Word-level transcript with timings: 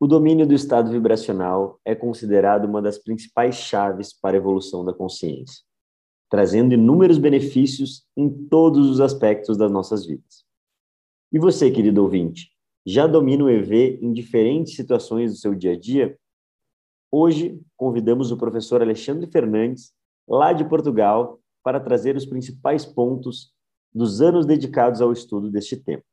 O 0.00 0.06
domínio 0.06 0.46
do 0.46 0.54
estado 0.54 0.92
vibracional 0.92 1.80
é 1.84 1.92
considerado 1.92 2.66
uma 2.66 2.80
das 2.80 2.98
principais 2.98 3.56
chaves 3.56 4.12
para 4.12 4.36
a 4.36 4.38
evolução 4.38 4.84
da 4.84 4.92
consciência, 4.94 5.64
trazendo 6.30 6.72
inúmeros 6.72 7.18
benefícios 7.18 8.06
em 8.16 8.30
todos 8.46 8.88
os 8.88 9.00
aspectos 9.00 9.56
das 9.56 9.72
nossas 9.72 10.06
vidas. 10.06 10.44
E 11.32 11.38
você, 11.38 11.68
querido 11.68 12.00
ouvinte, 12.00 12.52
já 12.86 13.08
domina 13.08 13.42
o 13.42 13.50
EV 13.50 13.98
em 14.00 14.12
diferentes 14.12 14.76
situações 14.76 15.32
do 15.32 15.36
seu 15.36 15.52
dia 15.52 15.72
a 15.72 15.78
dia? 15.78 16.16
Hoje, 17.10 17.60
convidamos 17.76 18.30
o 18.30 18.36
professor 18.36 18.80
Alexandre 18.80 19.28
Fernandes, 19.28 19.92
lá 20.28 20.52
de 20.52 20.64
Portugal, 20.64 21.40
para 21.62 21.80
trazer 21.80 22.14
os 22.16 22.24
principais 22.24 22.86
pontos 22.86 23.52
dos 23.92 24.20
anos 24.22 24.46
dedicados 24.46 25.00
ao 25.00 25.12
estudo 25.12 25.50
deste 25.50 25.76
tema. 25.76 26.04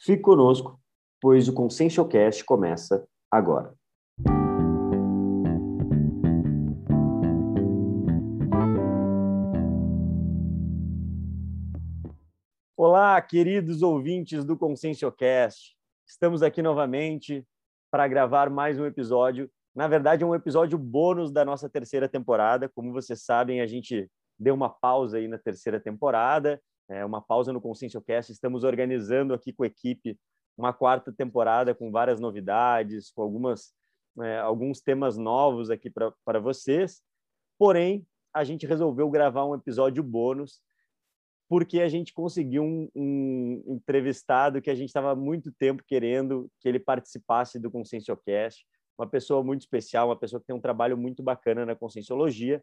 Fique 0.00 0.20
conosco 0.20 0.80
pois 1.24 1.48
o 1.48 1.54
Consciencialcast 1.54 2.44
começa 2.44 3.08
agora. 3.30 3.74
Olá, 12.76 13.18
queridos 13.22 13.80
ouvintes 13.80 14.44
do 14.44 14.54
Consciencialcast. 14.54 15.74
Estamos 16.06 16.42
aqui 16.42 16.60
novamente 16.60 17.42
para 17.90 18.06
gravar 18.06 18.50
mais 18.50 18.78
um 18.78 18.84
episódio. 18.84 19.50
Na 19.74 19.88
verdade, 19.88 20.24
é 20.24 20.26
um 20.26 20.34
episódio 20.34 20.76
bônus 20.76 21.32
da 21.32 21.42
nossa 21.42 21.70
terceira 21.70 22.06
temporada. 22.06 22.68
Como 22.68 22.92
vocês 22.92 23.22
sabem, 23.22 23.62
a 23.62 23.66
gente 23.66 24.10
deu 24.38 24.54
uma 24.54 24.68
pausa 24.68 25.16
aí 25.16 25.26
na 25.26 25.38
terceira 25.38 25.80
temporada, 25.80 26.60
é 26.86 27.02
uma 27.02 27.22
pausa 27.22 27.50
no 27.50 27.62
Consciencialcast. 27.62 28.30
Estamos 28.30 28.62
organizando 28.62 29.32
aqui 29.32 29.54
com 29.54 29.62
a 29.62 29.68
equipe 29.68 30.18
uma 30.56 30.72
quarta 30.72 31.12
temporada 31.12 31.74
com 31.74 31.90
várias 31.90 32.20
novidades, 32.20 33.10
com 33.10 33.22
algumas, 33.22 33.72
é, 34.20 34.38
alguns 34.38 34.80
temas 34.80 35.16
novos 35.16 35.70
aqui 35.70 35.90
para 35.90 36.38
vocês. 36.40 37.02
Porém, 37.58 38.06
a 38.32 38.44
gente 38.44 38.66
resolveu 38.66 39.10
gravar 39.10 39.46
um 39.46 39.54
episódio 39.54 40.02
bônus 40.02 40.60
porque 41.48 41.80
a 41.80 41.88
gente 41.88 42.12
conseguiu 42.12 42.64
um, 42.64 42.88
um 42.96 43.74
entrevistado 43.74 44.62
que 44.62 44.70
a 44.70 44.74
gente 44.74 44.88
estava 44.88 45.14
muito 45.14 45.52
tempo 45.52 45.84
querendo 45.86 46.50
que 46.58 46.68
ele 46.68 46.80
participasse 46.80 47.58
do 47.60 47.70
Conscienciocast, 47.70 48.66
uma 48.98 49.08
pessoa 49.08 49.42
muito 49.42 49.60
especial, 49.60 50.08
uma 50.08 50.18
pessoa 50.18 50.40
que 50.40 50.46
tem 50.46 50.56
um 50.56 50.60
trabalho 50.60 50.96
muito 50.96 51.22
bacana 51.22 51.66
na 51.66 51.76
Conscienciologia, 51.76 52.62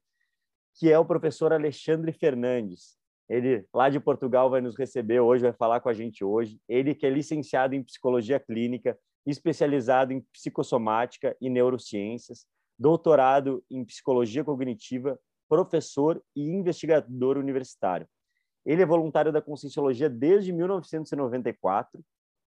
que 0.75 0.92
é 0.92 0.97
o 0.97 1.06
professor 1.06 1.53
Alexandre 1.53 2.12
Fernandes. 2.12 2.97
Ele, 3.32 3.66
lá 3.74 3.88
de 3.88 3.98
Portugal, 3.98 4.50
vai 4.50 4.60
nos 4.60 4.76
receber 4.76 5.22
hoje, 5.22 5.44
vai 5.44 5.54
falar 5.54 5.80
com 5.80 5.88
a 5.88 5.94
gente 5.94 6.22
hoje. 6.22 6.60
Ele 6.68 6.94
que 6.94 7.06
é 7.06 7.10
licenciado 7.10 7.74
em 7.74 7.82
Psicologia 7.82 8.38
Clínica, 8.38 9.00
especializado 9.26 10.12
em 10.12 10.20
Psicossomática 10.34 11.34
e 11.40 11.50
Neurociências, 11.50 12.46
doutorado 12.78 13.64
em 13.72 13.86
Psicologia 13.86 14.44
Cognitiva, 14.44 15.18
professor 15.48 16.22
e 16.36 16.42
investigador 16.42 17.38
universitário. 17.38 18.06
Ele 18.66 18.82
é 18.82 18.86
voluntário 18.86 19.32
da 19.32 19.42
Conscienciologia 19.42 20.09
desde 20.09 20.52
1994, 20.52 22.04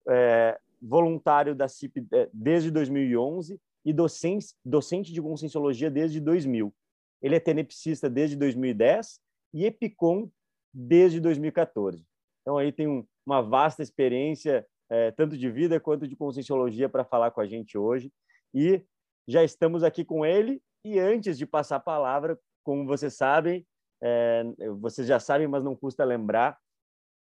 é, 0.06 0.60
voluntário 0.82 1.54
da 1.54 1.66
CIP 1.66 2.06
é, 2.12 2.28
desde 2.30 2.70
2011 2.70 3.58
e 3.86 3.92
docente, 3.94 4.48
docente 4.62 5.14
de 5.14 5.22
Conscienciologia 5.22 5.90
desde 5.90 6.20
2000. 6.20 6.74
Ele 7.22 7.36
é 7.36 7.40
tenepsista 7.40 8.10
desde 8.10 8.36
2010 8.36 9.18
e 9.54 9.64
EPICOM 9.64 10.28
desde 10.74 11.20
2014. 11.20 12.04
Então, 12.42 12.58
aí 12.58 12.72
tem 12.72 12.88
um, 12.88 13.06
uma 13.24 13.40
vasta 13.40 13.82
experiência, 13.82 14.66
é, 14.90 15.12
tanto 15.12 15.38
de 15.38 15.50
vida 15.50 15.78
quanto 15.78 16.08
de 16.08 16.16
conscienciologia, 16.16 16.88
para 16.88 17.04
falar 17.04 17.30
com 17.30 17.40
a 17.40 17.46
gente 17.46 17.78
hoje. 17.78 18.12
E 18.52 18.82
já 19.26 19.44
estamos 19.44 19.82
aqui 19.82 20.04
com 20.04 20.26
ele. 20.26 20.60
E 20.84 20.98
antes 20.98 21.38
de 21.38 21.46
passar 21.46 21.76
a 21.76 21.80
palavra, 21.80 22.38
como 22.62 22.84
vocês 22.84 23.14
sabem, 23.14 23.66
é, 24.02 24.44
vocês 24.80 25.06
já 25.06 25.18
sabem, 25.18 25.46
mas 25.46 25.64
não 25.64 25.74
custa 25.74 26.04
lembrar, 26.04 26.58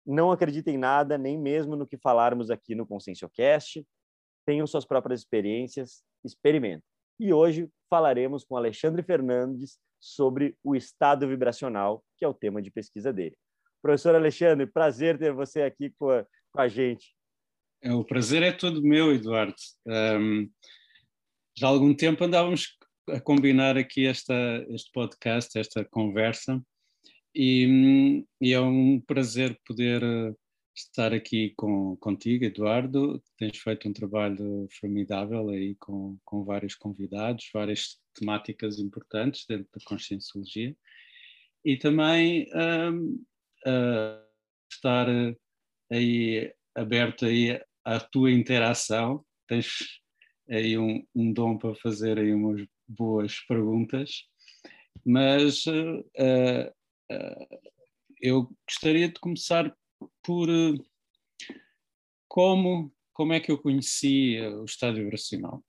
não 0.05 0.31
acreditem 0.31 0.75
em 0.75 0.79
nada, 0.79 1.17
nem 1.17 1.37
mesmo 1.37 1.75
no 1.75 1.85
que 1.85 1.97
falarmos 1.97 2.49
aqui 2.49 2.73
no 2.73 2.87
Conscienciocast. 2.87 3.85
Tenham 4.45 4.65
suas 4.65 4.85
próprias 4.85 5.19
experiências, 5.19 6.03
experimentem. 6.23 6.83
E 7.19 7.31
hoje 7.31 7.69
falaremos 7.87 8.43
com 8.43 8.57
Alexandre 8.57 9.03
Fernandes 9.03 9.77
sobre 9.99 10.57
o 10.63 10.75
estado 10.75 11.27
vibracional, 11.27 12.03
que 12.21 12.25
é 12.25 12.27
o 12.27 12.35
tema 12.35 12.61
de 12.61 12.69
pesquisa 12.69 13.11
dele. 13.11 13.35
Professor 13.81 14.13
Alexandre, 14.13 14.67
prazer 14.67 15.17
ter 15.17 15.33
você 15.33 15.63
aqui 15.63 15.89
com 15.97 16.11
a, 16.11 16.23
com 16.51 16.61
a 16.61 16.67
gente. 16.67 17.15
É, 17.81 17.91
o 17.91 18.03
prazer 18.03 18.43
é 18.43 18.51
todo 18.51 18.83
meu, 18.83 19.11
Eduardo. 19.11 19.55
Um, 19.87 20.47
já 21.57 21.65
há 21.65 21.69
algum 21.71 21.95
tempo 21.95 22.23
andávamos 22.23 22.77
a 23.09 23.19
combinar 23.19 23.75
aqui 23.75 24.05
esta, 24.05 24.35
este 24.69 24.91
podcast, 24.91 25.57
esta 25.57 25.83
conversa, 25.83 26.63
e, 27.33 28.23
e 28.39 28.53
é 28.53 28.61
um 28.61 29.01
prazer 29.01 29.59
poder 29.65 30.03
eh, 30.03 30.35
estar 30.75 31.13
aqui 31.13 31.53
com, 31.57 31.95
contigo, 31.95 32.45
Eduardo. 32.45 33.19
Tens 33.35 33.57
feito 33.57 33.89
um 33.89 33.93
trabalho 33.93 34.67
formidável 34.79 35.49
aí 35.49 35.75
com, 35.79 36.19
com 36.23 36.43
vários 36.43 36.75
convidados, 36.75 37.49
várias 37.51 37.99
temáticas 38.13 38.77
importantes 38.77 39.45
dentro 39.47 39.67
da 39.73 39.83
conscienciologia 39.85 40.75
e 41.63 41.77
também 41.77 42.47
um, 42.53 43.23
uh, 43.67 44.25
estar 44.71 45.07
aí 45.91 46.53
aberto 46.75 47.25
aí 47.25 47.61
à 47.85 47.99
tua 47.99 48.31
interação. 48.31 49.23
Tens 49.47 50.01
aí 50.49 50.77
um, 50.77 51.05
um 51.15 51.31
dom 51.31 51.57
para 51.57 51.75
fazer 51.75 52.17
aí 52.17 52.33
umas 52.33 52.65
boas 52.87 53.39
perguntas, 53.47 54.25
mas 55.05 55.65
uh, 55.65 55.99
uh, 55.99 57.61
eu 58.21 58.49
gostaria 58.67 59.07
de 59.07 59.19
começar 59.19 59.75
por 60.23 60.47
como, 62.27 62.93
como 63.13 63.33
é 63.33 63.39
que 63.39 63.51
eu 63.51 63.61
conheci 63.61 64.39
o 64.39 64.65
estado 64.65 64.95
vibracional. 64.95 65.63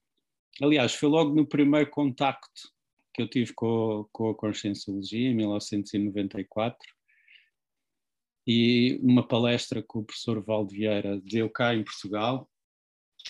Aliás, 0.61 0.93
foi 0.93 1.09
logo 1.09 1.33
no 1.33 1.47
primeiro 1.47 1.89
contacto 1.89 2.72
que 3.13 3.21
eu 3.21 3.27
tive 3.29 3.53
com, 3.53 4.07
com 4.11 4.29
a 4.29 4.35
Conscienciologia, 4.35 5.29
em 5.29 5.35
1994, 5.35 6.77
e 8.45 8.99
numa 9.01 9.25
palestra 9.25 9.81
que 9.81 9.97
o 9.97 10.03
professor 10.03 10.43
Valdo 10.43 10.73
Vieira 10.73 11.21
deu 11.21 11.49
cá 11.49 11.73
em 11.75 11.83
Portugal, 11.83 12.49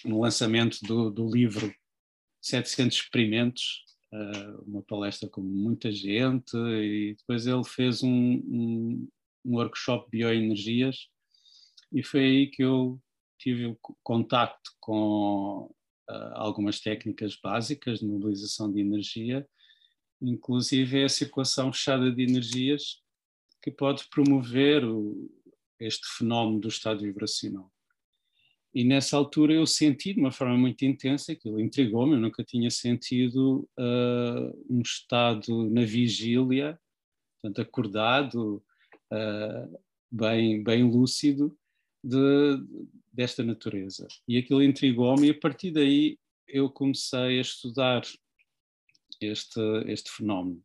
no 0.04 0.22
lançamento 0.22 0.80
do, 0.84 1.12
do 1.12 1.30
livro 1.30 1.74
700 2.42 2.98
Experimentos, 2.98 3.86
uh, 4.12 4.64
uma 4.66 4.82
palestra 4.82 5.30
com 5.30 5.42
muita 5.42 5.92
gente, 5.92 6.56
e 6.56 7.16
depois 7.18 7.46
ele 7.46 7.64
fez 7.64 8.02
um, 8.02 8.10
um, 8.10 9.08
um 9.46 9.56
workshop 9.56 10.10
de 10.10 10.18
bioenergias, 10.18 11.08
e 11.92 12.02
foi 12.04 12.22
aí 12.22 12.48
que 12.48 12.64
eu 12.64 13.00
tive 13.38 13.78
contacto 14.02 14.72
com 14.80 15.70
uh, 16.10 16.34
algumas 16.34 16.80
técnicas 16.80 17.36
básicas 17.36 18.00
de 18.00 18.08
mobilização 18.08 18.72
de 18.72 18.80
energia, 18.80 19.48
inclusive 20.24 21.04
a 21.04 21.10
circulação 21.10 21.72
fechada 21.72 22.12
de 22.12 22.24
energias, 22.24 23.02
que 23.62 23.72
pode 23.72 24.06
promover 24.10 24.84
o, 24.86 25.30
este 25.80 26.08
fenómeno 26.18 26.60
do 26.60 26.68
estado 26.68 27.02
vibracional. 27.02 27.72
E 28.74 28.84
nessa 28.84 29.16
altura 29.16 29.54
eu 29.54 29.68
senti 29.68 30.14
de 30.14 30.20
uma 30.20 30.32
forma 30.32 30.58
muito 30.58 30.84
intensa, 30.84 31.32
aquilo 31.32 31.60
intrigou-me, 31.60 32.14
eu 32.14 32.20
nunca 32.20 32.44
tinha 32.44 32.72
sentido 32.72 33.70
uh, 33.80 34.66
um 34.68 34.82
estado 34.82 35.70
na 35.70 35.86
vigília, 35.86 36.80
portanto, 37.40 37.62
acordado, 37.62 38.64
uh, 39.12 39.80
bem, 40.12 40.64
bem 40.64 40.84
lúcido, 40.90 41.56
de, 42.04 42.18
desta 43.12 43.44
natureza. 43.44 44.08
E 44.28 44.38
aquilo 44.38 44.64
intrigou-me, 44.64 45.28
e 45.28 45.32
a 45.32 45.40
partir 45.40 45.72
daí 45.72 46.18
eu 46.48 46.70
comecei 46.70 47.38
a 47.38 47.42
estudar 47.42 48.02
este, 49.26 49.60
este 49.88 50.10
fenómeno. 50.12 50.62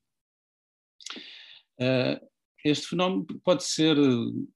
Uh, 1.80 2.28
este 2.64 2.88
fenómeno 2.88 3.26
pode 3.44 3.64
ser 3.64 3.98
uh, 3.98 4.48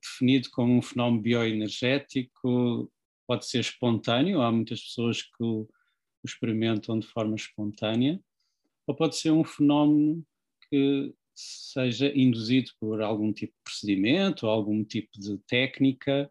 definido 0.00 0.48
como 0.50 0.78
um 0.78 0.82
fenómeno 0.82 1.22
bioenergético, 1.22 2.90
pode 3.26 3.46
ser 3.46 3.60
espontâneo, 3.60 4.40
há 4.40 4.50
muitas 4.50 4.80
pessoas 4.80 5.22
que 5.22 5.42
o, 5.42 5.62
o 5.62 6.26
experimentam 6.26 6.98
de 6.98 7.06
forma 7.06 7.34
espontânea, 7.34 8.20
ou 8.86 8.94
pode 8.94 9.16
ser 9.16 9.30
um 9.30 9.44
fenómeno 9.44 10.24
que 10.68 11.14
seja 11.34 12.12
induzido 12.14 12.70
por 12.78 13.00
algum 13.00 13.32
tipo 13.32 13.52
de 13.52 13.62
procedimento, 13.64 14.46
ou 14.46 14.52
algum 14.52 14.84
tipo 14.84 15.18
de 15.18 15.38
técnica 15.46 16.30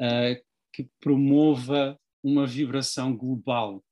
uh, 0.00 0.44
que 0.72 0.88
promova 1.00 1.98
uma 2.22 2.46
vibração 2.46 3.16
global 3.16 3.84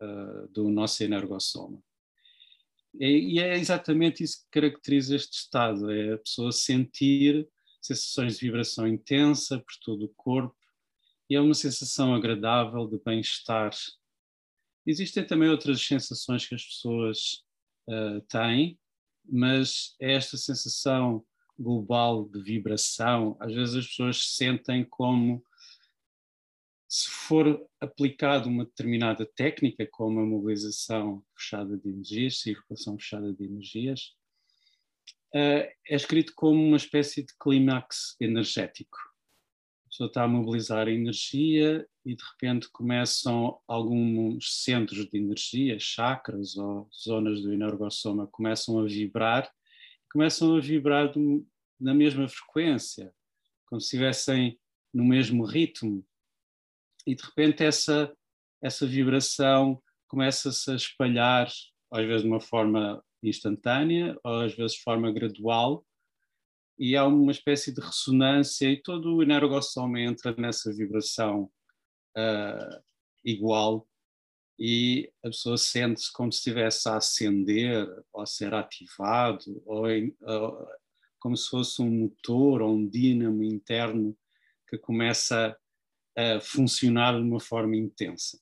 uh, 0.00 0.48
do 0.48 0.68
nosso 0.68 1.02
energossoma. 1.02 1.82
E, 2.98 3.36
e, 3.36 3.38
é 3.38 3.56
exatamente 3.56 4.24
isso 4.24 4.42
que 4.44 4.60
caracteriza 4.60 5.14
este 5.14 5.38
estado, 5.38 5.90
é 5.90 6.14
a 6.14 6.18
pessoa 6.18 6.50
sentir 6.50 7.48
sensações 7.80 8.38
de 8.38 8.46
vibração 8.46 8.86
intensa 8.86 9.58
por 9.58 9.74
todo 9.82 10.04
o 10.06 10.14
corpo, 10.16 10.56
e 11.28 11.36
é 11.36 11.40
uma 11.40 11.54
sensação 11.54 12.14
agradável 12.14 12.88
de 12.88 12.98
bem-estar 13.04 13.70
Existem 14.86 15.24
também 15.24 15.48
outras 15.48 15.80
sensações 15.86 16.46
que 16.46 16.54
as 16.54 16.64
pessoas 16.64 17.44
uh, 17.88 18.20
têm, 18.22 18.78
mas 19.24 19.94
é 20.00 20.14
esta 20.14 20.36
sensação 20.36 21.24
global 21.58 22.26
de 22.28 22.42
vibração, 22.42 23.36
às 23.38 23.54
vezes 23.54 23.76
as 23.76 23.86
pessoas 23.86 24.34
sentem 24.34 24.84
como 24.84 25.44
se 26.90 27.08
for 27.08 27.64
aplicado 27.80 28.48
uma 28.48 28.64
determinada 28.64 29.24
técnica, 29.24 29.86
como 29.92 30.18
a 30.18 30.26
mobilização 30.26 31.24
fechada 31.36 31.78
de 31.78 31.88
energias, 31.88 32.40
circulação 32.40 32.98
fechada 32.98 33.32
de 33.32 33.44
energias, 33.44 34.16
uh, 35.32 35.70
é 35.86 35.94
escrito 35.94 36.32
como 36.34 36.60
uma 36.60 36.76
espécie 36.76 37.22
de 37.22 37.32
clímax 37.40 38.16
energético. 38.20 38.98
A 39.84 39.88
pessoa 39.88 40.08
está 40.08 40.24
a 40.24 40.28
mobilizar 40.28 40.88
a 40.88 40.90
energia 40.90 41.86
e 42.04 42.16
de 42.16 42.24
repente 42.24 42.68
começam 42.72 43.60
alguns 43.68 44.64
centros 44.64 45.08
de 45.08 45.16
energia, 45.16 45.78
chakras 45.78 46.56
ou 46.56 46.90
zonas 46.92 47.40
do 47.40 47.52
energossoma, 47.52 48.26
começam 48.26 48.80
a 48.80 48.84
vibrar, 48.84 49.48
começam 50.10 50.56
a 50.56 50.60
vibrar 50.60 51.12
na 51.78 51.94
mesma 51.94 52.28
frequência, 52.28 53.14
como 53.66 53.80
se 53.80 53.86
estivessem 53.86 54.58
no 54.92 55.04
mesmo 55.04 55.44
ritmo 55.44 56.04
e 57.06 57.14
de 57.14 57.22
repente 57.22 57.64
essa, 57.64 58.12
essa 58.62 58.86
vibração 58.86 59.82
começa-se 60.08 60.70
a 60.70 60.74
espalhar, 60.74 61.48
às 61.92 62.06
vezes 62.06 62.22
de 62.22 62.28
uma 62.28 62.40
forma 62.40 63.02
instantânea, 63.22 64.18
ou 64.24 64.40
às 64.40 64.54
vezes 64.54 64.76
de 64.76 64.82
forma 64.82 65.12
gradual, 65.12 65.84
e 66.78 66.96
há 66.96 67.06
uma 67.06 67.30
espécie 67.30 67.74
de 67.74 67.80
ressonância 67.80 68.66
e 68.66 68.80
todo 68.80 69.16
o 69.16 69.22
energossoma 69.22 70.00
entra 70.00 70.34
nessa 70.36 70.72
vibração 70.72 71.50
uh, 72.16 72.82
igual. 73.22 73.86
E 74.58 75.12
a 75.22 75.28
pessoa 75.28 75.58
sente-se 75.58 76.10
como 76.10 76.32
se 76.32 76.38
estivesse 76.38 76.88
a 76.88 76.96
acender 76.96 77.86
ou 78.12 78.22
a 78.22 78.26
ser 78.26 78.54
ativado 78.54 79.62
ou, 79.66 79.90
em, 79.90 80.16
como 81.18 81.36
se 81.36 81.50
fosse 81.50 81.82
um 81.82 81.90
motor 81.90 82.62
ou 82.62 82.74
um 82.74 82.88
dínamo 82.88 83.42
interno 83.42 84.16
que 84.66 84.78
começa 84.78 85.56
a 86.20 86.40
funcionar 86.40 87.14
de 87.14 87.22
uma 87.22 87.40
forma 87.40 87.76
intensa. 87.76 88.38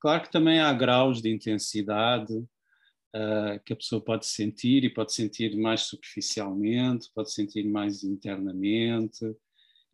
Claro 0.00 0.22
que 0.22 0.32
também 0.32 0.60
há 0.60 0.72
graus 0.72 1.20
de 1.20 1.30
intensidade 1.30 2.34
uh, 2.34 3.60
que 3.64 3.72
a 3.72 3.76
pessoa 3.76 4.00
pode 4.00 4.26
sentir 4.26 4.84
e 4.84 4.90
pode 4.90 5.12
sentir 5.12 5.56
mais 5.56 5.82
superficialmente, 5.82 7.10
pode 7.14 7.32
sentir 7.32 7.64
mais 7.64 8.04
internamente. 8.04 9.24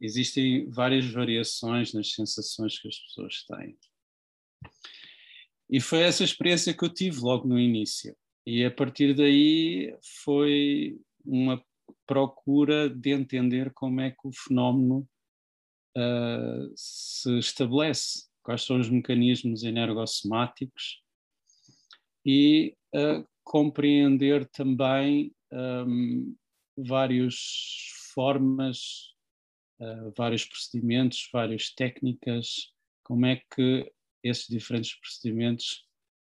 Existem 0.00 0.68
várias 0.68 1.06
variações 1.06 1.92
nas 1.92 2.12
sensações 2.12 2.78
que 2.78 2.88
as 2.88 2.98
pessoas 2.98 3.44
têm. 3.44 3.78
E 5.70 5.80
foi 5.80 6.00
essa 6.00 6.24
experiência 6.24 6.74
que 6.74 6.84
eu 6.84 6.92
tive 6.92 7.20
logo 7.20 7.48
no 7.48 7.58
início. 7.58 8.14
E 8.44 8.64
a 8.64 8.70
partir 8.70 9.14
daí 9.14 9.96
foi 10.24 11.00
uma 11.24 11.64
procura 12.06 12.90
de 12.90 13.10
entender 13.10 13.72
como 13.72 14.00
é 14.00 14.10
que 14.10 14.26
o 14.26 14.32
fenómeno 14.32 15.08
uh, 15.96 16.72
se 16.76 17.38
estabelece, 17.38 18.26
quais 18.42 18.62
são 18.62 18.78
os 18.80 18.88
mecanismos 18.88 19.62
energossomáticos 19.62 21.02
e 22.24 22.76
uh, 22.94 23.26
compreender 23.44 24.48
também 24.48 25.34
um, 25.52 26.36
várias 26.76 27.34
formas, 28.14 29.14
uh, 29.80 30.12
vários 30.16 30.44
procedimentos, 30.44 31.28
várias 31.32 31.72
técnicas, 31.72 32.72
como 33.04 33.26
é 33.26 33.42
que 33.54 33.92
esses 34.22 34.46
diferentes 34.46 34.94
procedimentos 34.98 35.86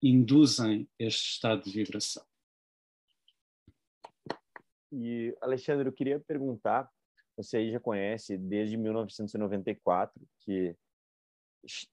induzem 0.02 0.88
este 0.98 1.32
estado 1.32 1.62
de 1.62 1.70
vibração. 1.70 2.24
E, 4.92 5.36
Alexandre, 5.40 5.88
eu 5.88 5.92
queria 5.92 6.20
perguntar 6.20 6.90
você 7.36 7.58
aí 7.58 7.70
já 7.70 7.78
conhece 7.78 8.38
desde 8.38 8.76
1994, 8.76 10.20
que 10.40 10.74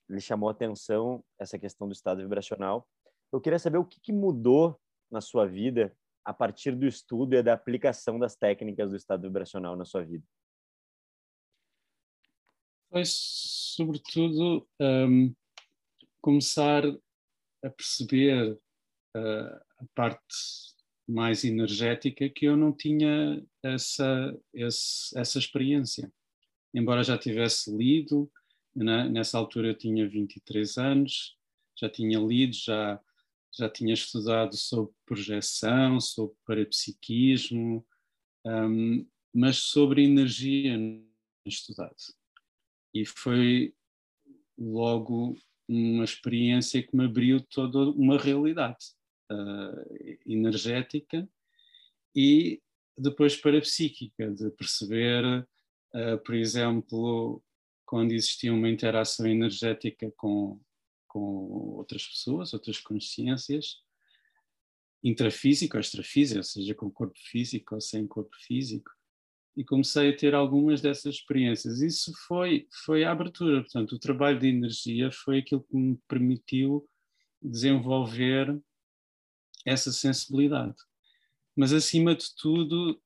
lhe 0.08 0.20
chamou 0.20 0.48
atenção 0.48 1.22
essa 1.38 1.58
questão 1.58 1.86
do 1.86 1.92
estado 1.92 2.22
vibracional. 2.22 2.88
Eu 3.32 3.40
queria 3.40 3.58
saber 3.58 3.78
o 3.78 3.84
que, 3.84 4.00
que 4.00 4.12
mudou 4.12 4.80
na 5.10 5.20
sua 5.20 5.46
vida 5.46 5.94
a 6.24 6.32
partir 6.32 6.74
do 6.74 6.86
estudo 6.86 7.34
e 7.34 7.42
da 7.42 7.52
aplicação 7.52 8.18
das 8.18 8.34
técnicas 8.34 8.90
do 8.90 8.96
estado 8.96 9.22
vibracional 9.22 9.76
na 9.76 9.84
sua 9.84 10.02
vida. 10.02 10.24
Foi, 12.90 13.02
sobretudo, 13.04 14.66
um, 14.80 15.34
começar 16.22 16.84
a 17.62 17.70
perceber 17.70 18.52
uh, 19.16 19.60
a 19.78 19.84
parte 19.94 20.73
mais 21.06 21.44
energética 21.44 22.28
que 22.28 22.46
eu 22.46 22.56
não 22.56 22.72
tinha 22.72 23.44
essa, 23.62 24.36
esse, 24.52 25.18
essa 25.18 25.38
experiência. 25.38 26.12
Embora 26.72 27.04
já 27.04 27.16
tivesse 27.18 27.74
lido, 27.74 28.30
né? 28.74 29.08
nessa 29.08 29.38
altura 29.38 29.68
eu 29.68 29.74
tinha 29.78 30.08
23 30.08 30.78
anos, 30.78 31.36
já 31.78 31.88
tinha 31.88 32.18
lido, 32.18 32.54
já, 32.54 33.00
já 33.52 33.68
tinha 33.68 33.92
estudado 33.92 34.56
sobre 34.56 34.94
projeção, 35.04 36.00
sobre 36.00 36.36
parapsiquismo, 36.46 37.86
um, 38.46 39.06
mas 39.32 39.58
sobre 39.58 40.04
energia 40.04 40.76
estudado. 41.44 41.94
E 42.94 43.04
foi 43.04 43.74
logo 44.58 45.36
uma 45.68 46.04
experiência 46.04 46.82
que 46.82 46.96
me 46.96 47.04
abriu 47.04 47.40
toda 47.42 47.90
uma 47.90 48.18
realidade 48.18 48.94
uh, 49.34 50.18
energética 50.26 51.28
e 52.14 52.62
depois 52.96 53.36
parapsíquica, 53.36 54.30
de 54.30 54.50
perceber, 54.52 55.24
uh, 55.94 56.18
por 56.24 56.34
exemplo, 56.34 57.42
quando 57.84 58.12
existia 58.12 58.52
uma 58.52 58.68
interação 58.68 59.26
energética 59.26 60.12
com, 60.16 60.60
com 61.08 61.20
outras 61.76 62.06
pessoas, 62.06 62.54
outras 62.54 62.78
consciências, 62.78 63.82
intrafísico 65.02 65.76
ou 65.76 65.80
extrafísico, 65.80 66.38
ou 66.38 66.44
seja, 66.44 66.74
com 66.74 66.90
corpo 66.90 67.18
físico 67.18 67.74
ou 67.74 67.80
sem 67.80 68.06
corpo 68.06 68.34
físico, 68.36 68.90
e 69.56 69.62
comecei 69.64 70.10
a 70.10 70.16
ter 70.16 70.34
algumas 70.34 70.80
dessas 70.80 71.16
experiências. 71.16 71.80
Isso 71.80 72.12
foi, 72.26 72.66
foi 72.84 73.04
a 73.04 73.12
abertura, 73.12 73.60
portanto, 73.60 73.92
o 73.92 73.98
trabalho 73.98 74.38
de 74.38 74.48
energia 74.48 75.10
foi 75.12 75.38
aquilo 75.38 75.62
que 75.62 75.76
me 75.76 75.98
permitiu 76.08 76.88
desenvolver 77.40 78.58
essa 79.64 79.92
sensibilidade. 79.92 80.76
Mas, 81.56 81.72
acima 81.72 82.14
de 82.14 82.34
tudo, 82.36 83.00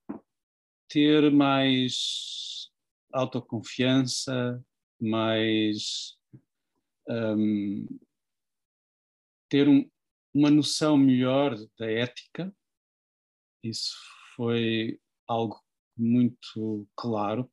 ter 0.88 1.30
mais 1.30 2.70
autoconfiança, 3.12 4.64
mais. 5.00 6.16
Um, 7.08 7.86
ter 9.48 9.66
um, 9.68 9.88
uma 10.34 10.50
noção 10.50 10.96
melhor 10.98 11.56
da 11.78 11.90
ética, 11.90 12.54
isso 13.62 13.96
foi 14.36 15.00
algo 15.26 15.58
muito 15.96 16.86
claro 16.94 17.50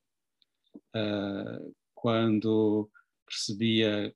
uh, 0.95 1.75
quando 1.93 2.89
percebia 3.25 4.13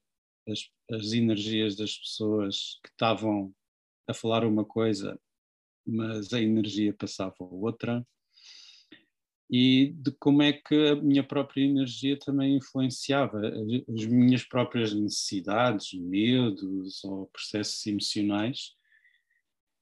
as, 0.47 0.69
as 0.91 1.13
energias 1.13 1.75
das 1.75 1.97
pessoas 1.97 2.79
que 2.83 2.89
estavam 2.89 3.55
a 4.09 4.13
falar 4.13 4.43
uma 4.43 4.65
coisa, 4.65 5.19
mas 5.85 6.33
a 6.33 6.41
energia 6.41 6.93
passava 6.93 7.35
outra, 7.39 8.05
e 9.49 9.93
de 9.97 10.11
como 10.11 10.43
é 10.43 10.53
que 10.53 10.75
a 10.89 10.95
minha 10.95 11.23
própria 11.23 11.63
energia 11.63 12.17
também 12.19 12.57
influenciava 12.57 13.41
as 13.87 14.05
minhas 14.05 14.43
próprias 14.43 14.93
necessidades, 14.93 15.93
medos 15.93 17.03
ou 17.03 17.27
processos 17.27 17.85
emocionais 17.87 18.75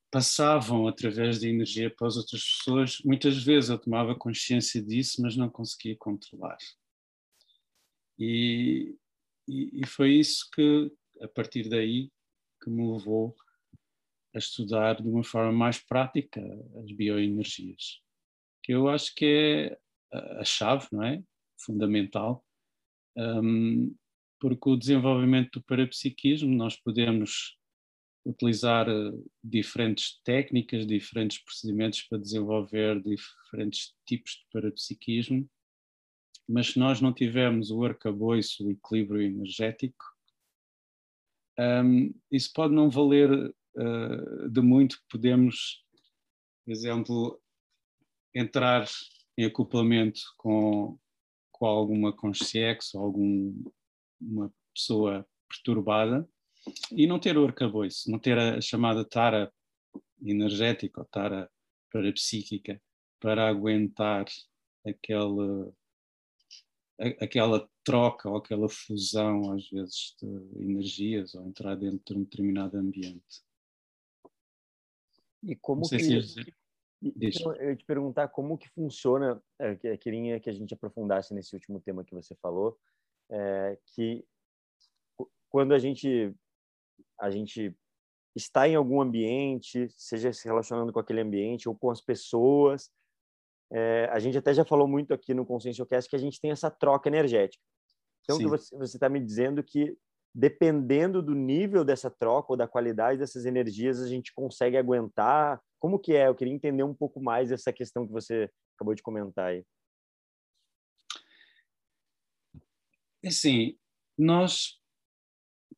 passavam 0.09 0.87
através 0.87 1.41
da 1.41 1.47
energia 1.47 1.93
para 1.93 2.07
as 2.07 2.15
outras 2.15 2.41
pessoas. 2.41 2.99
Muitas 3.03 3.43
vezes 3.43 3.69
eu 3.69 3.77
tomava 3.77 4.15
consciência 4.15 4.81
disso, 4.81 5.21
mas 5.21 5.35
não 5.35 5.49
conseguia 5.49 5.97
controlar. 5.97 6.57
E, 8.17 8.95
e, 9.47 9.81
e 9.81 9.85
foi 9.85 10.13
isso 10.13 10.49
que, 10.53 10.91
a 11.21 11.27
partir 11.27 11.67
daí, 11.67 12.09
que 12.63 12.69
me 12.69 12.89
levou 12.89 13.35
a 14.37 14.39
estudar 14.39 15.01
de 15.01 15.09
uma 15.09 15.23
forma 15.23 15.51
mais 15.51 15.79
prática 15.79 16.39
as 16.83 16.91
bioenergias, 16.91 18.01
que 18.63 18.71
eu 18.71 18.87
acho 18.87 19.13
que 19.15 19.25
é 19.25 19.79
a 20.39 20.45
chave, 20.45 20.87
não 20.91 21.03
é? 21.03 21.23
Fundamental, 21.59 22.45
um, 23.17 23.93
porque 24.39 24.69
o 24.69 24.77
desenvolvimento 24.77 25.59
do 25.59 25.65
parapsiquismo 25.65 26.53
nós 26.55 26.75
podemos 26.75 27.57
utilizar 28.23 28.87
eh, 28.87 29.11
diferentes 29.43 30.21
técnicas, 30.23 30.85
diferentes 30.85 31.39
procedimentos 31.43 32.03
para 32.03 32.19
desenvolver 32.19 33.01
diferentes 33.01 33.95
tipos 34.05 34.33
de 34.33 34.45
parapsiquismo, 34.53 35.49
mas 36.47 36.67
se 36.67 36.79
nós 36.79 37.01
não 37.01 37.11
tivermos 37.11 37.71
o 37.71 37.83
arcabouço, 37.83 38.67
o 38.67 38.71
equilíbrio 38.71 39.21
energético, 39.21 40.05
um, 41.59 42.13
isso 42.31 42.51
pode 42.53 42.73
não 42.73 42.89
valer 42.89 43.53
de 44.49 44.61
muito, 44.61 44.97
podemos, 45.09 45.83
por 46.65 46.71
exemplo, 46.71 47.41
entrar 48.33 48.87
em 49.37 49.45
acoplamento 49.45 50.21
com, 50.37 50.97
com 51.51 51.65
alguma 51.65 52.11
consciência 52.11 52.99
ou 52.99 53.05
alguma 53.05 54.53
pessoa 54.73 55.27
perturbada 55.47 56.27
e 56.91 57.07
não 57.07 57.19
ter 57.19 57.37
o 57.37 57.45
arcabouço, 57.45 58.09
não 58.09 58.19
ter 58.19 58.37
a 58.37 58.59
chamada 58.59 59.05
tara 59.05 59.51
energética 60.21 61.01
ou 61.01 61.05
tara 61.05 61.49
parapsíquica 61.91 62.81
para 63.19 63.47
aguentar 63.47 64.25
aquela, 64.85 65.73
aquela 67.21 67.69
troca 67.83 68.29
ou 68.29 68.37
aquela 68.37 68.67
fusão, 68.67 69.51
às 69.51 69.69
vezes, 69.69 70.15
de 70.21 70.27
energias 70.61 71.33
ou 71.35 71.47
entrar 71.47 71.75
dentro 71.75 72.15
de 72.15 72.19
um 72.19 72.23
determinado 72.23 72.77
ambiente. 72.77 73.46
E 75.43 75.55
como 75.55 75.87
que... 75.87 76.21
Se 76.21 76.55
então, 77.01 77.55
eu 77.55 77.75
te 77.75 77.85
perguntar 77.85 78.27
como 78.29 78.57
que 78.57 78.67
funciona, 78.69 79.41
é, 79.59 79.77
eu 79.83 79.97
queria 79.99 80.39
que 80.39 80.49
a 80.49 80.53
gente 80.53 80.73
aprofundasse 80.73 81.33
nesse 81.33 81.53
último 81.53 81.79
tema 81.79 82.03
que 82.03 82.13
você 82.13 82.35
falou, 82.41 82.77
é, 83.29 83.77
que 83.93 84.25
quando 85.49 85.73
a 85.73 85.79
gente 85.79 86.33
a 87.19 87.29
gente 87.29 87.75
está 88.35 88.67
em 88.67 88.75
algum 88.75 89.01
ambiente, 89.01 89.87
seja 89.89 90.31
se 90.31 90.45
relacionando 90.45 90.91
com 90.93 90.99
aquele 90.99 91.21
ambiente 91.21 91.67
ou 91.67 91.75
com 91.75 91.89
as 91.89 92.01
pessoas, 92.01 92.91
é, 93.71 94.07
a 94.11 94.19
gente 94.19 94.37
até 94.37 94.53
já 94.53 94.63
falou 94.63 94.87
muito 94.87 95.13
aqui 95.13 95.33
no 95.33 95.45
Conscienciocast 95.45 96.09
que 96.09 96.15
a 96.15 96.19
gente 96.19 96.39
tem 96.39 96.51
essa 96.51 96.69
troca 96.69 97.09
energética. 97.09 97.63
Então, 98.23 98.37
que 98.37 98.47
você 98.47 98.97
está 98.97 99.09
me 99.09 99.19
dizendo 99.19 99.63
que 99.63 99.97
dependendo 100.37 101.19
do 101.19 101.33
nível 101.33 101.83
dessa 101.83 102.11
troca 102.11 102.53
ou 102.53 102.57
da 102.57 102.67
qualidade 102.67 103.17
dessas 103.17 103.43
energias, 103.43 103.99
a 103.99 104.07
gente 104.07 104.31
consegue 104.35 104.77
aguentar? 104.77 105.59
Como 105.79 105.97
que 105.97 106.13
é? 106.13 106.27
Eu 106.27 106.35
queria 106.35 106.53
entender 106.53 106.83
um 106.83 106.93
pouco 106.93 107.19
mais 107.19 107.51
essa 107.51 107.73
questão 107.73 108.05
que 108.05 108.13
você 108.13 108.47
acabou 108.75 108.93
de 108.93 109.01
comentar 109.01 109.47
aí. 109.47 109.65
Assim, 113.25 113.79
nós 114.15 114.79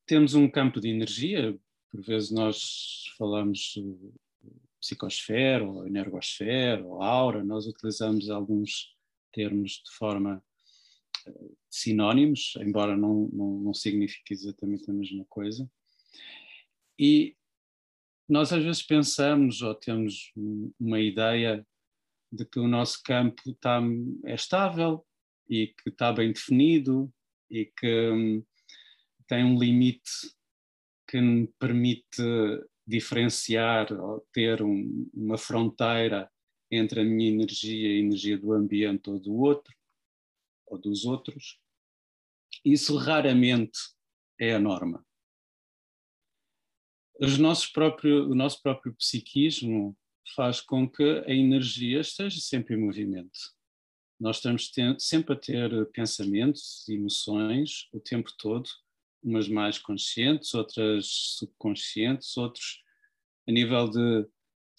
temos 0.05 0.33
um 0.33 0.49
campo 0.49 0.81
de 0.81 0.89
energia, 0.89 1.57
por 1.89 2.01
vezes 2.01 2.29
nós 2.29 3.05
falamos 3.17 3.75
psicosfera, 4.81 5.65
ou 5.65 5.87
energosfera, 5.87 6.83
ou 6.85 7.01
aura, 7.01 7.45
nós 7.45 7.65
utilizamos 7.65 8.29
alguns 8.29 8.93
termos 9.31 9.81
de 9.85 9.91
forma 9.91 10.43
sinónimos, 11.69 12.53
embora 12.59 12.95
não, 12.95 13.29
não, 13.31 13.59
não 13.59 13.73
signifique 13.73 14.33
exatamente 14.33 14.89
a 14.89 14.93
mesma 14.93 15.25
coisa. 15.29 15.69
E 16.97 17.35
nós 18.27 18.51
às 18.53 18.63
vezes 18.63 18.83
pensamos 18.83 19.61
ou 19.61 19.73
temos 19.73 20.31
uma 20.79 20.99
ideia 20.99 21.65
de 22.31 22.45
que 22.45 22.59
o 22.59 22.67
nosso 22.67 23.01
campo 23.03 23.41
está, 23.47 23.81
é 24.25 24.35
estável 24.35 25.05
e 25.49 25.67
que 25.67 25.89
está 25.89 26.13
bem 26.13 26.31
definido 26.31 27.11
e 27.49 27.65
que 27.65 28.09
hum, 28.11 28.43
tem 29.27 29.43
um 29.43 29.57
limite 29.57 30.11
que 31.07 31.19
me 31.19 31.47
permite 31.59 32.21
diferenciar 32.85 33.91
ou 33.93 34.25
ter 34.31 34.61
um, 34.61 35.09
uma 35.13 35.37
fronteira 35.37 36.29
entre 36.71 37.01
a 37.01 37.03
minha 37.03 37.29
energia 37.29 37.87
e 37.87 37.97
a 37.97 37.99
energia 37.99 38.37
do 38.37 38.53
ambiente 38.53 39.09
ou 39.09 39.19
do 39.19 39.35
outro, 39.35 39.73
ou 40.69 40.77
dos 40.77 41.05
outros, 41.05 41.59
isso 42.63 42.97
raramente 42.97 43.79
é 44.39 44.53
a 44.53 44.59
norma. 44.59 45.05
Próprio, 47.73 48.29
o 48.29 48.35
nosso 48.35 48.61
próprio 48.61 48.93
psiquismo 48.95 49.97
faz 50.35 50.61
com 50.61 50.89
que 50.89 51.03
a 51.25 51.33
energia 51.33 51.99
esteja 51.99 52.39
sempre 52.39 52.75
em 52.75 52.79
movimento. 52.79 53.39
Nós 54.19 54.37
estamos 54.37 54.71
sempre 54.99 55.33
a 55.33 55.39
ter 55.39 55.85
pensamentos, 55.91 56.87
emoções 56.87 57.87
o 57.93 57.99
tempo 57.99 58.31
todo, 58.37 58.69
umas 59.23 59.47
mais 59.47 59.77
conscientes, 59.77 60.53
outras 60.53 61.07
subconscientes, 61.37 62.35
outros 62.37 62.81
a 63.47 63.51
nível 63.51 63.89
de 63.89 64.27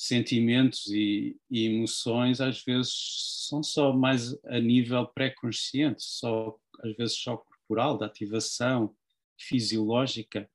sentimentos 0.03 0.87
e, 0.87 1.37
e 1.51 1.67
emoções, 1.67 2.41
às 2.41 2.63
vezes 2.63 3.47
são 3.49 3.63
só 3.63 3.93
mais 3.93 4.33
a 4.47 4.59
nível 4.59 5.07
pré-consciente, 5.07 6.03
só 6.03 6.57
às 6.81 6.97
vezes 6.97 7.17
só 7.17 7.37
corporal, 7.37 7.99
da 7.99 8.07
ativação 8.07 8.95
fisiológica, 9.39 10.51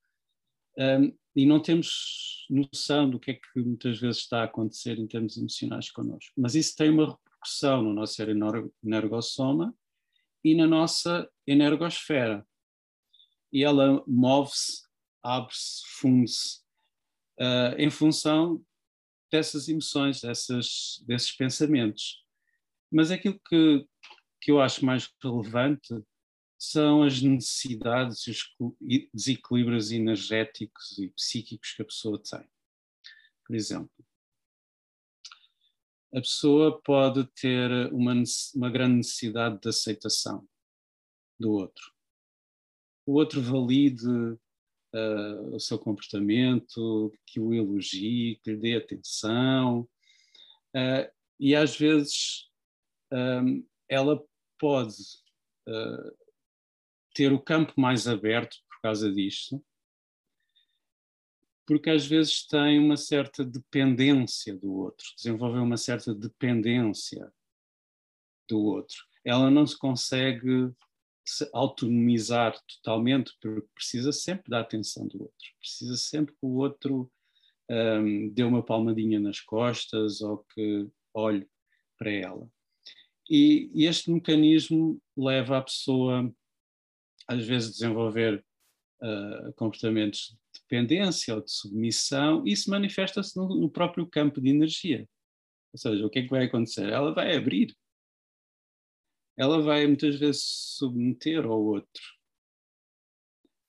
um, 0.78 1.16
e 1.36 1.46
não 1.46 1.60
temos 1.60 2.48
noção 2.50 3.10
do 3.10 3.20
que 3.20 3.32
é 3.32 3.34
que 3.36 3.60
muitas 3.60 4.00
vezes 4.00 4.22
está 4.22 4.42
a 4.42 4.46
acontecer 4.46 4.98
em 4.98 5.08
termos 5.08 5.38
emocionais 5.38 5.92
connosco. 5.92 6.34
Mas 6.38 6.56
isso 6.56 6.76
tem 6.76 6.90
uma 6.90 7.12
repercussão 7.12 7.84
no 7.84 7.94
nosso 7.94 8.22
energossoma 8.84 9.76
e 10.44 10.56
na 10.56 10.66
nossa 10.66 11.30
energosfera 11.46 12.46
e 13.56 13.64
ela 13.64 14.04
move-se, 14.06 14.84
abre-se, 15.24 15.82
funde-se 15.86 16.60
uh, 17.40 17.76
em 17.78 17.90
função 17.90 18.62
dessas 19.32 19.68
emoções, 19.68 20.22
dessas, 20.22 21.04
desses 21.06 21.32
pensamentos. 21.32 22.24
Mas 22.92 23.12
aquilo 23.12 23.40
que, 23.48 23.88
que 24.42 24.52
eu 24.52 24.62
acho 24.62 24.86
mais 24.86 25.10
relevante 25.22 25.94
são 26.58 27.04
as 27.04 27.22
necessidades 27.22 28.26
e 28.28 28.32
os 28.32 29.08
desequilíbrios 29.14 29.92
energéticos 29.92 30.98
e 30.98 31.10
psíquicos 31.10 31.74
que 31.74 31.82
a 31.82 31.86
pessoa 31.86 32.22
tem. 32.22 32.48
Por 33.46 33.56
exemplo, 33.56 33.92
a 36.14 36.22
pessoa 36.22 36.82
pode 36.82 37.26
ter 37.34 37.70
uma, 37.92 38.14
uma 38.56 38.70
grande 38.70 38.96
necessidade 38.96 39.60
de 39.60 39.70
aceitação 39.70 40.48
do 41.38 41.52
outro 41.52 41.96
o 43.06 43.14
outro 43.14 43.42
valide 43.42 44.38
uh, 44.96 45.56
o 45.56 45.60
seu 45.60 45.78
comportamento, 45.78 47.14
que 47.26 47.40
o 47.40 47.54
elogie, 47.54 48.40
que 48.42 48.52
lhe 48.52 48.58
dê 48.58 48.76
atenção. 48.78 49.82
Uh, 50.74 51.12
e 51.40 51.56
às 51.56 51.76
vezes 51.76 52.50
um, 53.12 53.66
ela 53.90 54.24
pode 54.58 55.04
uh, 55.68 56.18
ter 57.14 57.34
o 57.34 57.42
campo 57.42 57.74
mais 57.78 58.08
aberto 58.08 58.58
por 58.70 58.82
causa 58.82 59.12
disto, 59.12 59.64
porque 61.66 61.90
às 61.90 62.06
vezes 62.06 62.46
tem 62.46 62.80
uma 62.80 62.96
certa 62.96 63.44
dependência 63.44 64.56
do 64.56 64.72
outro, 64.74 65.06
desenvolve 65.16 65.58
uma 65.58 65.78
certa 65.78 66.14
dependência 66.14 67.34
do 68.48 68.62
outro. 68.62 69.04
Ela 69.24 69.50
não 69.50 69.66
se 69.66 69.78
consegue 69.78 70.72
se 71.26 71.50
autonomizar 71.54 72.56
totalmente, 72.68 73.34
porque 73.42 73.68
precisa 73.74 74.12
sempre 74.12 74.50
da 74.50 74.60
atenção 74.60 75.08
do 75.08 75.24
outro, 75.24 75.48
precisa 75.60 75.98
sempre 75.98 76.34
que 76.34 76.46
o 76.46 76.56
outro 76.58 77.12
um, 77.70 78.30
dê 78.30 78.44
uma 78.44 78.64
palmadinha 78.64 79.20
nas 79.20 79.42
costas 79.42 80.22
ou 80.22 80.46
que 80.54 80.88
olhe 81.14 81.48
para 81.98 82.12
ela. 82.12 82.48
E, 83.30 83.72
e 83.74 83.86
este 83.86 84.12
mecanismo 84.12 85.02
leva 85.18 85.58
a 85.58 85.62
pessoa, 85.62 86.32
às 87.28 87.44
vezes, 87.46 87.70
a 87.70 87.72
desenvolver 87.72 88.46
uh, 89.02 89.54
comportamentos 89.54 90.38
de 90.54 90.62
dependência 90.62 91.34
ou 91.34 91.42
de 91.42 91.52
submissão, 91.52 92.46
e 92.46 92.52
isso 92.52 92.70
manifesta-se 92.70 93.36
no, 93.36 93.48
no 93.48 93.70
próprio 93.70 94.06
campo 94.06 94.40
de 94.40 94.50
energia. 94.50 95.08
Ou 95.74 95.80
seja, 95.80 96.06
o 96.06 96.10
que 96.10 96.20
é 96.20 96.22
que 96.22 96.30
vai 96.30 96.46
acontecer? 96.46 96.88
Ela 96.90 97.14
vai 97.14 97.36
abrir 97.36 97.76
ela 99.38 99.62
vai 99.62 99.86
muitas 99.86 100.18
vezes 100.18 100.44
submeter 100.78 101.46
ao 101.46 101.62
outro. 101.62 102.04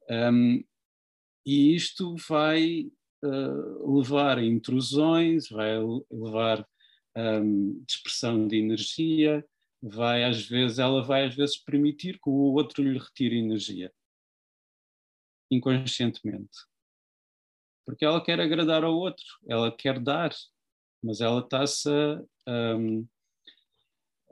Um, 0.09 0.65
e 1.45 1.75
isto 1.75 2.17
vai 2.29 2.91
uh, 3.25 3.99
levar 3.99 4.39
a 4.39 4.45
intrusões, 4.45 5.49
vai 5.49 5.79
levar 6.11 6.67
um, 7.17 7.83
dispersão 7.85 8.47
de 8.47 8.57
energia, 8.57 9.45
vai 9.83 10.25
às 10.25 10.47
vezes, 10.47 10.79
ela 10.79 11.03
vai 11.03 11.27
às 11.27 11.35
vezes 11.35 11.57
permitir 11.57 12.15
que 12.21 12.29
o 12.29 12.55
outro 12.55 12.83
lhe 12.83 12.99
retire 12.99 13.37
energia, 13.37 13.93
inconscientemente. 15.51 16.59
Porque 17.85 18.05
ela 18.05 18.23
quer 18.23 18.41
agradar 18.41 18.85
ao 18.85 18.95
outro, 18.95 19.25
ela 19.49 19.75
quer 19.75 20.01
dar, 20.01 20.33
mas 21.03 21.21
ela 21.21 21.41
está-se 21.41 21.89
a, 21.89 22.77
um, 22.77 23.07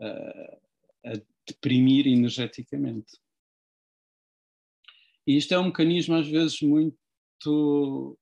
a 0.00 0.58
a 1.04 1.12
deprimir 1.46 2.06
energeticamente. 2.06 3.18
E 5.26 5.36
isto 5.36 5.52
é 5.54 5.58
um 5.58 5.66
mecanismo 5.66 6.14
às 6.14 6.28
vezes 6.28 6.60
muito 6.60 8.18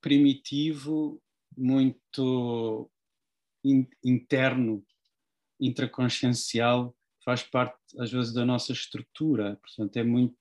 primitivo, 0.00 1.22
muito 1.56 2.90
in, 3.64 3.86
interno, 4.04 4.84
intraconsciencial, 5.60 6.96
faz 7.24 7.42
parte 7.42 7.78
às 7.98 8.10
vezes 8.10 8.32
da 8.32 8.44
nossa 8.44 8.72
estrutura, 8.72 9.56
portanto 9.56 9.96
é 9.96 10.04
muito 10.04 10.36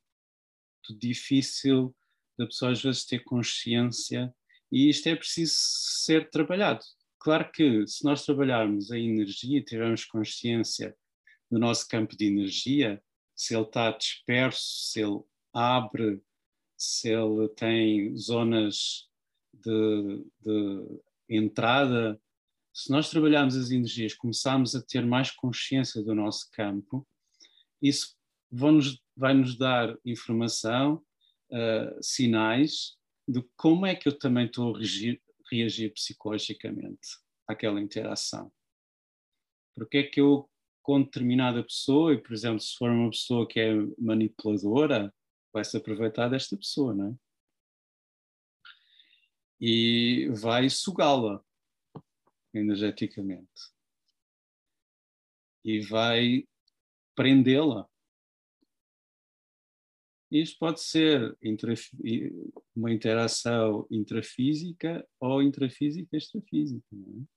difícil 0.98 1.96
da 2.38 2.46
pessoa 2.46 2.72
às 2.72 2.82
vezes 2.82 3.06
ter 3.06 3.24
consciência 3.24 4.34
e 4.72 4.90
isto 4.90 5.08
é 5.08 5.16
preciso 5.16 5.56
ser 5.58 6.30
trabalhado. 6.30 6.84
Claro 7.20 7.52
que 7.52 7.86
se 7.88 8.06
nós 8.06 8.24
trabalharmos 8.24 8.92
a 8.92 8.98
energia 8.98 9.60
e 9.60 9.64
tivermos 9.64 10.06
consciência 10.06 10.96
do 11.50 11.60
nosso 11.60 11.88
campo 11.88 12.16
de 12.16 12.26
energia, 12.26 13.02
se 13.36 13.56
ele 13.56 13.64
está 13.64 13.92
disperso, 13.92 14.62
se 14.62 15.02
ele 15.02 15.22
abre, 15.54 16.22
se 16.76 17.10
ele 17.10 17.48
tem 17.50 18.16
zonas 18.18 19.10
de, 19.54 20.26
de 20.42 21.02
entrada, 21.30 22.20
se 22.74 22.92
nós 22.92 23.10
trabalharmos 23.10 23.56
as 23.56 23.72
energias, 23.72 24.14
começarmos 24.14 24.76
a 24.76 24.82
ter 24.82 25.06
mais 25.06 25.32
consciência 25.32 26.04
do 26.04 26.14
nosso 26.14 26.50
campo, 26.52 27.08
isso 27.82 28.16
vai 29.16 29.34
-nos 29.34 29.58
dar 29.58 29.98
informação, 30.06 31.04
uh, 31.52 32.04
sinais 32.04 32.98
de 33.28 33.42
como 33.56 33.86
é 33.86 33.96
que 33.96 34.08
eu 34.08 34.18
também 34.18 34.46
estou 34.46 34.74
a 34.74 34.78
reagir, 34.78 35.22
reagir 35.52 35.94
psicologicamente 35.94 37.18
àquela 37.48 37.82
interação. 37.82 38.52
Porque 39.76 39.98
é 39.98 40.04
que 40.04 40.22
eu, 40.22 40.50
com 40.88 41.04
determinada 41.04 41.62
pessoa, 41.62 42.14
e 42.14 42.18
por 42.18 42.32
exemplo, 42.32 42.62
se 42.62 42.74
for 42.78 42.90
uma 42.90 43.10
pessoa 43.10 43.46
que 43.46 43.60
é 43.60 43.74
manipuladora, 44.00 45.14
vai 45.52 45.66
se 45.66 45.76
aproveitar 45.76 46.30
desta 46.30 46.56
pessoa, 46.56 46.96
não 46.96 47.10
é? 47.10 47.16
E 49.60 50.30
vai 50.30 50.70
sugá-la 50.70 51.44
energeticamente. 52.54 53.52
E 55.62 55.82
vai 55.82 56.48
prendê-la. 57.14 57.86
Isto 60.32 60.58
pode 60.58 60.80
ser 60.80 61.38
uma 62.74 62.94
interação 62.94 63.86
intrafísica 63.92 65.06
ou 65.20 65.44
intrafísica 65.44 66.16
extrafísica. 66.16 66.96
É? 66.96 67.37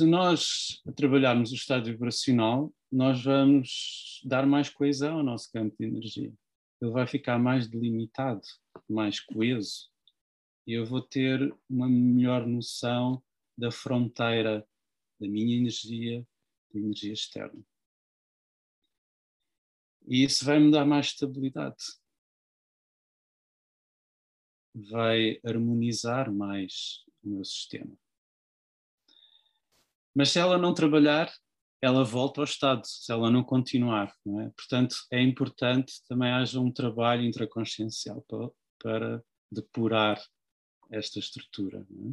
Se 0.00 0.06
nós 0.06 0.80
trabalharmos 0.96 1.52
o 1.52 1.54
estado 1.54 1.84
vibracional, 1.84 2.74
nós 2.90 3.22
vamos 3.22 4.22
dar 4.24 4.46
mais 4.46 4.70
coesão 4.70 5.18
ao 5.18 5.22
nosso 5.22 5.52
campo 5.52 5.76
de 5.78 5.84
energia. 5.84 6.32
Ele 6.80 6.90
vai 6.90 7.06
ficar 7.06 7.38
mais 7.38 7.68
delimitado, 7.68 8.40
mais 8.88 9.20
coeso. 9.20 9.90
E 10.66 10.72
eu 10.72 10.86
vou 10.86 11.02
ter 11.02 11.54
uma 11.68 11.86
melhor 11.86 12.46
noção 12.46 13.22
da 13.58 13.70
fronteira 13.70 14.66
da 15.20 15.28
minha 15.28 15.58
energia, 15.58 16.26
da 16.72 16.80
energia 16.80 17.12
externa. 17.12 17.62
E 20.08 20.24
isso 20.24 20.46
vai 20.46 20.58
me 20.58 20.70
dar 20.70 20.86
mais 20.86 21.08
estabilidade. 21.08 21.76
Vai 24.74 25.38
harmonizar 25.44 26.32
mais 26.32 27.04
o 27.22 27.28
meu 27.28 27.44
sistema. 27.44 27.94
Mas 30.14 30.30
se 30.30 30.38
ela 30.38 30.58
não 30.58 30.74
trabalhar, 30.74 31.32
ela 31.82 32.04
volta 32.04 32.40
ao 32.40 32.44
estado, 32.44 32.86
se 32.86 33.10
ela 33.10 33.30
não 33.30 33.42
continuar. 33.42 34.14
Não 34.24 34.40
é? 34.40 34.50
Portanto, 34.50 34.96
é 35.10 35.20
importante 35.20 36.02
também 36.08 36.30
haja 36.30 36.60
um 36.60 36.72
trabalho 36.72 37.22
intraconsciencial 37.22 38.22
para, 38.28 38.50
para 38.78 39.24
depurar 39.50 40.22
esta 40.90 41.18
estrutura. 41.18 41.80
É? 41.80 42.12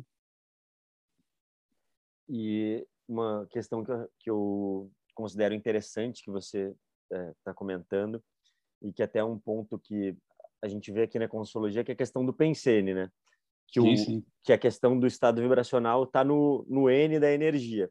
E 2.29 2.87
uma 3.07 3.47
questão 3.49 3.83
que 3.83 3.91
eu, 3.91 4.09
que 4.19 4.29
eu 4.29 4.91
considero 5.13 5.53
interessante 5.53 6.23
que 6.23 6.31
você 6.31 6.75
está 7.11 7.23
é, 7.23 7.33
tá 7.43 7.53
comentando 7.53 8.23
e 8.81 8.91
que 8.91 9.01
até 9.01 9.19
é 9.19 9.23
um 9.23 9.39
ponto 9.39 9.79
que 9.79 10.15
a 10.61 10.67
gente 10.67 10.91
vê 10.91 11.03
aqui 11.03 11.17
na 11.17 11.27
consologia 11.27 11.83
que 11.83 11.91
é 11.91 11.93
a 11.93 11.97
questão 11.97 12.25
do 12.25 12.33
pensene, 12.33 12.93
né? 12.93 13.11
Que, 13.67 13.81
sim, 13.81 13.93
o, 13.93 13.97
sim. 13.97 14.25
que 14.43 14.53
a 14.53 14.57
questão 14.57 14.97
do 14.97 15.05
estado 15.05 15.41
vibracional 15.41 16.03
está 16.03 16.23
no, 16.23 16.65
no 16.69 16.89
N 16.89 17.19
da 17.19 17.31
energia. 17.31 17.89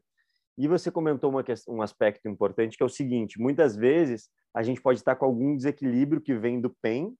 E 0.57 0.67
você 0.67 0.89
comentou 0.89 1.29
uma, 1.29 1.43
um 1.67 1.81
aspecto 1.81 2.27
importante 2.27 2.75
que 2.75 2.83
é 2.83 2.85
o 2.85 2.89
seguinte: 2.89 3.39
muitas 3.39 3.75
vezes 3.75 4.29
a 4.53 4.63
gente 4.63 4.81
pode 4.81 4.99
estar 4.99 5.15
com 5.15 5.25
algum 5.25 5.55
desequilíbrio 5.55 6.21
que 6.21 6.33
vem 6.33 6.59
do 6.59 6.75
PEN. 6.81 7.13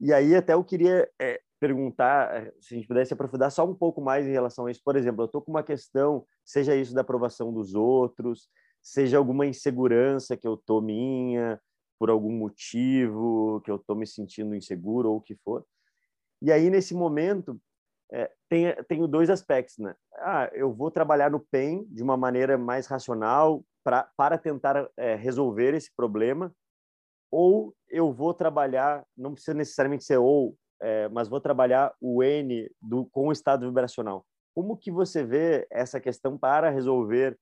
E 0.00 0.12
aí 0.12 0.34
até 0.34 0.54
eu 0.54 0.64
queria 0.64 1.08
é, 1.20 1.40
perguntar 1.58 2.34
é, 2.34 2.52
se 2.60 2.74
a 2.74 2.76
gente 2.76 2.86
pudesse 2.86 3.12
aprofundar 3.12 3.50
só 3.50 3.64
um 3.64 3.74
pouco 3.74 4.00
mais 4.00 4.26
em 4.26 4.32
relação 4.32 4.66
a 4.66 4.70
isso. 4.70 4.80
Por 4.84 4.96
exemplo, 4.96 5.22
eu 5.22 5.26
estou 5.26 5.42
com 5.42 5.50
uma 5.50 5.62
questão, 5.62 6.24
seja 6.44 6.76
isso 6.76 6.94
da 6.94 7.00
aprovação 7.02 7.52
dos 7.52 7.74
outros, 7.74 8.48
seja 8.80 9.18
alguma 9.18 9.46
insegurança 9.46 10.36
que 10.36 10.46
eu 10.46 10.56
tô 10.56 10.80
minha 10.80 11.60
por 11.98 12.10
algum 12.10 12.32
motivo, 12.32 13.60
que 13.64 13.70
eu 13.70 13.76
estou 13.76 13.94
me 13.94 14.06
sentindo 14.06 14.56
inseguro 14.56 15.10
ou 15.10 15.18
o 15.18 15.20
que 15.20 15.36
for. 15.36 15.64
E 16.42 16.50
aí 16.50 16.68
nesse 16.68 16.92
momento 16.92 17.58
é, 18.12 18.30
tem 18.48 18.74
tenho 18.88 19.06
dois 19.06 19.30
aspectos, 19.30 19.78
né? 19.78 19.94
Ah, 20.16 20.50
eu 20.52 20.72
vou 20.72 20.90
trabalhar 20.90 21.30
no 21.30 21.38
PEN 21.38 21.86
de 21.88 22.02
uma 22.02 22.16
maneira 22.16 22.58
mais 22.58 22.86
racional 22.88 23.64
pra, 23.84 24.10
para 24.16 24.36
tentar 24.36 24.90
é, 24.96 25.14
resolver 25.14 25.72
esse 25.72 25.90
problema, 25.94 26.52
ou 27.30 27.74
eu 27.88 28.12
vou 28.12 28.34
trabalhar, 28.34 29.06
não 29.16 29.32
precisa 29.32 29.54
necessariamente 29.54 30.04
ser 30.04 30.18
ou, 30.18 30.56
é, 30.80 31.08
mas 31.08 31.28
vou 31.28 31.40
trabalhar 31.40 31.94
o 32.00 32.22
N 32.24 32.68
do, 32.80 33.06
com 33.06 33.28
o 33.28 33.32
estado 33.32 33.66
vibracional. 33.66 34.26
Como 34.54 34.76
que 34.76 34.90
você 34.90 35.24
vê 35.24 35.66
essa 35.70 36.00
questão 36.00 36.36
para 36.36 36.70
resolver 36.70 37.38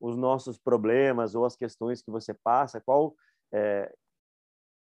os 0.00 0.16
nossos 0.16 0.58
problemas 0.58 1.34
ou 1.34 1.44
as 1.44 1.56
questões 1.56 2.00
que 2.00 2.10
você 2.10 2.32
passa? 2.32 2.80
Qual 2.80 3.16
é, 3.52 3.92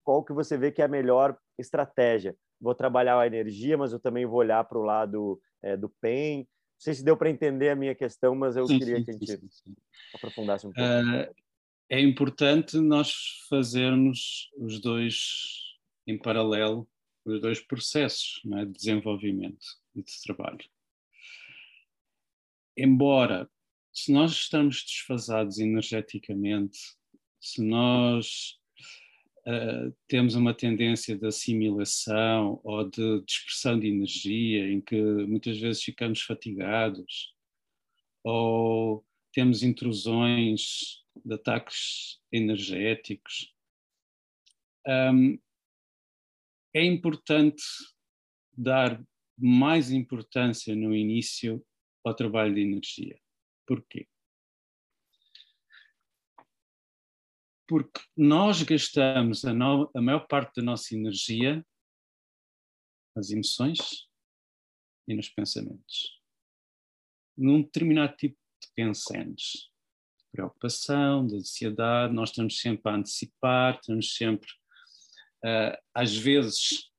qual 0.04 0.24
que 0.24 0.34
você 0.34 0.58
vê 0.58 0.72
que 0.72 0.82
é 0.82 0.86
a 0.86 0.90
melhor 0.90 1.38
estratégia? 1.58 2.36
Vou 2.62 2.76
trabalhar 2.76 3.20
a 3.20 3.26
energia, 3.26 3.78
mas 3.78 3.92
eu 3.92 4.00
também 4.00 4.26
vou 4.26 4.40
olhar 4.40 4.64
para 4.64 4.78
o 4.78 4.84
lado 4.84 5.42
é, 5.64 5.76
do 5.76 5.90
PEN. 5.90 6.40
Não 6.40 6.46
sei 6.78 6.94
se 6.94 7.04
deu 7.04 7.18
para 7.18 7.30
entender 7.30 7.70
a 7.70 7.76
minha 7.76 7.96
questão, 7.96 8.36
mas 8.36 8.56
eu 8.56 8.68
sim, 8.68 8.78
queria 8.78 8.98
sim, 8.98 9.06
que 9.06 9.12
a 9.12 9.14
gente 9.14 9.50
sim, 9.50 9.76
aprofundasse 10.14 10.68
um 10.68 10.72
pouco. 10.72 10.90
Uh, 10.90 11.36
é 11.90 12.00
importante 12.00 12.78
nós 12.78 13.14
fazermos 13.50 14.50
os 14.58 14.80
dois 14.80 15.72
em 16.08 16.18
paralelo, 16.18 16.88
os 17.26 17.42
dois 17.42 17.60
processos 17.60 18.42
é, 18.54 18.66
de 18.66 18.72
desenvolvimento 18.72 19.66
e 19.96 20.02
de 20.02 20.22
trabalho. 20.24 20.64
Embora, 22.78 23.50
se 23.94 24.12
nós 24.12 24.32
estamos 24.32 24.84
desfasados 24.84 25.60
energeticamente, 25.60 26.78
se 27.40 27.62
nós 27.62 28.58
uh, 29.48 29.96
temos 30.08 30.36
uma 30.36 30.54
tendência 30.54 31.18
de 31.18 31.26
assimilação 31.26 32.60
ou 32.64 32.90
de 32.90 33.22
dispersão 33.26 33.80
de 33.80 33.88
energia, 33.88 34.70
em 34.70 34.82
que 34.82 35.02
muitas 35.26 35.58
vezes 35.60 35.84
ficamos 35.84 36.22
fatigados, 36.22 37.36
ou 38.24 39.06
temos 39.34 39.64
intrusões 39.64 41.04
de 41.26 41.34
ataques 41.34 42.20
energéticos. 42.32 43.54
Um, 44.88 45.40
é 46.74 46.84
importante 46.84 47.64
dar 48.56 49.02
mais 49.38 49.92
importância 49.92 50.76
no 50.76 50.96
início 50.96 51.66
ao 52.04 52.14
trabalho 52.14 52.54
de 52.54 52.62
energia. 52.62 53.20
Porquê? 53.66 54.08
Porque 57.72 58.02
nós 58.18 58.62
gastamos 58.64 59.46
a, 59.46 59.54
no, 59.54 59.90
a 59.96 60.02
maior 60.02 60.28
parte 60.28 60.58
da 60.58 60.62
nossa 60.62 60.94
energia 60.94 61.66
nas 63.16 63.30
emoções 63.30 64.10
e 65.08 65.16
nos 65.16 65.30
pensamentos. 65.30 66.20
Num 67.38 67.62
determinado 67.62 68.14
tipo 68.18 68.38
de 68.62 68.68
pensamentos, 68.76 69.72
de 70.20 70.26
preocupação, 70.34 71.26
de 71.26 71.38
ansiedade, 71.38 72.14
nós 72.14 72.32
estamos 72.32 72.60
sempre 72.60 72.92
a 72.92 72.96
antecipar, 72.96 73.76
estamos 73.76 74.16
sempre, 74.16 74.52
uh, 75.46 75.78
às 75.96 76.14
vezes, 76.14 76.92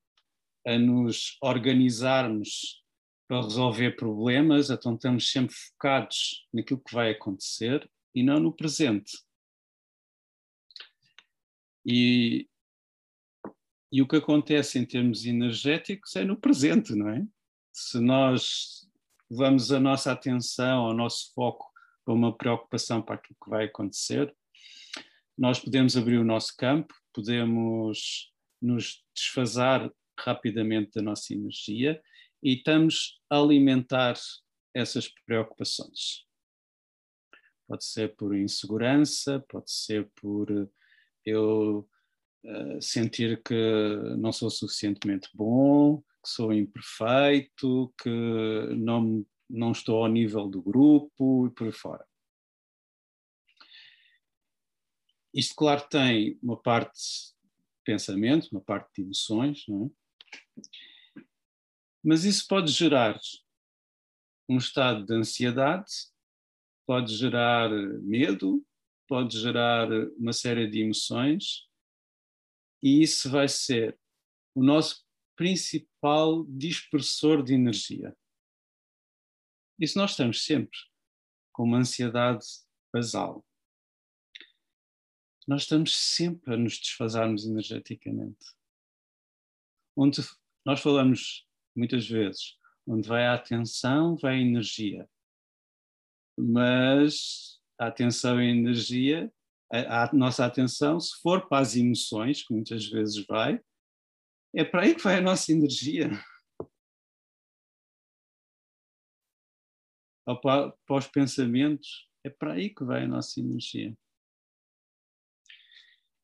a 0.67 0.79
nos 0.79 1.37
organizarmos 1.43 2.83
para 3.29 3.43
resolver 3.43 3.95
problemas, 3.95 4.71
então 4.71 4.95
estamos 4.95 5.31
sempre 5.31 5.55
focados 5.55 6.49
naquilo 6.51 6.83
que 6.83 6.95
vai 6.95 7.11
acontecer 7.11 7.87
e 8.15 8.23
não 8.23 8.41
no 8.41 8.57
presente. 8.57 9.13
E, 11.85 12.49
e 13.91 14.01
o 14.01 14.09
que 14.09 14.17
acontece 14.17 14.79
em 14.79 14.85
termos 14.85 15.25
energéticos 15.27 16.15
é 16.17 16.25
no 16.25 16.37
presente, 16.37 16.95
não 16.95 17.09
é? 17.09 17.27
Se 17.73 17.99
nós 17.99 18.89
levamos 19.31 19.73
a 19.73 19.81
nossa 19.81 20.13
atenção, 20.13 20.85
o 20.85 20.95
nosso 20.95 21.33
foco 21.35 21.71
para 22.05 22.15
uma 22.15 22.37
preocupação 22.37 23.01
para 23.01 23.15
aquilo 23.15 23.39
que 23.43 23.51
vai 23.51 23.65
acontecer, 23.65 24.35
nós 25.37 25.59
podemos 25.59 25.97
abrir 25.97 26.19
o 26.19 26.25
nosso 26.25 26.55
campo, 26.57 26.95
podemos 27.13 28.33
nos 28.61 29.05
desfasar 29.15 29.91
rapidamente 30.19 30.93
da 30.95 31.03
nossa 31.03 31.33
energia 31.33 32.01
e 32.43 32.55
estamos 32.55 33.21
a 33.31 33.39
alimentar 33.39 34.15
essas 34.75 35.09
preocupações. 35.27 36.27
Pode 37.67 37.85
ser 37.85 38.15
por 38.17 38.37
insegurança, 38.37 39.45
pode 39.49 39.71
ser 39.71 40.11
por 40.17 40.71
eu 41.25 41.89
uh, 42.45 42.83
sentir 42.83 43.43
que 43.43 43.55
não 44.19 44.33
sou 44.33 44.51
suficientemente 44.51 45.29
bom, 45.35 46.03
que 46.23 46.29
sou 46.29 46.53
imperfeito, 46.53 47.93
que 48.01 48.11
não, 48.77 49.27
não 49.49 49.73
estou 49.73 50.05
ao 50.05 50.11
nível 50.11 50.49
do 50.49 50.63
grupo 50.63 51.47
e 51.47 51.51
por 51.51 51.67
aí 51.67 51.73
fora. 51.73 52.07
Isto, 55.35 55.55
claro, 55.55 55.87
tem 55.89 56.39
uma 56.43 56.61
parte 56.61 56.99
de 56.99 57.83
pensamento, 57.85 58.49
uma 58.53 58.61
parte 58.61 58.91
de 58.97 59.03
emoções, 59.03 59.65
não 59.67 59.87
é? 59.87 60.03
Mas 62.05 62.25
isso 62.25 62.47
pode 62.49 62.71
gerar 62.71 63.19
um 64.49 64.59
estado 64.59 65.07
de 65.07 65.15
ansiedade, 65.15 65.91
pode 66.87 67.15
gerar 67.17 67.71
medo, 68.03 68.65
pode 69.13 69.39
gerar 69.39 69.91
uma 70.17 70.33
série 70.33 70.67
de 70.67 70.81
emoções, 70.81 71.69
e 72.83 73.03
isso 73.03 73.31
vai 73.31 73.47
ser 73.47 74.01
o 74.55 74.65
nosso 74.65 75.07
principal 75.37 76.47
dispersor 76.47 77.43
de 77.43 77.53
energia. 77.53 78.17
Se 79.85 79.97
nós 79.97 80.13
estamos 80.13 80.47
sempre 80.47 80.79
com 81.53 81.65
uma 81.65 81.77
ansiedade 81.77 82.47
basal, 82.91 83.45
nós 85.47 85.65
estamos 85.65 85.95
sempre 85.95 86.55
a 86.55 86.57
nos 86.57 86.79
desfazarmos 86.79 87.45
energeticamente. 87.45 88.47
Onde 89.95 90.23
nós 90.65 90.81
falamos 90.81 91.47
muitas 91.77 92.09
vezes, 92.09 92.59
onde 92.87 93.07
vai 93.07 93.27
a 93.27 93.35
atenção, 93.35 94.17
vai 94.17 94.37
a 94.37 94.41
energia. 94.41 95.07
Mas 96.35 97.61
a 97.83 97.89
atenção 97.89 98.41
e 98.41 98.47
a 98.47 98.51
energia, 98.51 99.33
a, 99.71 100.05
a 100.05 100.13
nossa 100.13 100.47
atenção, 100.47 101.01
se 101.01 101.21
for 101.21 101.49
para 101.49 101.59
as 101.63 101.77
emoções, 101.77 102.47
que 102.47 102.55
muitas 102.55 102.87
vezes 102.87 103.27
vai, 103.27 103.61
é 104.55 104.65
para 104.65 104.83
aí 104.83 104.95
que 104.95 105.03
vai 105.03 105.17
a 105.17 105.21
nossa 105.21 105.51
energia. 105.51 106.11
Ou 110.27 110.41
para, 110.41 110.71
para 110.87 110.97
os 110.97 111.09
pensamentos, 111.09 112.09
é 112.23 112.31
para 112.31 112.53
aí 112.53 112.71
que 112.73 112.85
vai 112.85 113.03
a 113.05 113.09
nossa 113.09 113.41
energia. 113.41 113.97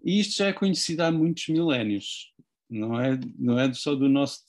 E 0.04 0.20
isto 0.20 0.36
já 0.36 0.46
é 0.46 0.52
conhecido 0.52 1.00
há 1.00 1.10
muitos 1.10 1.48
milénios, 1.48 2.32
não 2.70 3.00
é, 3.00 3.18
não 3.36 3.58
é 3.58 3.72
só 3.74 3.96
do 3.96 4.08
nosso 4.08 4.44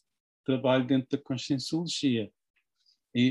trabalho 0.46 0.86
dentro 0.86 1.10
da 1.10 1.24
conscienciologia. 1.24 2.32
E, 3.14 3.22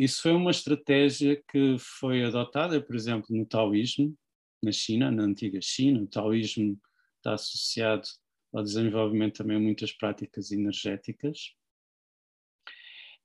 e, 0.00 0.04
isso 0.04 0.22
foi 0.22 0.32
uma 0.32 0.50
estratégia 0.50 1.42
que 1.50 1.76
foi 1.78 2.24
adotada, 2.24 2.80
por 2.80 2.96
exemplo, 2.96 3.36
no 3.36 3.44
taoísmo, 3.44 4.16
na 4.62 4.72
China, 4.72 5.10
na 5.10 5.24
antiga 5.24 5.60
China. 5.60 6.02
O 6.02 6.06
taoísmo 6.06 6.78
está 7.18 7.34
associado 7.34 8.08
ao 8.52 8.62
desenvolvimento 8.62 9.38
também 9.38 9.58
de 9.58 9.64
muitas 9.64 9.92
práticas 9.92 10.50
energéticas. 10.50 11.54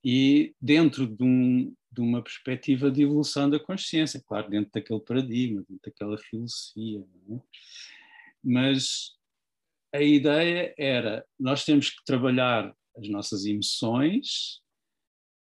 E 0.04 0.54
dentro 0.60 1.06
de, 1.06 1.22
um, 1.22 1.74
de, 1.90 2.00
uma 2.00 2.22
perspectiva 2.22 2.90
de 2.90 3.02
evolução 3.02 3.48
da 3.48 3.60
consciência, 3.60 4.22
claro, 4.26 4.50
dentro 4.50 4.70
daquele 4.72 5.00
paradigma, 5.00 5.64
dentro 5.68 5.90
daquela 5.90 6.18
filosofia. 6.18 7.06
É? 7.30 7.40
Mas 8.42 9.12
a 9.94 10.02
ideia 10.02 10.74
era: 10.76 11.24
nós 11.38 11.64
temos 11.64 11.90
que 11.90 12.04
trabalhar 12.04 12.74
as 12.96 13.08
nossas 13.08 13.44
emoções, 13.46 14.61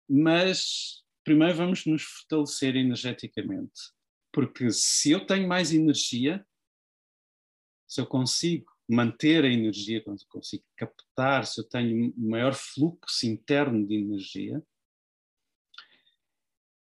mas 0.09 1.03
primeiro 1.25 1.57
vamos 1.57 1.87
nos 1.87 2.03
fortalecer 2.03 2.77
energeticamente. 2.77 3.93
Porque 4.33 4.71
se 4.71 5.13
eu 5.13 5.27
tenho 5.27 5.49
mais 5.49 5.73
energia, 5.73 6.45
se 7.87 8.01
eu 8.01 8.07
consigo 8.07 8.71
manter 8.89 9.45
a 9.45 9.49
energia, 9.49 10.03
se 10.03 10.25
eu 10.25 10.29
consigo 10.29 10.65
captar, 10.77 11.47
se 11.47 11.61
eu 11.61 11.69
tenho 11.69 12.13
um 12.17 12.29
maior 12.29 12.53
fluxo 12.53 13.27
interno 13.27 13.87
de 13.87 13.95
energia, 13.95 14.63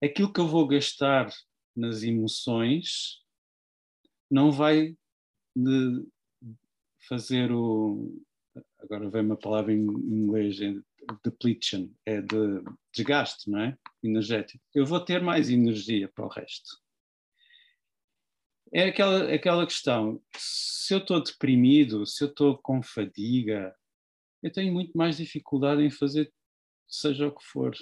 aquilo 0.03 0.31
que 0.31 0.39
eu 0.39 0.47
vou 0.47 0.67
gastar 0.67 1.29
nas 1.75 2.03
emoções 2.03 3.21
não 4.29 4.51
vai 4.51 4.97
fazer 7.07 7.51
o. 7.51 8.21
Agora 8.79 9.09
vem 9.09 9.21
uma 9.23 9.37
palavra 9.37 9.73
em 9.73 9.79
inglês, 9.79 10.57
depletion, 11.23 11.89
é 12.05 12.21
de 12.21 12.63
desgaste, 12.93 13.49
não 13.49 13.59
é? 13.59 13.77
Energético. 14.03 14.63
Eu 14.73 14.85
vou 14.85 14.99
ter 14.99 15.21
mais 15.21 15.49
energia 15.49 16.09
para 16.09 16.25
o 16.25 16.29
resto. 16.29 16.69
É 18.73 18.85
aquela, 18.85 19.33
aquela 19.33 19.65
questão: 19.65 20.21
se 20.35 20.93
eu 20.93 20.99
estou 20.99 21.21
deprimido, 21.21 22.05
se 22.05 22.23
eu 22.23 22.29
estou 22.29 22.57
com 22.57 22.81
fadiga, 22.81 23.75
eu 24.41 24.51
tenho 24.51 24.73
muito 24.73 24.97
mais 24.97 25.17
dificuldade 25.17 25.83
em 25.83 25.91
fazer 25.91 26.31
seja 26.91 27.27
o 27.27 27.35
que 27.35 27.43
for. 27.43 27.73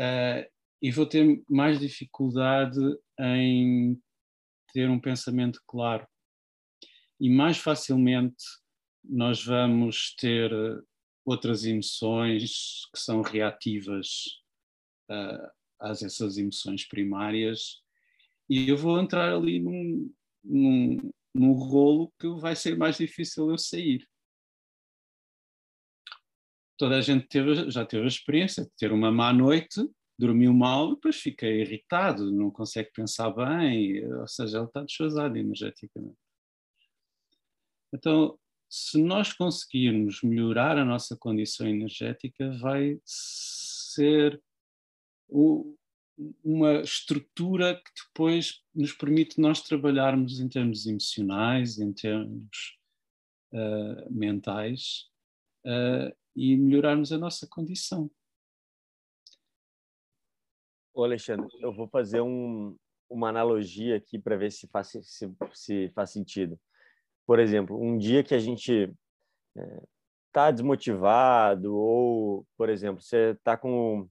Uh, 0.00 0.48
e 0.80 0.90
vou 0.90 1.06
ter 1.06 1.42
mais 1.48 1.78
dificuldade 1.78 2.80
em 3.20 4.00
ter 4.72 4.88
um 4.88 5.00
pensamento 5.00 5.60
claro. 5.66 6.06
E 7.20 7.28
mais 7.28 7.58
facilmente 7.58 8.44
nós 9.04 9.44
vamos 9.44 10.14
ter 10.16 10.52
eh, 10.52 10.82
outras 11.24 11.64
emoções 11.64 12.86
que 12.92 12.98
são 13.00 13.22
reativas 13.22 14.24
uh, 15.10 15.50
às 15.78 16.02
essas 16.02 16.38
emoções 16.38 16.86
primárias 16.86 17.82
e 18.48 18.68
eu 18.68 18.76
vou 18.76 18.98
entrar 19.00 19.34
ali 19.34 19.60
num, 19.60 20.12
num, 20.42 21.10
num 21.34 21.52
rolo 21.52 22.12
que 22.18 22.28
vai 22.40 22.56
ser 22.56 22.76
mais 22.76 22.96
difícil 22.96 23.50
eu 23.50 23.58
sair. 23.58 24.06
Toda 26.78 26.96
a 26.96 27.00
gente 27.00 27.26
teve, 27.26 27.70
já 27.70 27.84
teve 27.84 28.04
a 28.04 28.08
experiência 28.08 28.64
de 28.64 28.70
ter 28.76 28.92
uma 28.92 29.10
má 29.12 29.32
noite 29.32 29.82
dormiu 30.18 30.52
mal, 30.52 30.94
depois 30.94 31.16
fica 31.16 31.46
irritado, 31.46 32.32
não 32.32 32.50
consegue 32.50 32.90
pensar 32.90 33.30
bem, 33.30 34.04
ou 34.16 34.26
seja, 34.26 34.58
ele 34.58 34.66
está 34.66 34.82
desfasado 34.82 35.36
energeticamente. 35.38 36.18
Então, 37.94 38.38
se 38.68 39.02
nós 39.02 39.32
conseguirmos 39.32 40.22
melhorar 40.22 40.76
a 40.76 40.84
nossa 40.84 41.16
condição 41.16 41.66
energética, 41.66 42.50
vai 42.58 43.00
ser 43.04 44.42
o, 45.28 45.76
uma 46.44 46.80
estrutura 46.80 47.76
que 47.76 47.90
depois 48.04 48.62
nos 48.74 48.92
permite 48.92 49.40
nós 49.40 49.62
trabalharmos 49.62 50.40
em 50.40 50.48
termos 50.48 50.86
emocionais, 50.86 51.78
em 51.78 51.92
termos 51.92 52.78
uh, 53.52 54.12
mentais 54.12 55.08
uh, 55.64 56.14
e 56.36 56.56
melhorarmos 56.56 57.12
a 57.12 57.18
nossa 57.18 57.46
condição. 57.46 58.10
Ô 60.92 61.04
Alexandre, 61.04 61.48
eu 61.60 61.72
vou 61.72 61.88
fazer 61.88 62.20
um, 62.20 62.76
uma 63.08 63.28
analogia 63.28 63.96
aqui 63.96 64.18
para 64.18 64.36
ver 64.36 64.50
se 64.50 64.66
faz, 64.66 64.88
se, 64.88 65.32
se, 65.54 65.88
faz 65.90 66.10
sentido. 66.10 66.58
Por 67.28 67.38
exemplo, 67.38 67.78
um 67.78 67.98
dia 67.98 68.24
que 68.24 68.34
a 68.34 68.38
gente 68.38 68.90
está 70.26 70.48
é, 70.48 70.52
desmotivado 70.52 71.76
ou, 71.76 72.46
por 72.56 72.70
exemplo, 72.70 73.02
você 73.02 73.32
está 73.32 73.54
com 73.54 74.08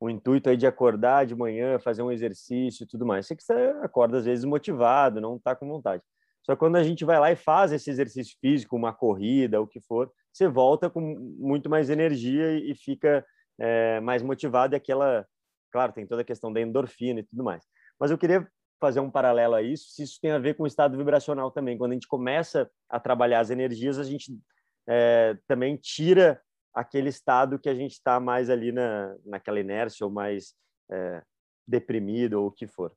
o 0.00 0.08
intuito 0.08 0.48
aí 0.48 0.56
de 0.56 0.66
acordar 0.66 1.26
de 1.26 1.34
manhã, 1.34 1.78
fazer 1.78 2.00
um 2.00 2.10
exercício 2.10 2.84
e 2.84 2.86
tudo 2.86 3.04
mais. 3.04 3.26
Você 3.26 3.36
que 3.36 3.52
acorda 3.82 4.16
às 4.16 4.24
vezes 4.24 4.46
motivado, 4.46 5.20
não 5.20 5.36
está 5.36 5.54
com 5.54 5.68
vontade. 5.68 6.02
Só 6.42 6.54
que 6.54 6.58
quando 6.58 6.76
a 6.76 6.82
gente 6.82 7.04
vai 7.04 7.20
lá 7.20 7.30
e 7.30 7.36
faz 7.36 7.72
esse 7.72 7.90
exercício 7.90 8.34
físico, 8.40 8.74
uma 8.74 8.94
corrida, 8.94 9.60
o 9.60 9.66
que 9.66 9.80
for, 9.82 10.10
você 10.32 10.48
volta 10.48 10.88
com 10.88 11.00
muito 11.38 11.68
mais 11.68 11.90
energia 11.90 12.52
e 12.58 12.74
fica 12.74 13.22
é, 13.58 14.00
mais 14.00 14.22
motivado 14.22 14.74
e 14.74 14.76
aquela 14.76 15.26
Claro, 15.76 15.92
tem 15.92 16.06
toda 16.06 16.22
a 16.22 16.24
questão 16.24 16.50
da 16.50 16.58
endorfina 16.58 17.20
e 17.20 17.22
tudo 17.22 17.44
mais. 17.44 17.62
Mas 18.00 18.10
eu 18.10 18.16
queria 18.16 18.48
fazer 18.80 19.00
um 19.00 19.10
paralelo 19.10 19.54
a 19.54 19.62
isso, 19.62 19.90
se 19.90 20.02
isso 20.02 20.18
tem 20.20 20.30
a 20.30 20.38
ver 20.38 20.54
com 20.54 20.64
o 20.64 20.66
estado 20.66 20.96
vibracional 20.96 21.50
também. 21.50 21.78
Quando 21.78 21.92
a 21.92 21.94
gente 21.94 22.08
começa 22.08 22.70
a 22.88 23.00
trabalhar 23.00 23.40
as 23.40 23.50
energias, 23.50 23.98
a 23.98 24.04
gente 24.04 24.38
é, 24.88 25.36
também 25.46 25.76
tira 25.76 26.40
aquele 26.74 27.08
estado 27.08 27.58
que 27.58 27.68
a 27.68 27.74
gente 27.74 27.92
está 27.92 28.20
mais 28.20 28.50
ali 28.50 28.70
na, 28.70 29.16
naquela 29.24 29.58
inércia 29.58 30.04
ou 30.04 30.12
mais 30.12 30.54
é, 30.90 31.22
deprimido 31.66 32.34
ou 32.34 32.48
o 32.48 32.52
que 32.52 32.66
for. 32.66 32.94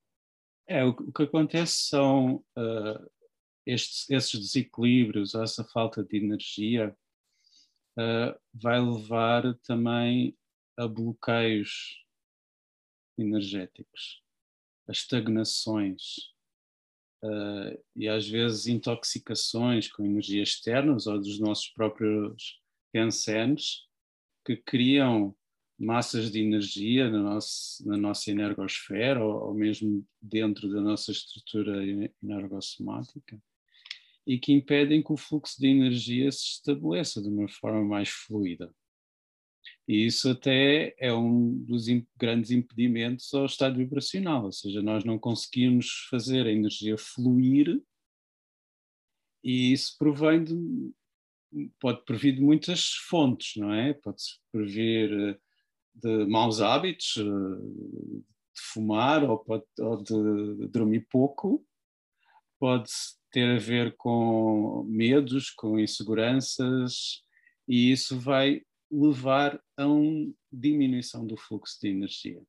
É, 0.68 0.84
o, 0.84 0.94
que 0.94 1.24
acontece 1.24 1.88
são 1.88 2.44
uh, 2.56 3.10
estes, 3.66 4.08
esses 4.10 4.40
desequilíbrios, 4.40 5.34
essa 5.34 5.64
falta 5.64 6.04
de 6.04 6.18
energia, 6.18 6.96
uh, 7.98 8.40
vai 8.54 8.80
levar 8.80 9.56
também 9.64 10.38
a 10.78 10.88
bloqueios 10.88 12.06
energéticos, 13.18 14.22
as 14.90 14.98
estagnações 14.98 16.02
uh, 17.24 17.80
e 17.96 18.08
às 18.08 18.28
vezes 18.28 18.68
intoxicações 18.68 19.88
com 19.88 20.04
energias 20.04 20.50
externas 20.50 21.06
ou 21.06 21.20
dos 21.20 21.40
nossos 21.40 21.68
próprios 21.70 22.60
pensantes 22.92 23.88
que 24.44 24.58
criam 24.58 25.36
massas 25.78 26.32
de 26.32 26.42
energia 26.42 27.10
na, 27.10 27.22
nosso, 27.22 27.88
na 27.88 27.98
nossa 27.98 28.32
energosfera 28.32 29.24
ou, 29.24 29.50
ou, 29.50 29.54
mesmo 29.54 30.06
dentro 30.22 30.70
da 30.70 30.82
nossa 30.82 31.12
estrutura 31.12 31.82
energossomática 32.22 33.42
e 34.28 34.38
que 34.38 34.52
impedem 34.52 35.02
que 35.02 35.14
o 35.14 35.18
fluxo 35.18 35.60
de 35.60 35.68
energia 35.68 36.32
se 36.32 36.46
estabeleça 36.46 37.22
de 37.22 37.30
uma 37.30 37.48
forma 37.48 37.84
mais 37.84 38.10
fluida. 38.10 38.74
E 39.90 40.06
isso 40.06 40.30
até 40.30 40.94
é 41.00 41.12
um 41.12 41.64
dos 41.64 41.88
grandes 42.16 42.52
impedimentos 42.52 43.34
ao 43.34 43.48
estado 43.48 43.76
vibracional, 43.76 44.46
ou 44.46 44.52
seja, 44.52 44.84
nós 44.84 45.04
não 45.04 45.18
conseguimos 45.18 46.08
fazer 46.12 46.46
a 46.46 46.52
energia 46.52 46.96
fluir 46.96 47.82
e 49.44 49.74
isso 49.74 49.96
provém 49.98 50.44
de, 50.44 50.54
pode 51.80 52.06
provir 52.06 52.36
de 52.36 52.42
muitas 52.42 52.94
fontes, 53.10 53.56
não 53.56 53.74
é? 53.74 53.96
Pode-se 53.96 54.38
previr 54.52 55.12
eh, 55.12 55.40
de 55.96 56.26
maus 56.28 56.62
hábitos, 56.62 57.18
eh, 57.18 57.24
de 57.24 58.62
fumar 58.72 59.24
ou, 59.24 59.40
pode, 59.40 59.66
ou 59.80 60.04
de 60.04 60.68
dormir 60.68 61.08
pouco, 61.10 61.66
pode 62.60 62.92
ter 63.32 63.56
a 63.56 63.60
ver 63.60 63.96
com 63.98 64.84
medos, 64.88 65.50
com 65.50 65.80
inseguranças, 65.80 67.24
e 67.68 67.92
isso 67.92 68.20
vai 68.20 68.62
levar 68.92 69.62
a 69.78 69.86
uma 69.86 70.34
diminuição 70.52 71.26
do 71.26 71.38
fluxo 71.38 71.80
de 71.82 71.90
energia. 71.90 72.42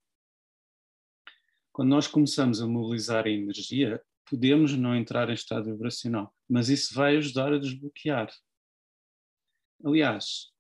Quando 1.73 1.91
nós 1.91 2.07
começamos 2.07 2.61
a 2.61 2.67
mobilizar 2.67 3.27
a 3.27 3.31
energia, 3.31 4.03
podemos 4.29 4.77
não 4.77 4.95
entrar 4.95 5.29
em 5.29 5.35
estado 5.35 5.71
vibracional, 5.71 6.35
mas 6.49 6.69
isso 6.69 6.95
vai 6.95 7.17
ajudar 7.17 7.53
a 7.53 7.59
desbloquear. 7.59 8.33
Aliás, 9.85 10.53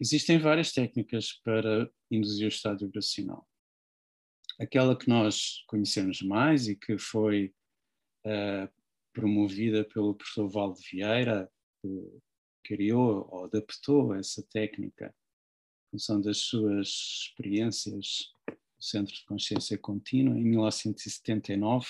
existem 0.00 0.38
várias 0.38 0.72
técnicas 0.72 1.32
para 1.32 1.90
induzir 2.10 2.46
o 2.46 2.48
estado 2.48 2.80
vibracional. 2.80 3.48
Aquela 4.58 4.96
que 4.96 5.08
nós 5.08 5.64
conhecemos 5.66 6.22
mais 6.22 6.68
e 6.68 6.76
que 6.76 6.98
foi 6.98 7.54
uh, 8.24 8.72
promovida 9.12 9.84
pelo 9.84 10.14
professor 10.14 10.48
Valde 10.48 10.80
Vieira, 10.90 11.50
criou 12.66 13.28
ou 13.30 13.44
adaptou 13.44 14.14
essa 14.14 14.42
técnica 14.42 15.14
em 15.86 15.90
função 15.92 16.20
das 16.20 16.38
suas 16.38 16.88
experiências 16.88 18.32
no 18.48 18.82
Centro 18.82 19.14
de 19.14 19.24
Consciência 19.24 19.78
Contínua, 19.78 20.36
em 20.36 20.44
1979, 20.44 21.86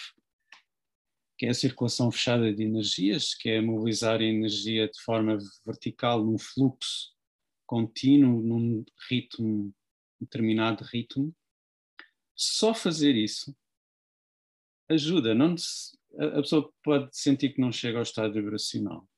que 1.38 1.46
é 1.46 1.50
a 1.50 1.54
circulação 1.54 2.10
fechada 2.10 2.52
de 2.52 2.62
energias, 2.62 3.34
que 3.34 3.48
é 3.48 3.60
mobilizar 3.60 4.20
a 4.20 4.24
energia 4.24 4.88
de 4.88 5.00
forma 5.00 5.38
vertical 5.64 6.24
num 6.24 6.38
fluxo 6.38 7.14
contínuo, 7.66 8.40
num 8.42 8.84
ritmo, 9.10 9.74
determinado 10.20 10.84
ritmo. 10.84 11.34
Só 12.34 12.72
fazer 12.72 13.16
isso 13.16 13.54
ajuda. 14.88 15.34
Não, 15.34 15.54
a 16.18 16.42
pessoa 16.42 16.72
pode 16.82 17.16
sentir 17.16 17.52
que 17.52 17.60
não 17.60 17.72
chega 17.72 17.98
ao 17.98 18.02
estado 18.02 18.32
vibracional, 18.32 19.08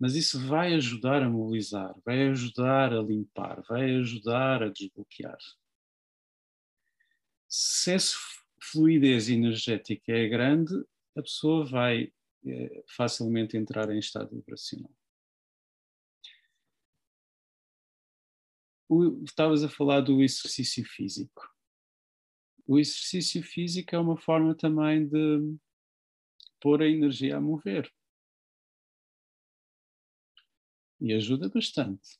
mas 0.00 0.16
isso 0.16 0.40
vai 0.46 0.72
ajudar 0.72 1.22
a 1.22 1.28
mobilizar, 1.28 1.94
vai 2.06 2.28
ajudar 2.28 2.94
a 2.94 3.02
limpar, 3.02 3.62
vai 3.68 3.96
ajudar 3.96 4.62
a 4.62 4.70
desbloquear. 4.70 5.36
Se 7.46 7.92
essa 7.92 8.16
fluidez 8.62 9.28
energética 9.28 10.10
é 10.10 10.26
grande, 10.26 10.72
a 11.14 11.20
pessoa 11.20 11.66
vai 11.66 12.10
é, 12.46 12.82
facilmente 12.96 13.58
entrar 13.58 13.90
em 13.90 13.98
estado 13.98 14.30
vibracional. 14.34 14.90
estavas 19.24 19.62
a 19.62 19.68
falar 19.68 20.00
do 20.00 20.20
exercício 20.20 20.84
físico. 20.84 21.48
O 22.66 22.78
exercício 22.78 23.42
físico 23.42 23.94
é 23.94 23.98
uma 23.98 24.16
forma 24.16 24.54
também 24.54 25.06
de 25.06 25.56
pôr 26.60 26.82
a 26.82 26.88
energia 26.88 27.36
a 27.36 27.40
mover. 27.40 27.88
E 31.00 31.12
ajuda 31.12 31.48
bastante 31.48 32.18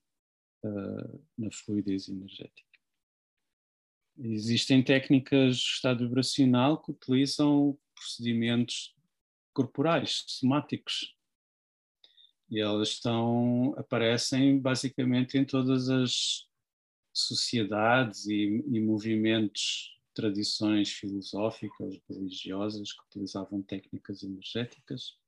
uh, 0.65 1.25
na 1.37 1.51
fluidez 1.53 2.09
energética. 2.09 2.71
Existem 4.19 4.83
técnicas 4.83 5.57
de 5.57 5.63
estado 5.63 6.07
vibracional 6.07 6.83
que 6.83 6.91
utilizam 6.91 7.79
procedimentos 7.95 8.95
corporais, 9.53 10.25
somáticos. 10.27 11.17
E 12.51 12.61
elas 12.61 12.91
estão, 12.91 13.75
aparecem 13.77 14.59
basicamente 14.59 15.39
em 15.39 15.45
todas 15.45 15.89
as 15.89 16.49
sociedades 17.13 18.27
e, 18.27 18.65
e 18.67 18.81
movimentos, 18.81 19.97
tradições 20.13 20.91
filosóficas, 20.91 21.99
religiosas 22.09 22.93
que 22.93 23.03
utilizavam 23.07 23.63
técnicas 23.63 24.23
energéticas. 24.23 25.20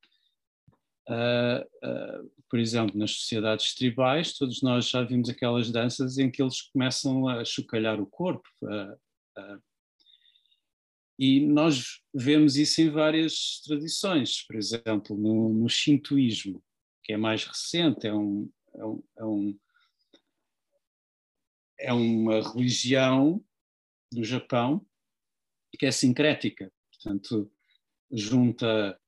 Uh, 1.08 1.62
uh, 1.84 2.32
por 2.48 2.58
exemplo, 2.58 2.96
nas 2.96 3.12
sociedades 3.12 3.74
tribais, 3.74 4.36
todos 4.36 4.62
nós 4.62 4.88
já 4.88 5.02
vimos 5.02 5.28
aquelas 5.28 5.70
danças 5.70 6.18
em 6.18 6.30
que 6.30 6.42
eles 6.42 6.62
começam 6.62 7.28
a 7.28 7.44
chocalhar 7.44 8.00
o 8.00 8.06
corpo. 8.06 8.48
Uh, 8.62 9.62
e 11.18 11.46
nós 11.46 12.00
vemos 12.14 12.56
isso 12.56 12.80
em 12.80 12.90
várias 12.90 13.60
tradições, 13.64 14.44
por 14.46 14.56
exemplo, 14.56 15.16
no, 15.16 15.48
no 15.50 15.68
Shintoísmo, 15.68 16.62
que 17.02 17.12
é 17.12 17.16
mais 17.16 17.44
recente, 17.44 18.06
é 18.06 18.14
um, 18.14 18.50
é 18.74 18.84
um, 18.84 19.02
é 19.18 19.24
um 19.24 19.58
é 21.82 21.92
uma 21.92 22.40
religião 22.40 23.44
do 24.12 24.22
Japão 24.22 24.86
que 25.78 25.86
é 25.86 25.90
sincrética, 25.90 26.72
portanto, 26.92 27.50
junta 28.10 29.00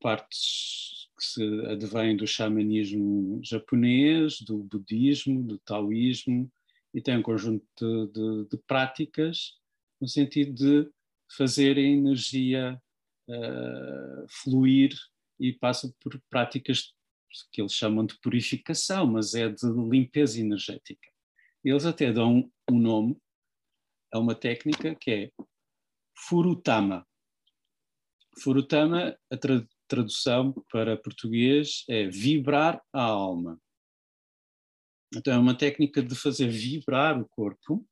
partes 0.00 1.08
que 1.16 1.24
se 1.24 1.66
advêm 1.66 2.16
do 2.16 2.26
xamanismo 2.26 3.40
japonês, 3.42 4.40
do 4.40 4.58
budismo, 4.64 5.42
do 5.42 5.58
taoísmo, 5.58 6.50
e 6.92 7.00
tem 7.00 7.18
um 7.18 7.22
conjunto 7.22 7.64
de, 7.76 8.12
de, 8.12 8.48
de 8.50 8.56
práticas 8.66 9.54
no 10.00 10.08
sentido 10.08 10.52
de 10.52 10.90
fazer 11.36 11.76
a 11.76 11.80
energia 11.80 12.80
uh, 13.28 14.26
fluir 14.28 14.94
e 15.40 15.52
passa 15.52 15.92
por 16.00 16.20
práticas 16.30 16.94
que 17.52 17.60
eles 17.60 17.72
chamam 17.72 18.06
de 18.06 18.18
purificação, 18.20 19.06
mas 19.06 19.34
é 19.34 19.48
de 19.48 19.66
limpeza 19.66 20.40
energética. 20.40 21.08
Eles 21.64 21.84
até 21.84 22.12
dão 22.12 22.50
um 22.70 22.78
nome 22.78 23.16
a 24.12 24.18
uma 24.18 24.34
técnica 24.34 24.94
que 24.94 25.10
é 25.10 25.32
Furutama. 26.16 27.04
Furutama, 28.38 29.16
a 29.30 29.36
tra 29.36 29.66
tradução 29.86 30.52
para 30.72 30.96
português 30.96 31.84
é 31.88 32.06
vibrar 32.06 32.82
a 32.92 33.02
alma. 33.02 33.60
Então 35.14 35.32
é 35.32 35.38
uma 35.38 35.56
técnica 35.56 36.02
de 36.02 36.14
fazer 36.14 36.48
vibrar 36.48 37.20
o 37.20 37.28
corpo 37.28 37.86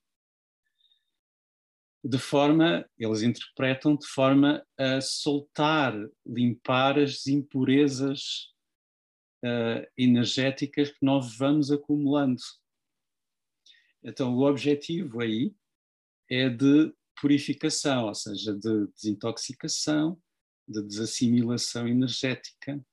de 2.05 2.19
forma, 2.19 2.85
eles 2.99 3.23
interpretam 3.23 3.95
de 3.95 4.07
forma 4.09 4.67
a 4.77 5.01
soltar, 5.01 5.95
limpar 6.27 6.99
as 6.99 7.27
impurezas 7.29 8.53
uh, 9.45 9.87
energéticas 9.97 10.91
que 10.91 11.05
nós 11.05 11.37
vamos 11.37 11.71
acumulando. 11.71 12.43
Então, 14.03 14.35
o 14.35 14.45
objetivo 14.45 15.21
aí 15.21 15.55
é 16.29 16.49
de 16.49 16.93
purificação, 17.21 18.07
ou 18.07 18.15
seja, 18.15 18.53
de 18.53 18.89
desintoxicação, 18.89 20.21
de 20.67 20.83
desassimilação 20.83 21.89
energética, 21.89 22.85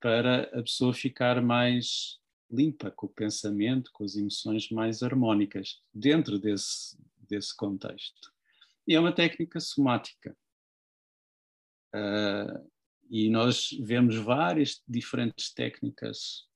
para 0.00 0.42
a 0.58 0.62
pessoa 0.62 0.94
ficar 0.94 1.42
mais 1.42 2.18
limpa 2.50 2.90
com 2.90 3.06
o 3.06 3.10
pensamento, 3.10 3.90
com 3.92 4.04
as 4.04 4.16
emoções 4.16 4.70
mais 4.70 5.02
harmónicas, 5.02 5.82
dentro 5.92 6.38
desse, 6.38 6.96
desse 7.18 7.54
contexto. 7.54 8.32
E 8.86 8.94
é 8.94 9.00
uma 9.00 9.14
técnica 9.14 9.60
somática. 9.60 10.36
Uh, 11.94 12.70
e 13.10 13.28
nós 13.30 13.70
vemos 13.80 14.16
várias 14.16 14.82
diferentes 14.86 15.52
técnicas 15.52 16.46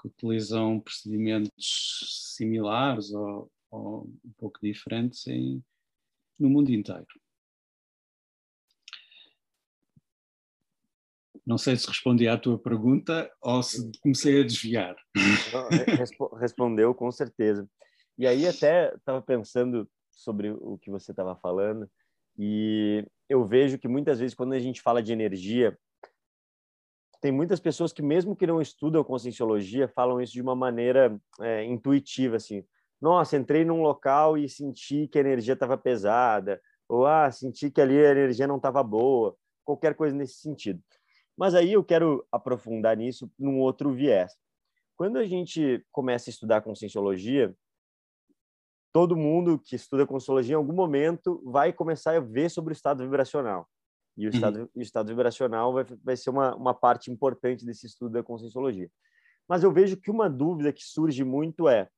que 0.00 0.08
utilizam 0.08 0.80
procedimentos 0.80 2.32
similares 2.36 3.12
ou, 3.12 3.50
ou 3.70 4.04
um 4.24 4.32
pouco 4.38 4.58
diferentes 4.62 5.26
em, 5.26 5.62
no 6.38 6.48
mundo 6.48 6.70
inteiro. 6.70 7.06
Não 11.50 11.58
sei 11.58 11.74
se 11.74 11.88
respondi 11.88 12.28
à 12.28 12.38
tua 12.38 12.56
pergunta 12.56 13.28
ou 13.42 13.60
se 13.60 13.90
comecei 14.00 14.40
a 14.40 14.44
desviar. 14.44 14.94
Respondeu, 16.38 16.94
com 16.94 17.10
certeza. 17.10 17.68
E 18.16 18.24
aí 18.24 18.46
até 18.46 18.94
estava 18.94 19.20
pensando 19.20 19.90
sobre 20.12 20.52
o 20.52 20.78
que 20.78 20.92
você 20.92 21.10
estava 21.10 21.34
falando 21.34 21.90
e 22.38 23.04
eu 23.28 23.44
vejo 23.44 23.78
que 23.78 23.88
muitas 23.88 24.20
vezes 24.20 24.32
quando 24.32 24.52
a 24.52 24.60
gente 24.60 24.80
fala 24.80 25.02
de 25.02 25.12
energia, 25.12 25.76
tem 27.20 27.32
muitas 27.32 27.58
pessoas 27.58 27.92
que 27.92 28.00
mesmo 28.00 28.36
que 28.36 28.46
não 28.46 28.62
estudam 28.62 29.02
conscienciologia 29.02 29.88
falam 29.88 30.20
isso 30.20 30.34
de 30.34 30.40
uma 30.40 30.54
maneira 30.54 31.20
é, 31.40 31.64
intuitiva 31.64 32.36
assim 32.36 32.64
nossa 33.00 33.36
entrei 33.36 33.64
num 33.64 33.82
local 33.82 34.38
e 34.38 34.48
senti 34.48 35.08
que 35.08 35.18
a 35.18 35.20
energia 35.20 35.54
estava 35.54 35.76
pesada 35.76 36.60
ou 36.88 37.06
ah 37.06 37.30
senti 37.30 37.70
que 37.70 37.80
ali 37.80 37.98
a 37.98 38.12
energia 38.12 38.46
não 38.46 38.56
estava 38.56 38.82
boa 38.82 39.36
qualquer 39.64 39.94
coisa 39.94 40.16
nesse 40.16 40.34
sentido. 40.40 40.82
Mas 41.36 41.54
aí 41.54 41.72
eu 41.72 41.84
quero 41.84 42.26
aprofundar 42.30 42.96
nisso 42.96 43.30
num 43.38 43.58
outro 43.58 43.92
viés. 43.92 44.32
Quando 44.96 45.16
a 45.16 45.24
gente 45.24 45.84
começa 45.90 46.28
a 46.28 46.32
estudar 46.32 46.60
conscienciologia, 46.60 47.54
todo 48.92 49.16
mundo 49.16 49.58
que 49.58 49.76
estuda 49.76 50.06
conscienciologia 50.06 50.54
em 50.54 50.56
algum 50.56 50.74
momento 50.74 51.42
vai 51.44 51.72
começar 51.72 52.16
a 52.16 52.20
ver 52.20 52.50
sobre 52.50 52.72
o 52.72 52.74
estado 52.74 53.02
vibracional. 53.02 53.68
E 54.16 54.26
o, 54.26 54.30
uhum. 54.30 54.34
estado, 54.34 54.70
o 54.74 54.80
estado 54.80 55.08
vibracional 55.08 55.72
vai, 55.72 55.84
vai 56.04 56.16
ser 56.16 56.30
uma, 56.30 56.54
uma 56.54 56.74
parte 56.74 57.10
importante 57.10 57.64
desse 57.64 57.86
estudo 57.86 58.12
da 58.12 58.22
conscienciologia. 58.22 58.90
Mas 59.48 59.62
eu 59.62 59.72
vejo 59.72 59.96
que 59.96 60.10
uma 60.10 60.28
dúvida 60.28 60.72
que 60.72 60.84
surge 60.84 61.24
muito 61.24 61.68
é 61.68 61.88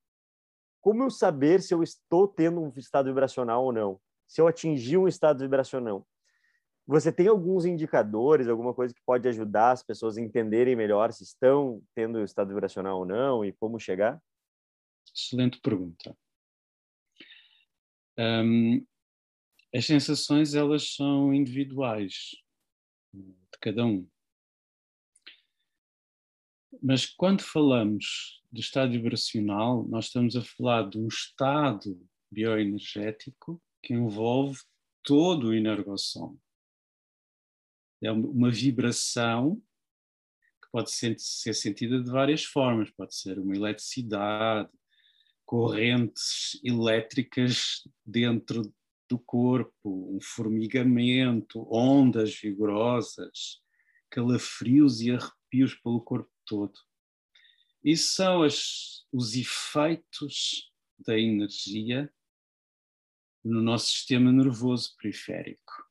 como 0.81 1.05
eu 1.05 1.11
saber 1.11 1.63
se 1.63 1.73
eu 1.73 1.83
estou 1.83 2.27
tendo 2.27 2.61
um 2.61 2.73
estado 2.77 3.07
vibracional 3.07 3.65
ou 3.65 3.73
não? 3.73 4.01
Se 4.27 4.41
eu 4.41 4.49
atingi 4.49 4.97
um 4.97 5.07
estado 5.07 5.39
vibracional. 5.41 6.07
Você 6.87 7.13
tem 7.13 7.29
alguns 7.29 7.65
indicadores, 7.65 8.49
alguma 8.49 8.75
coisa 8.75 8.93
que 8.93 9.01
pode 9.07 9.29
ajudar 9.29 9.71
as 9.71 9.83
pessoas 9.83 10.17
a 10.17 10.21
entenderem 10.21 10.75
melhor 10.75 11.13
se 11.13 11.23
estão 11.23 11.81
tendo 11.95 12.23
estado 12.25 12.49
vibracional 12.49 12.99
ou 12.99 13.07
não 13.07 13.45
e 13.45 13.53
como 13.53 13.79
chegar? 13.79 14.21
Excelente 15.15 15.61
pergunta. 15.61 16.17
Um, 18.19 18.85
as 19.75 19.87
sensações 19.87 20.55
elas 20.55 20.95
são 20.95 21.33
individuais 21.33 22.37
de 23.15 23.59
cada 23.61 23.87
um. 23.87 24.07
Mas 26.83 27.07
quando 27.07 27.43
falamos 27.43 28.43
de 28.51 28.61
estado 28.61 28.91
vibracional, 28.93 29.87
nós 29.87 30.07
estamos 30.07 30.35
a 30.35 30.43
falar 30.43 30.89
de 30.89 30.99
um 30.99 31.07
estado 31.07 32.05
bioenergético 32.31 33.63
que 33.83 33.95
envolve 33.95 34.59
todo 35.05 35.49
o 35.49 35.55
energossom 35.55 36.37
é 38.03 38.11
uma 38.11 38.51
vibração 38.51 39.63
que 40.63 40.71
pode 40.71 40.91
ser, 40.91 41.15
ser 41.19 41.55
sentida 41.55 42.03
de 42.03 42.11
várias 42.11 42.45
formas. 42.45 42.91
Pode 42.91 43.15
ser 43.15 43.39
uma 43.39 43.55
eletricidade, 43.55 44.71
correntes 45.45 46.61
elétricas 46.65 47.87
dentro 48.05 48.63
do 49.09 49.19
corpo, 49.19 50.17
um 50.17 50.21
formigamento, 50.21 51.67
ondas 51.71 52.35
vigorosas, 52.35 53.61
calafrios 54.11 55.01
e 55.01 55.11
arrepios 55.11 55.75
pelo 55.75 56.01
corpo 56.01 56.31
todo. 56.47 56.73
Isso 57.85 58.15
são 58.15 58.43
as, 58.43 59.05
os 59.13 59.35
efeitos 59.35 60.73
da 60.99 61.19
energia 61.19 62.13
no 63.45 63.61
nosso 63.61 63.87
sistema 63.87 64.33
nervoso 64.33 64.97
periférico. 64.97 65.82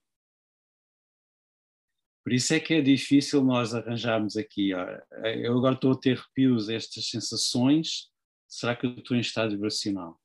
Por 2.31 2.35
isso 2.35 2.53
é 2.53 2.61
que 2.61 2.75
é 2.75 2.81
difícil 2.81 3.43
nós 3.43 3.75
arranjarmos 3.75 4.37
aqui. 4.37 4.69
Eu 4.69 5.57
agora 5.57 5.75
estou 5.75 5.91
a 5.91 5.99
ter 5.99 6.17
arrepios, 6.17 6.69
estas 6.69 7.09
sensações. 7.09 8.09
Será 8.47 8.73
que 8.73 8.85
eu 8.85 8.91
estou 8.99 9.17
em 9.17 9.19
estado 9.19 9.51
vibracional? 9.51 10.17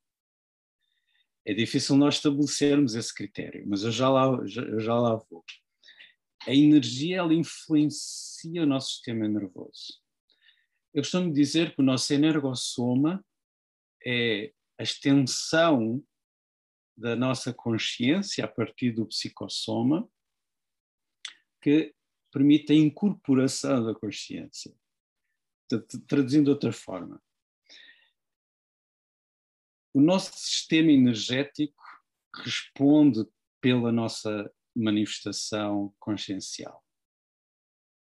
É 1.45 1.53
difícil 1.53 1.97
nós 1.97 2.15
estabelecermos 2.15 2.95
esse 2.95 3.13
critério, 3.13 3.65
mas 3.67 3.83
eu 3.83 3.91
já 3.91 4.09
lá, 4.09 4.25
eu 4.25 4.79
já 4.79 4.95
lá 4.95 5.17
vou. 5.29 5.45
A 6.47 6.55
energia 6.55 7.17
ela 7.17 7.35
influencia 7.35 8.63
o 8.63 8.67
nosso 8.67 8.91
sistema 8.93 9.27
nervoso. 9.27 10.01
Eu 10.95 11.03
costumo 11.03 11.33
dizer 11.33 11.75
que 11.75 11.81
o 11.81 11.85
nosso 11.85 12.15
energossoma 12.15 13.21
é 14.07 14.53
a 14.79 14.85
extensão 14.85 16.01
da 16.97 17.17
nossa 17.17 17.53
consciência 17.53 18.45
a 18.45 18.49
partir 18.49 18.93
do 18.93 19.07
psicossoma 19.07 20.09
que 21.61 21.96
permite 22.37 22.71
a 22.71 22.77
incorporação 22.77 23.83
da 23.83 23.95
consciência. 23.95 24.71
Traduzindo 26.07 26.45
de 26.45 26.51
outra 26.51 26.71
forma, 26.71 27.19
o 29.95 30.03
nosso 30.03 30.39
sistema 30.39 30.93
energético 30.93 31.83
responde 32.35 33.27
pela 33.59 33.91
nossa 33.91 34.53
manifestação 34.77 35.95
consciencial. 35.99 36.85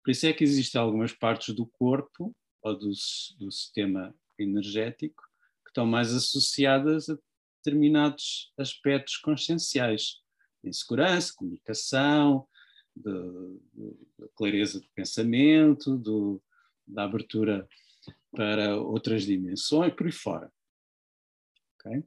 Por 0.02 0.10
isso 0.10 0.26
é 0.26 0.32
que 0.32 0.42
existem 0.42 0.80
algumas 0.80 1.12
partes 1.12 1.54
do 1.54 1.68
corpo 1.68 2.34
ou 2.60 2.76
do, 2.76 2.90
do 3.38 3.52
sistema 3.52 4.12
energético 4.36 5.22
que 5.64 5.70
estão 5.70 5.86
mais 5.86 6.12
associadas 6.12 7.08
a 7.08 7.16
determinados 7.62 8.52
aspectos 8.58 9.16
conscienciais, 9.16 10.20
insegurança, 10.64 11.32
comunicação, 11.36 12.48
da 12.96 14.28
clareza 14.36 14.80
do 14.80 14.88
pensamento, 14.94 15.96
do, 15.96 16.42
da 16.86 17.04
abertura 17.04 17.68
para 18.30 18.76
outras 18.76 19.24
dimensões, 19.24 19.94
por 19.94 20.06
aí 20.06 20.12
fora. 20.12 20.52
Okay? 21.80 22.04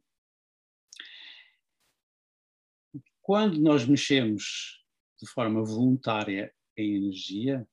Quando 3.21 3.59
nós 3.59 3.85
mexemos 3.85 4.83
de 5.19 5.27
forma 5.27 5.63
voluntária 5.63 6.53
em 6.77 6.95
energia, 6.95 7.67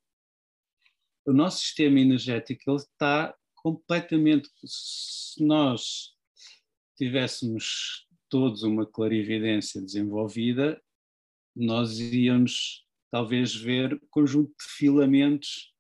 o 1.27 1.33
nosso 1.33 1.59
sistema 1.61 2.01
energético 2.01 2.71
ele 2.71 2.77
está 2.79 3.37
completamente. 3.55 4.49
Se 4.65 5.45
nós 5.45 6.15
tivéssemos 6.97 8.07
todos 8.29 8.63
uma 8.63 8.85
clarividência 8.87 9.81
desenvolvida, 9.81 10.83
nós 11.55 11.99
íamos 11.99 12.84
talvez 13.15 13.55
ver 13.55 13.97
conjunto 14.11 14.53
de 14.59 14.65
filamentos 14.65 15.73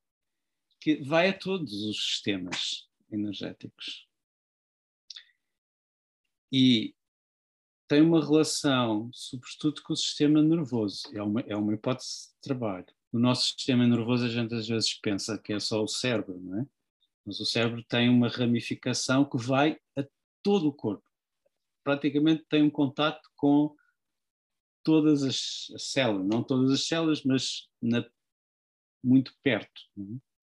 que 0.80 1.02
vai 1.02 1.30
a 1.30 1.36
todos 1.36 1.72
os 1.82 1.96
sistemas 1.96 2.88
energéticos. 3.10 4.06
E 6.52 6.94
tem 7.88 8.02
uma 8.02 8.24
relação, 8.24 9.10
sobretudo, 9.12 9.82
com 9.82 9.94
o 9.94 9.96
sistema 9.96 10.40
nervoso. 10.40 11.08
É 11.12 11.20
uma, 11.20 11.40
é 11.40 11.56
uma 11.56 11.74
hipótese 11.74 12.28
de 12.28 12.40
trabalho. 12.40 12.86
No 13.12 13.18
nosso 13.18 13.46
sistema 13.46 13.84
nervoso, 13.84 14.26
a 14.26 14.28
gente 14.28 14.54
às 14.54 14.68
vezes 14.68 14.94
pensa 14.94 15.36
que 15.36 15.52
é 15.52 15.58
só 15.58 15.82
o 15.82 15.88
cérebro, 15.88 16.40
não 16.40 16.60
é? 16.60 16.66
Mas 17.26 17.40
o 17.40 17.44
cérebro 17.44 17.82
tem 17.82 18.08
uma 18.08 18.28
ramificação 18.28 19.24
que 19.28 19.38
vai 19.38 19.76
a 19.98 20.04
todo 20.40 20.68
o 20.68 20.72
corpo. 20.72 21.02
Praticamente 21.82 22.44
tem 22.48 22.62
um 22.62 22.70
contato 22.70 23.28
com 23.34 23.74
todas 24.84 25.22
as, 25.22 25.72
as 25.74 25.90
células, 25.90 26.28
não 26.28 26.42
todas 26.42 26.70
as 26.70 26.86
células, 26.86 27.24
mas 27.24 27.68
na, 27.82 28.08
muito 29.02 29.34
perto. 29.42 29.82
É? 29.98 30.34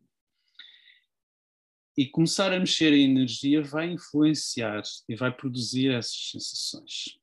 E 1.97 2.09
começar 2.09 2.51
a 2.51 2.59
mexer 2.59 2.91
a 2.93 2.97
energia 2.97 3.61
vai 3.61 3.91
influenciar 3.91 4.81
e 5.07 5.15
vai 5.15 5.31
produzir 5.31 5.91
essas 5.91 6.31
sensações. 6.31 7.19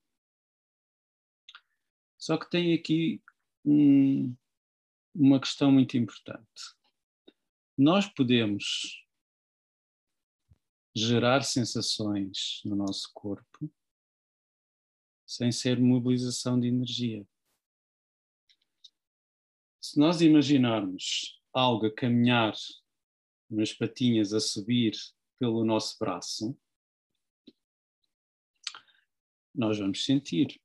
Só 2.17 2.37
que 2.37 2.49
tem 2.51 2.75
aqui 2.75 3.23
um, 3.65 4.37
uma 5.15 5.41
questão 5.41 5.73
muito 5.73 5.97
importante. 5.97 6.77
Nós 7.77 8.07
podemos 8.07 9.05
gerar 10.95 11.43
sensações 11.43 12.61
no 12.65 12.77
nosso 12.77 13.11
corpo 13.15 13.71
sem 15.29 15.53
ser 15.53 15.79
mobilização 15.79 16.59
de 16.59 16.69
energia. 16.69 17.29
Se 19.79 19.99
nós 20.01 20.23
imaginarmos 20.23 21.39
algo 21.53 21.85
a 21.85 21.95
caminhar, 21.95 22.55
umas 23.51 23.75
patinhas 23.75 24.33
a 24.33 24.41
subir 24.41 24.95
pelo 25.39 25.67
nosso 25.67 25.99
braço, 25.99 26.59
nós 29.55 29.79
vamos 29.79 30.03
sentir. 30.03 30.59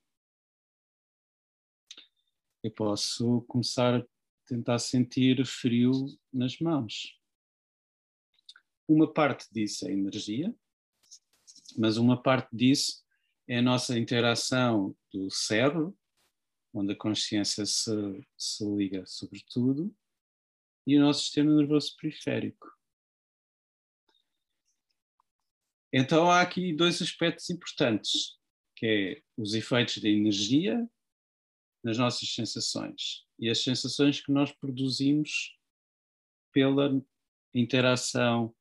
Eu 2.64 2.72
posso 2.72 3.42
começar 3.42 4.00
a 4.00 4.08
tentar 4.46 4.80
sentir 4.80 5.46
frio 5.46 5.92
nas 6.32 6.58
mãos. 6.60 7.20
Uma 8.88 9.12
parte 9.12 9.46
disso 9.52 9.86
é 9.86 9.92
energia, 9.92 10.56
mas 11.78 11.98
uma 11.98 12.22
parte 12.22 12.56
disso 12.56 13.03
é 13.48 13.58
a 13.58 13.62
nossa 13.62 13.98
interação 13.98 14.96
do 15.12 15.30
cérebro, 15.30 15.98
onde 16.74 16.94
a 16.94 16.98
consciência 16.98 17.66
se, 17.66 17.92
se 18.38 18.66
liga 18.66 19.06
sobretudo, 19.06 19.96
e 20.88 20.98
o 20.98 21.02
nosso 21.02 21.22
sistema 21.22 21.56
nervoso 21.56 21.96
periférico. 21.98 22.68
Então 25.92 26.30
há 26.30 26.42
aqui 26.42 26.74
dois 26.74 27.02
aspectos 27.02 27.50
importantes, 27.50 28.38
que 28.76 28.86
é 28.86 29.24
os 29.38 29.54
efeitos 29.54 30.00
da 30.00 30.10
energia 30.10 30.90
nas 31.84 31.98
nossas 31.98 32.34
sensações 32.34 33.26
e 33.38 33.50
as 33.50 33.62
sensações 33.62 34.20
que 34.20 34.32
nós 34.32 34.52
produzimos 34.52 35.58
pela 36.52 37.00
interação 37.54 38.56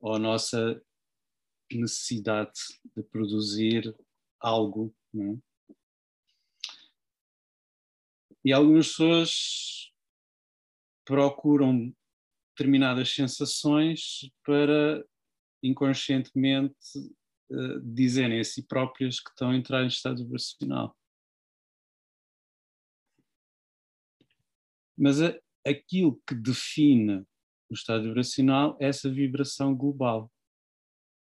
ou 0.00 0.14
a 0.14 0.18
nossa 0.18 0.82
necessidade 1.70 2.52
de 2.96 3.02
produzir 3.02 3.94
algo. 4.44 4.94
Né? 5.12 5.38
E 8.44 8.52
algumas 8.52 8.88
pessoas 8.88 9.92
procuram 11.04 11.94
determinadas 12.50 13.14
sensações 13.14 14.30
para 14.44 15.04
inconscientemente 15.62 16.76
uh, 17.50 17.80
dizerem 17.80 18.38
a 18.38 18.44
si 18.44 18.66
próprias 18.66 19.18
que 19.18 19.30
estão 19.30 19.50
a 19.50 19.56
entrar 19.56 19.82
em 19.82 19.88
estado 19.88 20.22
vibracional. 20.22 20.94
Mas 24.96 25.22
a, 25.22 25.34
aquilo 25.66 26.20
que 26.28 26.34
define 26.34 27.26
o 27.70 27.74
estado 27.74 28.04
vibracional 28.04 28.76
é 28.78 28.88
essa 28.88 29.10
vibração 29.10 29.74
global, 29.74 30.30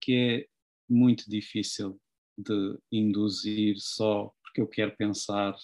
que 0.02 0.14
é 0.14 0.48
muito 0.88 1.30
difícil 1.30 2.00
de 2.38 2.78
induzir 2.92 3.78
só 3.80 4.34
porque 4.44 4.62
eu 4.62 4.68
quero 4.68 4.96
pensar 4.96 5.56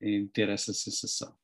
em 0.00 0.26
ter 0.28 0.48
essa 0.48 0.72
sensação. 0.72 1.36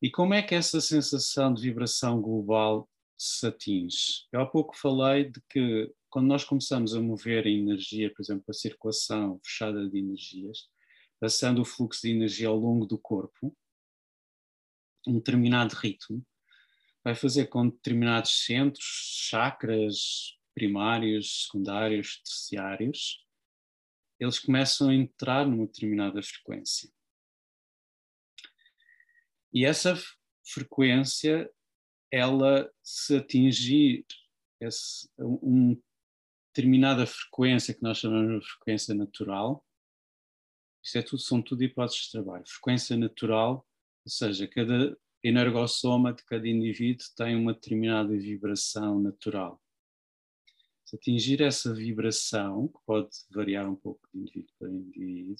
E 0.00 0.10
como 0.10 0.34
é 0.34 0.42
que 0.42 0.54
essa 0.54 0.80
sensação 0.80 1.54
de 1.54 1.62
vibração 1.62 2.20
global 2.20 2.88
se 3.16 3.46
atinge? 3.46 4.26
Eu 4.30 4.40
há 4.40 4.46
pouco 4.46 4.76
falei 4.76 5.30
de 5.30 5.40
que 5.48 5.90
quando 6.10 6.26
nós 6.26 6.44
começamos 6.44 6.94
a 6.94 7.00
mover 7.00 7.46
a 7.46 7.50
energia, 7.50 8.12
por 8.12 8.22
exemplo, 8.22 8.44
a 8.48 8.52
circulação 8.52 9.40
fechada 9.42 9.88
de 9.88 9.98
energias, 9.98 10.68
passando 11.18 11.62
o 11.62 11.64
fluxo 11.64 12.02
de 12.02 12.10
energia 12.10 12.48
ao 12.48 12.56
longo 12.56 12.86
do 12.86 12.98
corpo, 12.98 13.56
um 15.06 15.14
determinado 15.14 15.74
ritmo, 15.74 16.24
vai 17.02 17.14
fazer 17.14 17.46
com 17.46 17.68
determinados 17.68 18.44
centros, 18.44 18.84
chakras 18.84 20.36
primários, 20.54 21.44
secundários, 21.44 22.22
terciários, 22.22 23.24
eles 24.18 24.38
começam 24.38 24.88
a 24.88 24.94
entrar 24.94 25.46
numa 25.46 25.66
determinada 25.66 26.22
frequência. 26.22 26.90
E 29.52 29.64
essa 29.64 29.94
frequência, 30.46 31.50
ela 32.10 32.70
se 32.82 33.16
atingir 33.16 34.06
esse, 34.60 35.08
uma 35.18 35.76
determinada 36.48 37.06
frequência 37.06 37.74
que 37.74 37.82
nós 37.82 37.98
chamamos 37.98 38.44
de 38.44 38.50
frequência 38.50 38.94
natural, 38.94 39.64
isto 40.82 40.98
é 40.98 41.02
tudo, 41.02 41.22
são 41.22 41.40
tudo 41.40 41.64
hipóteses 41.64 42.04
de 42.04 42.10
trabalho. 42.12 42.44
Frequência 42.46 42.96
natural, 42.96 43.66
ou 44.04 44.10
seja, 44.10 44.46
cada 44.46 44.96
energossoma 45.22 46.12
de 46.12 46.22
cada 46.24 46.46
indivíduo 46.46 47.06
tem 47.16 47.34
uma 47.34 47.54
determinada 47.54 48.12
vibração 48.16 49.00
natural. 49.00 49.63
Atingir 50.94 51.42
essa 51.42 51.74
vibração, 51.74 52.68
que 52.68 52.78
pode 52.86 53.10
variar 53.30 53.68
um 53.68 53.74
pouco 53.74 54.06
de 54.12 54.20
indivíduo 54.20 54.54
para 54.58 54.70
indivíduo, 54.70 55.36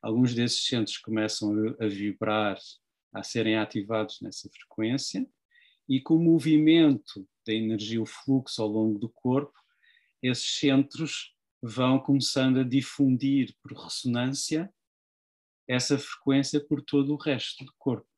alguns 0.00 0.34
desses 0.34 0.64
centros 0.64 0.96
começam 0.96 1.76
a 1.78 1.86
vibrar 1.86 2.58
a 3.12 3.22
serem 3.22 3.56
ativados 3.56 4.20
nessa 4.22 4.48
frequência 4.48 5.28
e 5.88 6.00
com 6.00 6.14
o 6.14 6.22
movimento 6.22 7.28
da 7.46 7.52
energia, 7.52 8.00
o 8.00 8.06
fluxo 8.06 8.62
ao 8.62 8.68
longo 8.68 8.98
do 8.98 9.08
corpo, 9.08 9.58
esses 10.22 10.58
centros 10.58 11.34
vão 11.60 11.98
começando 11.98 12.60
a 12.60 12.64
difundir 12.64 13.54
por 13.62 13.72
ressonância 13.72 14.72
essa 15.68 15.98
frequência 15.98 16.64
por 16.64 16.82
todo 16.82 17.12
o 17.12 17.16
resto 17.16 17.64
do 17.64 17.72
corpo. 17.76 18.08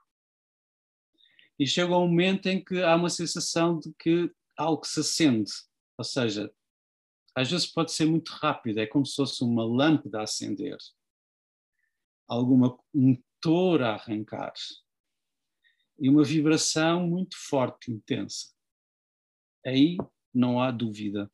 E 1.58 1.66
chega 1.66 1.96
um 1.96 2.08
momento 2.08 2.46
em 2.46 2.62
que 2.62 2.82
há 2.82 2.94
uma 2.94 3.10
sensação 3.10 3.78
de 3.78 3.92
que 3.98 4.30
algo 4.56 4.86
se 4.86 5.00
acende, 5.00 5.50
ou 6.02 6.04
seja, 6.04 6.52
às 7.32 7.48
vezes 7.48 7.64
pode 7.64 7.92
ser 7.92 8.06
muito 8.06 8.32
rápido, 8.32 8.78
é 8.78 8.86
como 8.88 9.06
se 9.06 9.14
fosse 9.14 9.44
uma 9.44 9.64
lâmpada 9.64 10.18
a 10.18 10.24
acender, 10.24 10.76
alguma 12.26 12.76
um 12.92 13.16
motor 13.16 13.82
a 13.82 13.94
arrancar 13.94 14.52
e 15.96 16.08
uma 16.08 16.24
vibração 16.24 17.06
muito 17.06 17.36
forte, 17.38 17.92
intensa. 17.92 18.52
Aí 19.64 19.96
não 20.34 20.60
há 20.60 20.72
dúvida. 20.72 21.30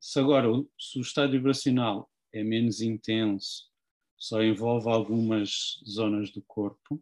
Se 0.00 0.18
agora 0.18 0.48
se 0.76 0.98
o 0.98 1.02
estado 1.02 1.30
vibracional 1.30 2.10
é 2.32 2.42
menos 2.42 2.80
intenso, 2.80 3.70
só 4.16 4.42
envolve 4.42 4.88
algumas 4.88 5.80
zonas 5.88 6.32
do 6.32 6.42
corpo, 6.42 7.00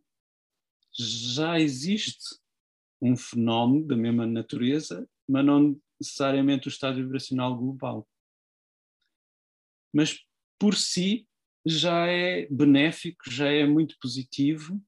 já 0.92 1.58
existe 1.58 2.38
um 3.00 3.16
fenómeno 3.16 3.86
da 3.86 3.96
mesma 3.96 4.26
natureza, 4.26 5.08
mas 5.28 5.44
não 5.44 5.80
necessariamente 6.00 6.68
o 6.68 6.70
estado 6.70 6.96
vibracional 6.96 7.56
global. 7.56 8.08
Mas 9.92 10.24
por 10.58 10.74
si 10.74 11.26
já 11.64 12.06
é 12.06 12.46
benéfico, 12.46 13.30
já 13.30 13.48
é 13.48 13.66
muito 13.66 13.96
positivo 14.00 14.80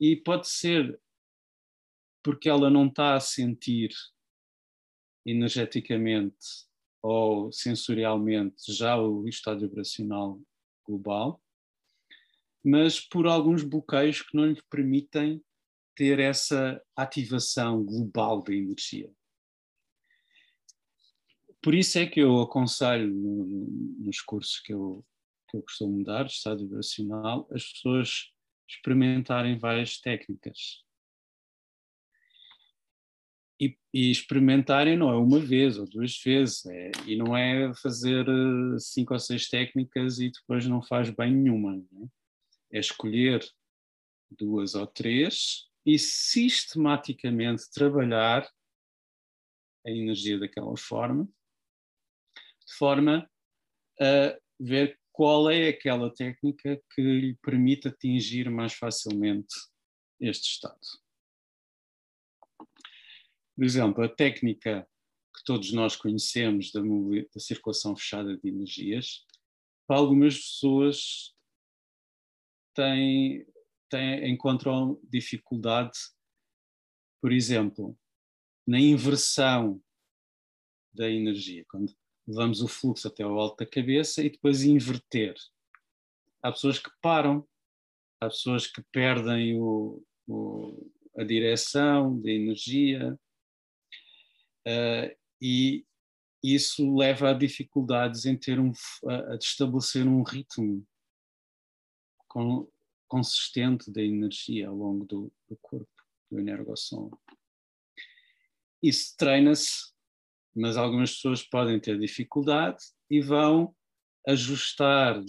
e 0.00 0.16
pode 0.16 0.48
ser 0.48 1.00
porque 2.22 2.48
ela 2.48 2.68
não 2.70 2.86
está 2.86 3.14
a 3.14 3.20
sentir 3.20 3.90
energeticamente 5.24 6.66
ou 7.02 7.52
sensorialmente 7.52 8.72
já 8.72 8.96
o 8.96 9.28
estado 9.28 9.60
vibracional 9.60 10.40
global, 10.84 11.40
mas 12.64 13.00
por 13.00 13.26
alguns 13.26 13.62
bloqueios 13.62 14.22
que 14.22 14.36
não 14.36 14.46
lhe 14.46 14.60
permitem 14.68 15.42
ter 15.98 16.20
essa 16.20 16.80
ativação 16.94 17.84
global 17.84 18.40
da 18.40 18.54
energia. 18.54 19.12
Por 21.60 21.74
isso 21.74 21.98
é 21.98 22.06
que 22.06 22.20
eu 22.20 22.40
aconselho 22.40 23.12
no, 23.12 23.44
nos 23.98 24.20
cursos 24.20 24.60
que 24.60 24.72
eu, 24.72 25.04
que 25.50 25.56
eu 25.56 25.62
costumo 25.62 26.04
dar, 26.04 26.24
de 26.24 26.30
estado 26.30 26.60
vibracional, 26.60 27.48
as 27.50 27.64
pessoas 27.72 28.32
experimentarem 28.70 29.58
várias 29.58 30.00
técnicas. 30.00 30.84
E, 33.60 33.76
e, 33.92 34.08
experimentarem 34.12 34.96
não 34.96 35.10
é 35.10 35.16
uma 35.16 35.40
vez 35.40 35.78
ou 35.78 35.84
duas 35.84 36.16
vezes, 36.22 36.64
é, 36.66 36.92
e 37.08 37.16
não 37.16 37.36
é 37.36 37.74
fazer 37.74 38.24
eh, 38.28 38.78
cinco 38.78 39.14
ou 39.14 39.18
seis 39.18 39.48
técnicas 39.48 40.20
e 40.20 40.30
depois 40.30 40.64
não 40.68 40.80
faz 40.80 41.10
bem 41.10 41.34
nenhuma. 41.34 41.76
É? 41.76 42.76
é 42.76 42.78
escolher 42.78 43.44
duas 44.30 44.76
ou 44.76 44.86
três 44.86 45.67
e 45.88 45.98
sistematicamente 45.98 47.70
trabalhar 47.70 48.46
a 49.86 49.90
energia 49.90 50.38
daquela 50.38 50.76
forma, 50.76 51.24
de 51.24 52.74
forma 52.74 53.30
a 53.98 54.38
ver 54.60 55.00
qual 55.10 55.50
é 55.50 55.68
aquela 55.68 56.12
técnica 56.12 56.78
que 56.94 57.00
lhe 57.00 57.34
permite 57.36 57.88
atingir 57.88 58.50
mais 58.50 58.74
facilmente 58.74 59.54
este 60.20 60.50
estado. 60.50 60.78
Por 63.56 63.64
exemplo, 63.64 64.04
a 64.04 64.14
técnica 64.14 64.86
que 65.34 65.42
todos 65.42 65.72
nós 65.72 65.96
conhecemos 65.96 66.70
da, 66.70 66.82
da 66.82 67.40
circulação 67.40 67.96
fechada 67.96 68.36
de 68.36 68.46
energias, 68.46 69.26
para 69.86 69.96
algumas 69.96 70.36
pessoas 70.36 71.34
tem, 72.74 73.46
tem, 73.88 74.30
encontram 74.30 75.00
dificuldade, 75.04 75.98
por 77.20 77.32
exemplo, 77.32 77.98
na 78.66 78.78
inversão 78.78 79.82
da 80.92 81.08
energia, 81.08 81.64
quando 81.68 81.94
levamos 82.26 82.60
o 82.60 82.68
fluxo 82.68 83.08
até 83.08 83.22
ao 83.22 83.38
alto 83.38 83.64
da 83.64 83.70
cabeça 83.70 84.22
e 84.22 84.30
depois 84.30 84.62
inverter. 84.62 85.34
Há 86.42 86.52
pessoas 86.52 86.78
que 86.78 86.90
param, 87.00 87.46
há 88.20 88.28
pessoas 88.28 88.66
que 88.66 88.82
perdem 88.92 89.58
o, 89.58 90.04
o, 90.26 90.92
a 91.16 91.24
direção 91.24 92.20
da 92.20 92.30
energia 92.30 93.18
uh, 94.66 95.16
e 95.40 95.86
isso 96.42 96.94
leva 96.94 97.30
a 97.30 97.34
dificuldades 97.34 98.24
em 98.24 98.36
ter 98.36 98.60
um, 98.60 98.72
a, 99.06 99.32
a 99.32 99.36
estabelecer 99.36 100.06
um 100.06 100.22
ritmo 100.22 100.86
com, 102.28 102.70
consistente 103.08 103.90
da 103.90 104.02
energia 104.02 104.68
ao 104.68 104.76
longo 104.76 105.04
do, 105.06 105.32
do 105.48 105.56
corpo, 105.60 105.90
do 106.30 106.38
energossom. 106.38 107.10
Isso 108.82 109.16
treina-se 109.16 109.88
mas 110.58 110.76
algumas 110.76 111.14
pessoas 111.14 111.42
podem 111.42 111.78
ter 111.78 111.98
dificuldade 111.98 112.78
e 113.08 113.20
vão 113.20 113.74
ajustar 114.26 115.22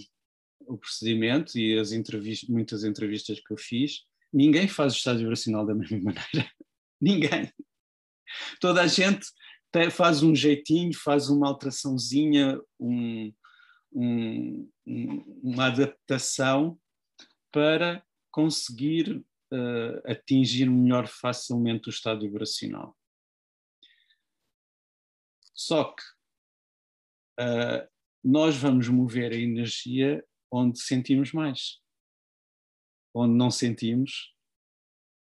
o 0.60 0.76
procedimento 0.76 1.58
e 1.58 1.78
as 1.78 1.92
entrevistas, 1.92 2.48
muitas 2.48 2.84
entrevistas 2.84 3.40
que 3.40 3.52
eu 3.52 3.56
fiz, 3.56 4.04
ninguém 4.32 4.68
faz 4.68 4.92
o 4.92 4.96
estado 4.96 5.18
vibracional 5.20 5.64
da 5.64 5.74
mesma 5.74 5.98
maneira. 6.02 6.52
ninguém. 7.00 7.52
Toda 8.60 8.82
a 8.82 8.86
gente 8.86 9.26
faz 9.92 10.22
um 10.22 10.34
jeitinho, 10.34 10.92
faz 10.92 11.28
uma 11.28 11.48
alteraçãozinha, 11.48 12.60
um, 12.78 13.32
um, 13.92 14.68
uma 15.42 15.66
adaptação 15.66 16.78
para 17.52 18.04
conseguir 18.30 19.24
uh, 19.52 20.10
atingir 20.10 20.68
melhor 20.70 21.06
facilmente 21.06 21.88
o 21.88 21.90
estado 21.90 22.20
vibracional. 22.20 22.96
Só 25.54 25.92
que 25.92 26.02
uh, 27.40 27.88
nós 28.22 28.56
vamos 28.56 28.88
mover 28.88 29.32
a 29.32 29.36
energia 29.36 30.24
onde 30.50 30.80
sentimos 30.80 31.32
mais. 31.32 31.80
onde 33.14 33.34
não 33.34 33.50
sentimos, 33.50 34.34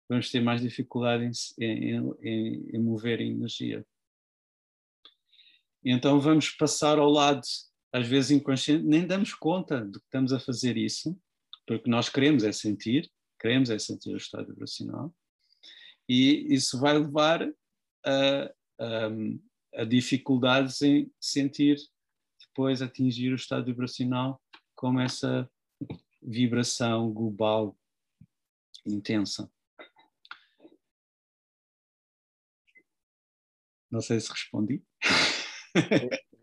vamos 0.09 0.31
ter 0.31 0.41
mais 0.41 0.62
dificuldade 0.62 1.25
em, 1.59 1.65
em, 1.65 2.15
em, 2.23 2.71
em 2.77 2.79
mover 2.79 3.19
a 3.19 3.25
energia. 3.25 3.87
Então 5.85 6.21
vamos 6.21 6.51
passar 6.51 6.99
ao 6.99 7.11
lado, 7.11 7.43
às 7.93 8.07
vezes 8.07 8.31
inconsciente, 8.31 8.85
nem 8.85 9.07
damos 9.07 9.35
conta 9.35 9.85
de 9.85 9.99
que 9.99 10.05
estamos 10.05 10.33
a 10.33 10.41
fazer 10.41 10.77
isso, 10.77 11.21
porque 11.67 11.89
nós 11.89 12.09
queremos 12.09 12.45
é 12.45 12.53
sentir, 12.53 13.11
queremos 13.41 13.71
é 13.71 13.79
sentir 13.79 14.12
o 14.15 14.17
estado 14.17 14.49
vibracional, 14.49 15.15
e 16.09 16.55
isso 16.55 16.79
vai 16.79 16.99
levar 16.99 17.43
a, 18.05 18.45
a, 18.79 19.81
a 19.81 19.85
dificuldades 19.85 20.81
em 20.83 21.11
sentir 21.21 21.79
depois 22.47 22.83
atingir 22.83 23.33
o 23.33 23.37
estado 23.37 23.65
vibracional 23.67 24.41
como 24.77 25.01
essa 25.01 25.51
vibração 26.23 27.12
global 27.12 27.77
intensa. 28.87 29.51
Não 33.91 34.01
sei 34.01 34.21
se 34.21 34.31
respondi. 34.31 34.83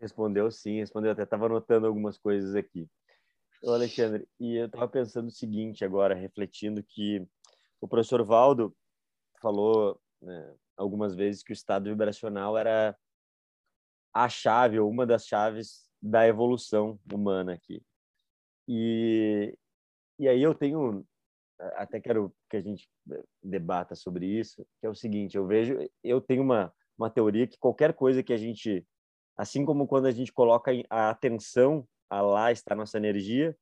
Respondeu 0.00 0.50
sim, 0.50 0.78
respondeu. 0.78 1.12
Até 1.12 1.22
estava 1.22 1.46
anotando 1.46 1.86
algumas 1.86 2.18
coisas 2.18 2.54
aqui. 2.54 2.88
Alexandre, 3.70 4.26
e 4.40 4.56
eu 4.56 4.66
estava 4.66 4.88
pensando 4.88 5.28
o 5.28 5.32
seguinte 5.32 5.84
agora, 5.84 6.14
refletindo 6.14 6.82
que 6.82 7.24
o 7.80 7.86
professor 7.86 8.24
Valdo 8.24 8.74
falou 9.40 10.00
né, 10.20 10.54
algumas 10.76 11.14
vezes 11.14 11.42
que 11.42 11.52
o 11.52 11.54
estado 11.54 11.88
vibracional 11.88 12.58
era 12.58 12.96
a 14.12 14.28
chave 14.28 14.78
ou 14.78 14.90
uma 14.90 15.06
das 15.06 15.26
chaves 15.26 15.88
da 16.00 16.26
evolução 16.26 16.98
humana 17.12 17.54
aqui. 17.54 17.82
E, 18.68 19.56
e 20.18 20.28
aí 20.28 20.42
eu 20.42 20.54
tenho, 20.54 21.06
até 21.76 22.00
quero 22.00 22.34
que 22.50 22.56
a 22.56 22.60
gente 22.60 22.88
debata 23.42 23.94
sobre 23.94 24.26
isso, 24.26 24.66
que 24.80 24.86
é 24.86 24.90
o 24.90 24.94
seguinte, 24.94 25.36
eu 25.36 25.46
vejo, 25.46 25.78
eu 26.02 26.20
tenho 26.20 26.42
uma, 26.42 26.72
uma 26.98 27.10
teoria 27.10 27.46
que 27.46 27.58
qualquer 27.58 27.94
coisa 27.94 28.22
que 28.22 28.32
a 28.32 28.36
gente, 28.36 28.86
assim 29.36 29.64
como 29.64 29.86
quando 29.86 30.06
a 30.06 30.12
gente 30.12 30.32
coloca 30.32 30.72
a 30.90 31.10
atenção, 31.10 31.86
lá 32.20 32.52
está 32.52 32.74
a 32.74 32.76
nossa 32.76 32.98
energia, 32.98 33.56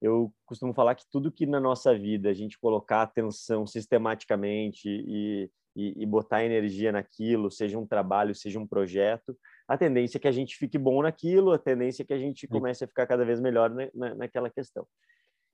eu 0.00 0.32
costumo 0.44 0.74
falar 0.74 0.94
que 0.94 1.04
tudo 1.10 1.32
que 1.32 1.46
na 1.46 1.58
nossa 1.58 1.96
vida 1.96 2.28
a 2.28 2.34
gente 2.34 2.58
colocar 2.58 3.02
atenção 3.02 3.66
sistematicamente 3.66 4.88
e, 4.88 5.50
e, 5.74 6.02
e, 6.02 6.06
botar 6.06 6.44
energia 6.44 6.92
naquilo, 6.92 7.50
seja 7.50 7.78
um 7.78 7.86
trabalho, 7.86 8.34
seja 8.34 8.58
um 8.58 8.66
projeto, 8.66 9.36
a 9.66 9.78
tendência 9.78 10.18
é 10.18 10.20
que 10.20 10.28
a 10.28 10.32
gente 10.32 10.56
fique 10.56 10.76
bom 10.76 11.02
naquilo, 11.02 11.52
a 11.52 11.58
tendência 11.58 12.02
é 12.02 12.06
que 12.06 12.12
a 12.12 12.18
gente 12.18 12.46
comece 12.46 12.84
a 12.84 12.86
ficar 12.86 13.06
cada 13.06 13.24
vez 13.24 13.40
melhor 13.40 13.70
na, 13.70 13.88
na, 13.94 14.14
naquela 14.14 14.50
questão. 14.50 14.86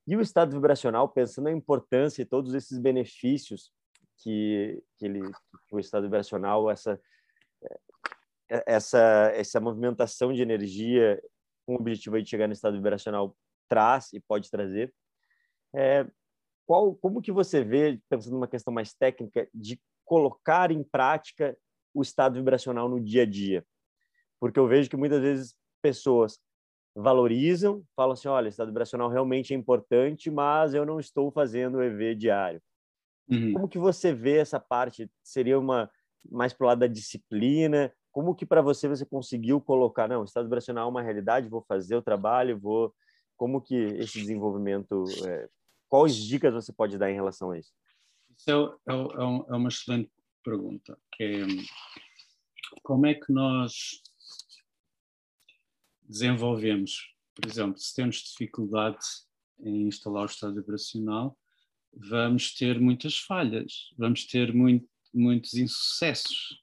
E 0.07 0.17
o 0.17 0.21
estado 0.21 0.53
vibracional, 0.53 1.09
pensando 1.09 1.45
na 1.45 1.53
importância 1.53 2.23
e 2.23 2.27
todos 2.27 2.53
esses 2.55 2.79
benefícios 2.79 3.71
que, 4.19 4.83
que, 4.99 5.05
ele, 5.05 5.21
que 5.69 5.75
o 5.77 5.79
estado 5.79 6.03
vibracional, 6.03 6.69
essa, 6.69 7.01
é, 8.51 8.65
essa, 8.67 9.31
essa 9.35 9.61
movimentação 9.61 10.33
de 10.33 10.43
energia 10.43 11.23
com 11.71 11.75
o 11.75 11.81
objetivo 11.81 12.21
de 12.21 12.29
chegar 12.29 12.49
no 12.49 12.53
estado 12.53 12.77
vibracional 12.77 13.37
traz 13.69 14.13
e 14.13 14.19
pode 14.19 14.51
trazer. 14.51 14.93
É, 15.73 16.05
qual, 16.67 16.97
como 16.97 17.23
que 17.23 17.31
você 17.31 17.63
vê, 17.63 18.01
pensando 18.09 18.35
numa 18.35 18.49
questão 18.49 18.75
mais 18.75 18.93
técnica, 18.93 19.49
de 19.55 19.81
colocar 20.05 20.73
em 20.73 20.83
prática 20.83 21.57
o 21.95 22.03
estado 22.03 22.35
vibracional 22.35 22.89
no 22.89 23.01
dia 23.01 23.23
a 23.23 23.27
dia? 23.27 23.65
Porque 24.41 24.59
eu 24.59 24.67
vejo 24.67 24.91
que 24.91 24.97
muitas 24.97 25.21
vezes 25.21 25.55
pessoas 25.81 26.41
valorizam, 26.93 27.85
falam 27.95 28.15
assim, 28.15 28.27
olha, 28.27 28.49
estado 28.49 28.69
vibracional 28.69 29.09
realmente 29.09 29.55
é 29.55 29.57
importante, 29.57 30.29
mas 30.29 30.75
eu 30.75 30.85
não 30.85 30.99
estou 30.99 31.31
fazendo 31.31 31.79
o 31.79 31.83
EV 31.83 32.17
diário. 32.17 32.61
Uhum. 33.29 33.53
Como 33.53 33.69
que 33.69 33.79
você 33.79 34.13
vê 34.13 34.39
essa 34.39 34.59
parte? 34.59 35.09
Seria 35.23 35.57
uma 35.57 35.89
mais 36.29 36.53
pro 36.53 36.67
lado 36.67 36.81
da 36.81 36.89
disciplina? 36.89 37.95
Como 38.13 38.35
que 38.35 38.45
para 38.45 38.61
você 38.61 38.89
você 38.89 39.05
conseguiu 39.05 39.61
colocar, 39.61 40.09
não, 40.09 40.25
estado 40.25 40.45
vibracional 40.45 40.87
é 40.87 40.91
uma 40.91 41.03
realidade, 41.03 41.49
vou 41.49 41.63
fazer 41.63 41.97
o 41.97 42.03
trabalho, 42.03 42.59
vou 42.59 42.95
como 43.37 43.61
que 43.61 43.75
esse 43.75 44.21
desenvolvimento, 44.21 45.05
é, 45.27 45.49
quais 45.89 46.15
dicas 46.15 46.53
você 46.53 46.73
pode 46.73 46.99
dar 46.99 47.11
em 47.11 47.15
relação 47.15 47.53
a 47.53 47.59
isso? 47.59 47.73
Isso 48.37 48.51
é, 48.51 48.93
é, 48.93 48.95
é, 48.95 49.53
é 49.53 49.57
uma 49.57 49.69
excelente 49.69 50.11
pergunta, 50.45 50.99
que 51.13 51.25
é, 51.25 51.47
como 52.83 53.07
é 53.07 53.15
que 53.15 53.33
nós 53.33 54.03
desenvolvemos, 56.03 57.15
por 57.35 57.49
exemplo, 57.49 57.79
se 57.79 57.95
temos 57.95 58.17
dificuldade 58.17 58.99
em 59.61 59.87
instalar 59.87 60.25
o 60.25 60.27
estado 60.27 60.55
vibracional, 60.55 61.39
vamos 61.93 62.55
ter 62.55 62.79
muitas 62.79 63.19
falhas, 63.19 63.89
vamos 63.97 64.27
ter 64.27 64.53
muito, 64.53 64.89
muitos 65.15 65.55
insucessos, 65.55 66.63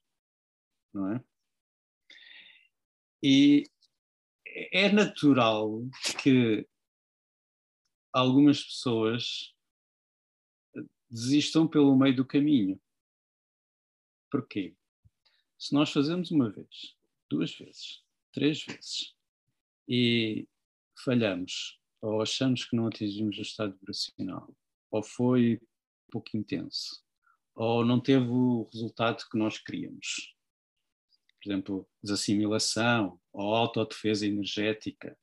não 0.93 1.11
é? 1.13 1.23
E 3.21 3.63
é 4.71 4.91
natural 4.91 5.81
que 6.21 6.67
algumas 8.13 8.63
pessoas 8.63 9.53
desistam 11.09 11.67
pelo 11.67 11.95
meio 11.97 12.15
do 12.15 12.25
caminho. 12.25 12.79
Porquê? 14.29 14.75
Se 15.57 15.73
nós 15.73 15.91
fazemos 15.91 16.31
uma 16.31 16.49
vez, 16.49 16.95
duas 17.29 17.55
vezes, 17.55 18.03
três 18.31 18.63
vezes 18.63 19.15
e 19.87 20.47
falhamos, 21.03 21.79
ou 22.01 22.21
achamos 22.21 22.65
que 22.65 22.75
não 22.75 22.87
atingimos 22.87 23.37
o 23.37 23.41
estado 23.41 23.75
vibracional, 23.77 24.55
ou 24.91 25.01
foi 25.01 25.61
pouco 26.11 26.35
intenso, 26.35 27.03
ou 27.55 27.85
não 27.85 27.99
teve 27.99 28.27
o 28.27 28.69
resultado 28.71 29.25
que 29.29 29.37
nós 29.37 29.57
queríamos, 29.57 30.35
por 31.47 31.53
exemplo, 31.53 31.87
desassimilação 32.03 33.17
ou 33.31 33.55
autodefesa 33.55 34.27
energética, 34.27 35.17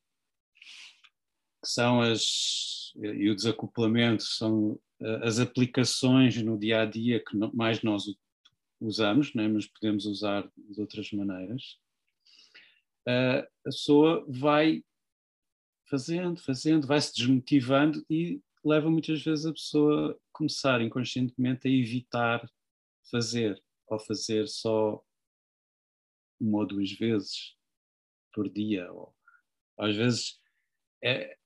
que 1.63 1.69
são 1.69 2.01
as, 2.01 2.91
e 2.95 3.29
o 3.29 3.35
desacoplamento, 3.35 4.23
são 4.23 4.79
eh, 4.99 5.19
as 5.21 5.39
aplicações 5.39 6.35
no 6.41 6.57
dia 6.57 6.81
a 6.81 6.85
dia 6.85 7.23
que 7.23 7.37
mais 7.53 7.83
nós 7.83 8.05
usamos, 8.81 9.35
né? 9.35 9.47
mas 9.47 9.67
podemos 9.67 10.07
usar 10.07 10.49
de 10.57 10.81
outras 10.81 11.11
maneiras. 11.11 11.77
a 13.07 13.47
pessoa 13.63 14.25
vai 14.27 14.83
fazendo, 15.87 16.41
fazendo, 16.41 16.87
vai 16.87 16.99
se 16.99 17.13
desmotivando 17.15 18.03
e 18.09 18.41
leva 18.63 18.89
muitas 18.89 19.21
vezes 19.21 19.45
a 19.45 19.53
pessoa 19.53 20.11
a 20.11 20.15
começar 20.31 20.81
inconscientemente 20.81 21.67
a 21.67 21.71
evitar 21.71 22.49
fazer, 23.11 23.61
ou 23.87 23.99
fazer 23.99 24.47
só 24.47 25.03
uma 26.39 26.59
ou 26.59 26.67
duas 26.67 26.91
vezes 26.91 27.55
por 28.33 28.49
dia. 28.49 28.91
Ou, 28.91 29.15
às 29.77 29.95
vezes 29.95 30.39
é, 31.03 31.37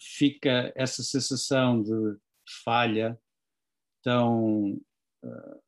fica 0.00 0.72
essa 0.74 1.02
sensação 1.02 1.82
de 1.82 2.18
falha 2.64 3.20
tão 4.02 4.74
uh, 5.24 5.62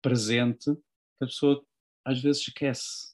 presente 0.00 0.74
que 0.74 1.24
a 1.24 1.26
pessoa 1.26 1.64
às 2.04 2.20
vezes 2.20 2.42
esquece. 2.42 3.12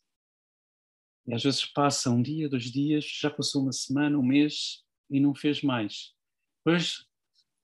E 1.27 1.35
às 1.35 1.43
vezes 1.43 1.65
passa 1.67 2.11
um 2.11 2.23
dia, 2.23 2.49
dois 2.49 2.65
dias, 2.65 3.05
já 3.05 3.31
passou 3.31 3.63
uma 3.63 3.73
semana, 3.73 4.19
um 4.19 4.23
mês 4.23 4.85
e 5.11 5.21
não 5.21 5.35
fez 5.35 5.63
mais. 5.63 6.15
Depois 6.65 7.07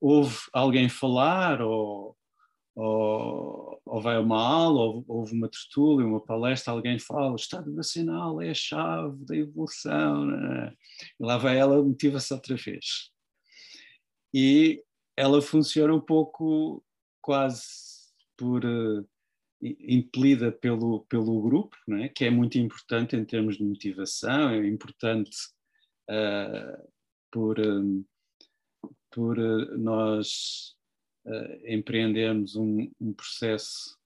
ouve 0.01 0.37
alguém 0.53 0.89
falar 0.89 1.63
ou 1.63 2.17
ou, 2.75 3.81
ou 3.85 4.01
vai 4.01 4.17
a 4.17 4.21
uma 4.21 4.41
aula, 4.41 4.81
ou 4.81 5.05
houve 5.07 5.33
uma 5.33 5.49
tertúlia, 5.49 6.07
uma 6.07 6.21
palestra, 6.21 6.73
alguém 6.73 6.99
fala, 6.99 7.33
o 7.33 7.37
Estado 7.37 7.71
Nacional 7.71 8.43
é 8.43 8.51
a 8.51 8.55
chave 8.55 9.25
da 9.25 9.37
evolução, 9.37 10.27
né? 10.27 10.75
e 11.21 11.25
lá 11.25 11.39
vai 11.39 11.59
ela, 11.59 11.83
motiva-se 11.83 12.33
outra 12.35 12.57
vez. 12.57 13.11
E 14.33 14.83
ela 15.17 15.41
funciona 15.41 15.95
um 15.95 16.01
pouco 16.01 16.85
quase 17.23 17.63
por 18.37 18.65
uh, 18.65 19.07
impelida 19.63 20.51
pelo, 20.51 21.07
pelo 21.07 21.41
grupo, 21.41 21.77
né? 21.87 22.09
que 22.09 22.25
é 22.25 22.31
muito 22.31 22.59
importante 22.59 23.15
em 23.15 23.25
termos 23.25 23.57
de 23.57 23.65
motivação, 23.65 24.51
é 24.51 24.67
importante 24.67 25.31
uh, 26.11 26.89
por, 27.31 27.61
um, 27.61 28.05
por 29.13 29.39
uh, 29.39 29.79
nós 29.79 30.75
uh, 31.25 31.67
empreendermos 31.67 32.57
um, 32.57 32.91
um, 33.01 33.13
processo 33.13 33.99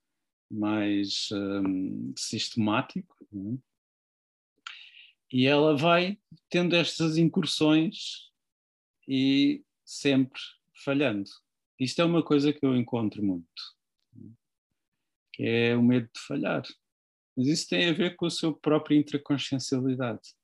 mais 0.51 1.29
um, 1.33 2.13
sistemático. 2.17 3.17
Né? 3.33 3.59
E 5.33 5.47
ela 5.47 5.77
vai 5.77 6.19
tendo 6.49 6.75
estas 6.75 7.17
incursões 7.17 8.31
e 9.07 9.63
sempre 9.85 10.41
falhando. 10.85 11.31
Isto 11.79 12.03
é 12.03 12.05
uma 12.05 12.25
coisa 12.25 12.53
que 12.53 12.65
eu 12.65 12.77
encontro 12.77 13.23
muito, 13.23 13.63
que 15.33 15.43
é 15.43 15.77
o 15.77 15.83
medo 15.83 16.09
de 16.13 16.21
falhar. 16.21 16.63
Mas 17.37 17.47
isso 17.47 17.69
tem 17.69 17.89
a 17.89 17.93
ver 17.93 18.17
com 18.17 18.27
a 18.27 18.31
sua 18.31 18.59
própria 18.59 18.97
intraconsciencialidade. 18.97 20.35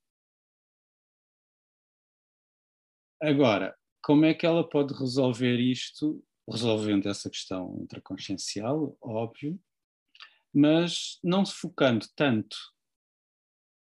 Agora, 3.21 3.77
como 4.03 4.25
é 4.27 4.35
que 4.35 4.47
ela 4.47 4.69
pode 4.69 4.95
resolver 4.95 5.59
isto, 5.59 6.23
resolvendo 6.49 7.07
essa 7.07 7.31
questão 7.31 7.79
intraconsciencial, 7.81 8.97
óbvio, 9.01 9.59
mas 10.53 11.19
não 11.23 11.45
se 11.45 11.55
focando 11.55 12.07
tanto 12.15 12.57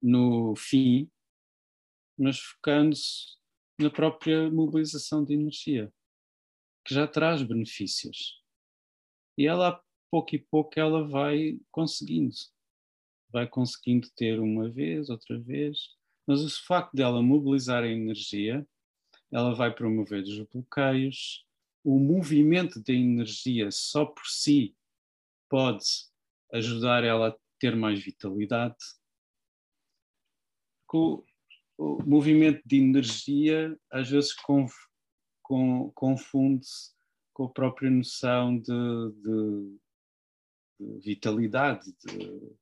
no 0.01 0.55
fim, 0.55 1.09
mas 2.17 2.39
focando-se 2.39 3.37
na 3.79 3.89
própria 3.89 4.49
mobilização 4.49 5.23
de 5.23 5.33
energia, 5.33 5.93
que 6.83 6.93
já 6.93 7.07
traz 7.07 7.43
benefícios. 7.43 8.43
E 9.37 9.45
ela, 9.45 9.81
pouco 10.11 10.35
e 10.35 10.39
pouco, 10.39 10.79
ela 10.79 11.07
vai 11.07 11.59
conseguindo. 11.71 12.35
Vai 13.31 13.47
conseguindo 13.47 14.09
ter 14.15 14.39
uma 14.39 14.69
vez, 14.69 15.09
outra 15.09 15.39
vez, 15.39 15.95
mas 16.25 16.41
o 16.41 16.65
facto 16.65 16.95
dela 16.95 17.21
mobilizar 17.21 17.83
a 17.83 17.87
energia, 17.87 18.67
ela 19.31 19.53
vai 19.53 19.73
promover 19.73 20.23
os 20.23 20.39
bloqueios, 20.47 21.46
o 21.87 22.01
movimento 22.01 22.83
da 22.83 22.91
energia 22.91 23.71
só 23.71 24.05
por 24.05 24.25
si 24.25 24.75
pode 25.49 25.85
ajudar 26.51 27.05
ela 27.05 27.29
a 27.29 27.37
ter 27.57 27.77
mais 27.77 28.03
vitalidade. 28.03 28.75
O, 30.91 31.23
o 31.77 32.03
movimento 32.03 32.61
de 32.65 32.75
energia 32.75 33.79
às 33.89 34.09
vezes 34.09 34.33
conf, 34.33 34.73
com, 35.41 35.89
confunde-se 35.91 36.91
com 37.31 37.45
a 37.45 37.49
própria 37.49 37.89
noção 37.89 38.59
de, 38.59 38.67
de, 39.21 39.79
de 40.81 40.99
vitalidade, 41.05 41.95
de 42.05 42.53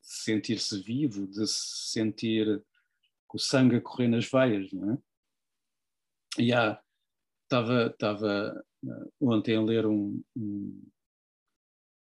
sentir-se 0.00 0.82
vivo, 0.82 1.24
de 1.28 1.46
se 1.46 1.92
sentir 1.92 2.64
o 3.32 3.38
sangue 3.38 3.76
a 3.76 3.80
correr 3.80 4.08
nas 4.08 4.28
veias, 4.28 4.72
não 4.72 4.94
é? 4.94 4.98
E 6.36 6.52
há, 6.52 6.82
estava, 7.50 7.86
estava 7.86 8.64
uh, 8.84 9.12
ontem 9.20 9.56
a 9.56 9.62
ler 9.62 9.84
um, 9.84 10.22
um, 10.36 10.90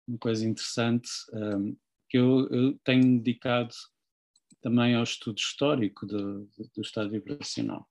uma 0.06 0.18
coisa 0.18 0.46
interessante 0.46 1.10
um, 1.32 1.76
que 2.08 2.16
eu, 2.16 2.48
eu, 2.50 2.78
tenho 2.84 3.18
dedicado 3.18 3.74
também 4.60 4.94
ao 4.94 5.02
estudo 5.02 5.38
histórico 5.38 6.06
do, 6.06 6.48
do 6.74 6.80
estado 6.80 7.10
vibracional. 7.10 7.88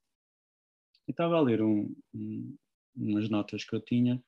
E 1.06 1.10
estava 1.10 1.36
a 1.36 1.40
ler 1.40 1.60
um, 1.62 1.94
umas 2.96 3.28
notas 3.28 3.64
que 3.64 3.74
eu 3.74 3.80
tinha 3.80 4.22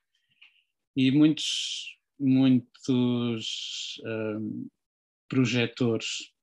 e 0.95 1.11
muitos, 1.11 1.97
muitos 2.19 3.99
um, 4.05 4.69
projetores 5.27 6.34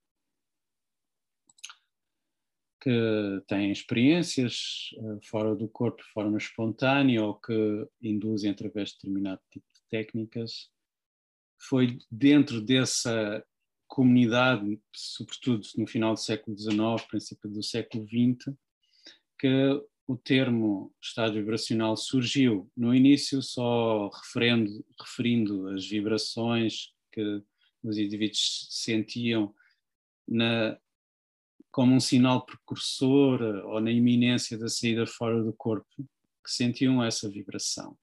que 2.82 3.40
têm 3.46 3.70
experiências 3.70 4.90
uh, 4.96 5.20
fora 5.22 5.54
do 5.54 5.68
corpo 5.68 6.02
de 6.02 6.08
forma 6.08 6.36
espontânea 6.36 7.22
ou 7.22 7.34
que 7.34 7.86
induzem 8.02 8.50
através 8.50 8.88
de 8.88 8.96
determinado 8.96 9.40
tipo 9.52 9.64
de 9.72 9.80
técnicas. 9.88 10.68
Foi 11.60 11.98
dentro 12.10 12.60
dessa 12.60 13.44
comunidade, 13.86 14.80
sobretudo 14.92 15.64
no 15.76 15.86
final 15.86 16.14
do 16.14 16.18
século 16.18 16.58
XIX, 16.58 17.08
princípio 17.08 17.48
do 17.48 17.62
século 17.62 18.04
XX, 18.04 18.52
que 19.38 19.80
o 20.08 20.16
termo 20.16 20.92
estado 21.00 21.34
vibracional 21.34 21.96
surgiu. 21.96 22.68
No 22.76 22.92
início, 22.92 23.40
só 23.42 24.08
referendo, 24.08 24.84
referindo 24.98 25.68
as 25.68 25.86
vibrações 25.86 26.92
que 27.12 27.42
os 27.84 27.96
indivíduos 27.96 28.66
sentiam 28.70 29.54
na, 30.26 30.76
como 31.72 31.94
um 31.94 32.00
sinal 32.00 32.44
precursor 32.44 33.42
eh, 33.42 33.64
ou 33.64 33.80
na 33.80 33.90
iminência 33.90 34.58
da 34.58 34.68
saída 34.68 35.06
fora 35.06 35.42
do 35.42 35.54
corpo, 35.54 35.88
que 36.44 36.52
sentiam 36.52 37.02
essa 37.02 37.28
vibração. 37.30 37.96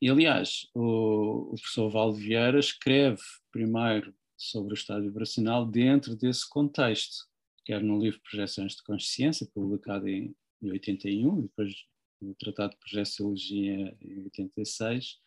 E, 0.00 0.08
aliás, 0.08 0.68
o, 0.74 1.52
o 1.52 1.54
professor 1.56 1.90
Valdo 1.90 2.16
Vieira 2.16 2.58
escreve 2.58 3.20
primeiro 3.50 4.14
sobre 4.36 4.72
o 4.72 4.74
estado 4.74 5.02
vibracional 5.02 5.66
dentro 5.66 6.16
desse 6.16 6.48
contexto, 6.48 7.26
quer 7.64 7.82
no 7.82 8.00
livro 8.00 8.20
Projeções 8.20 8.76
de 8.76 8.82
Consciência, 8.82 9.48
publicado 9.52 10.08
em, 10.08 10.34
em 10.62 10.70
81, 10.70 11.38
e 11.38 11.42
depois 11.42 11.74
no 12.20 12.34
Tratado 12.34 12.72
de 12.72 12.78
Projeciologia 12.78 13.96
em 14.00 14.24
86, 14.24 15.18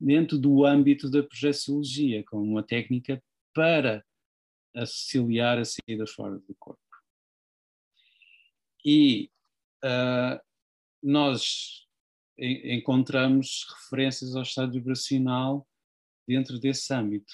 dentro 0.00 0.38
do 0.38 0.64
âmbito 0.64 1.10
da 1.10 1.22
projeciologia, 1.22 2.24
como 2.24 2.42
uma 2.42 2.62
técnica 2.62 3.22
para 3.54 4.04
auxiliar 4.74 5.58
a 5.58 5.64
saída 5.64 6.06
fora 6.06 6.38
do 6.38 6.54
corpo. 6.56 6.80
E 8.84 9.30
uh, 9.84 10.40
nós 11.02 11.86
encontramos 12.38 13.66
referências 13.74 14.34
ao 14.34 14.42
estado 14.42 14.72
vibracional 14.72 15.68
dentro 16.26 16.58
desse 16.58 16.92
âmbito. 16.94 17.32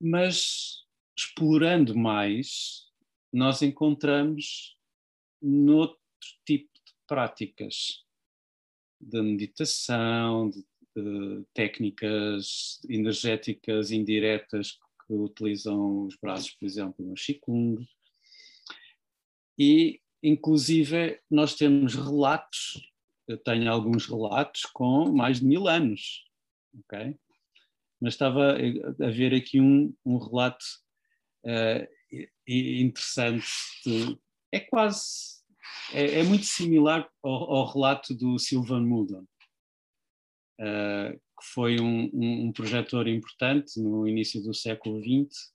Mas 0.00 0.84
explorando 1.16 1.96
mais, 1.96 2.92
nós 3.32 3.62
encontramos 3.62 4.78
noutro 5.40 5.98
tipo 6.44 6.70
de 6.84 6.94
práticas 7.06 8.04
de 9.00 9.22
meditação, 9.22 10.50
de 10.50 10.64
técnicas 11.54 12.80
energéticas 12.88 13.90
indiretas 13.90 14.78
que 15.06 15.12
utilizam 15.12 16.06
os 16.06 16.16
braços, 16.16 16.50
por 16.52 16.66
exemplo, 16.66 17.04
no 17.04 17.14
Qigong. 17.14 17.86
E, 19.58 20.00
inclusive, 20.22 21.20
nós 21.30 21.54
temos 21.54 21.94
relatos, 21.94 22.90
eu 23.28 23.38
tenho 23.38 23.70
alguns 23.70 24.06
relatos 24.06 24.62
com 24.62 25.12
mais 25.12 25.40
de 25.40 25.46
mil 25.46 25.68
anos, 25.68 26.24
ok? 26.84 27.16
Mas 28.00 28.14
estava 28.14 28.52
a 28.52 29.10
ver 29.10 29.34
aqui 29.34 29.60
um, 29.60 29.94
um 30.04 30.18
relato 30.18 30.64
uh, 31.44 31.88
interessante, 32.46 33.46
de, 33.84 34.18
é 34.52 34.60
quase, 34.60 35.36
é, 35.92 36.20
é, 36.20 36.22
muito 36.22 36.44
similar 36.44 37.08
ao, 37.22 37.54
ao 37.54 37.72
relato 37.72 38.14
do 38.14 38.38
Sylvan 38.38 38.82
Muldon 38.82 39.22
uh, 39.22 39.35
que 40.58 41.44
foi 41.52 41.80
um, 41.80 42.10
um, 42.12 42.46
um, 42.46 42.52
projetor 42.52 43.06
importante 43.08 43.78
no 43.80 44.08
início 44.08 44.42
do 44.42 44.54
século 44.54 45.00
XX, 45.00 45.52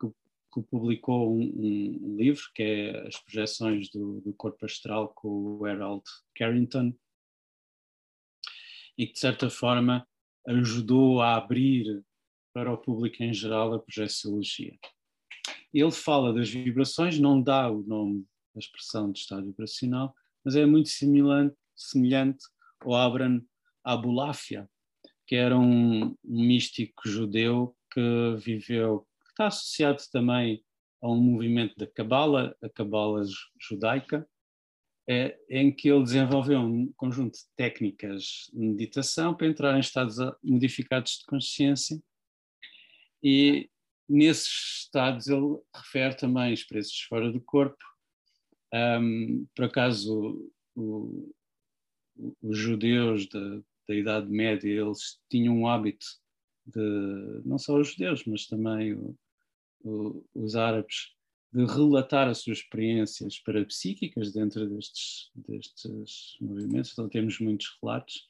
que, 0.00 0.08
que 0.52 0.62
publicou 0.70 1.36
um, 1.36 1.42
um, 1.42 2.16
livro 2.16 2.42
que 2.54 2.62
é 2.62 3.06
As 3.06 3.18
Projeções 3.20 3.90
do, 3.90 4.20
do 4.20 4.32
Corpo 4.32 4.64
Astral 4.64 5.12
com 5.14 5.28
o 5.28 5.64
Harold 5.66 6.04
Carrington, 6.34 6.94
e 8.96 9.06
que 9.06 9.12
de 9.12 9.18
certa 9.18 9.50
forma 9.50 10.06
ajudou 10.46 11.20
a 11.20 11.36
abrir 11.36 12.02
para 12.52 12.72
o 12.72 12.78
público 12.78 13.22
em 13.22 13.32
geral 13.32 13.74
a 13.74 13.78
projeciologia. 13.78 14.76
Ele 15.72 15.92
fala 15.92 16.32
das 16.32 16.48
vibrações, 16.48 17.18
não 17.18 17.40
dá 17.40 17.70
o 17.70 17.82
nome 17.82 18.26
da 18.54 18.58
expressão 18.58 19.12
de 19.12 19.20
estado 19.20 19.44
vibracional, 19.44 20.14
mas 20.42 20.56
é 20.56 20.64
muito 20.64 20.88
semelhante, 20.88 21.54
semelhante 21.76 22.44
ao 22.80 22.94
Abraham 22.94 23.44
Abulafia, 23.92 24.68
que 25.26 25.34
era 25.34 25.58
um, 25.58 26.16
místico 26.24 27.08
judeu 27.08 27.76
que 27.92 28.36
viveu, 28.38 29.06
que 29.24 29.30
está 29.30 29.46
associado 29.46 30.02
também 30.12 30.64
a 31.02 31.10
um 31.10 31.20
movimento 31.20 31.74
da 31.76 31.86
Cabala, 31.86 32.56
a 32.62 32.68
Cabala 32.68 33.22
judaica, 33.60 34.28
é, 35.08 35.38
em 35.48 35.74
que 35.74 35.88
ele 35.88 36.02
desenvolveu 36.02 36.60
um 36.60 36.92
conjunto 36.94 37.34
de 37.34 37.44
técnicas 37.56 38.50
de 38.52 38.58
meditação 38.58 39.34
para 39.34 39.46
entrar 39.46 39.76
em 39.76 39.80
estados 39.80 40.16
modificados 40.42 41.18
de 41.18 41.24
consciência 41.24 41.98
e 43.22 43.70
nesses 44.08 44.82
estados 44.84 45.28
ele 45.28 45.58
refere 45.74 46.14
também 46.14 46.52
experiências 46.52 47.00
fora 47.00 47.32
do 47.32 47.40
corpo. 47.40 47.82
Um, 48.72 49.46
por 49.54 49.64
acaso, 49.64 50.52
os 52.42 52.58
judeus 52.58 53.28
da, 53.28 53.62
da 53.88 53.94
Idade 53.94 54.28
Média, 54.28 54.68
eles 54.68 55.18
tinham 55.30 55.56
um 55.56 55.66
hábito 55.66 56.06
de, 56.66 57.42
não 57.44 57.58
só 57.58 57.78
os 57.78 57.92
judeus, 57.92 58.24
mas 58.26 58.46
também 58.46 58.92
o, 58.92 59.16
o, 59.82 60.24
os 60.34 60.54
árabes, 60.54 61.16
de 61.50 61.64
relatar 61.64 62.28
as 62.28 62.38
suas 62.38 62.58
experiências 62.58 63.38
parapsíquicas 63.40 64.32
dentro 64.32 64.68
destes, 64.68 65.30
destes 65.34 66.36
movimentos. 66.40 66.92
Então 66.92 67.08
temos 67.08 67.40
muitos 67.40 67.78
relatos. 67.82 68.28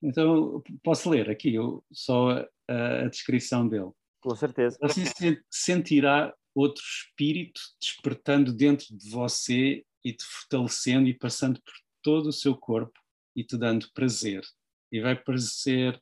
Então 0.00 0.62
posso 0.82 1.10
ler 1.10 1.28
aqui 1.28 1.56
só 1.90 2.46
a, 2.68 3.04
a 3.04 3.08
descrição 3.08 3.68
dele. 3.68 3.90
Com 4.20 4.36
certeza. 4.36 4.78
Assim 4.80 5.04
sentirá 5.50 6.32
outro 6.54 6.84
espírito 6.84 7.60
despertando 7.80 8.52
dentro 8.52 8.96
de 8.96 9.10
você 9.10 9.84
e 10.04 10.12
te 10.12 10.24
fortalecendo 10.24 11.08
e 11.08 11.14
passando 11.14 11.60
por 11.60 11.74
todo 12.00 12.28
o 12.28 12.32
seu 12.32 12.56
corpo 12.56 12.98
e 13.34 13.42
te 13.42 13.56
dando 13.56 13.90
prazer 13.92 14.42
e 14.90 15.00
vai 15.00 15.16
parecer 15.16 16.00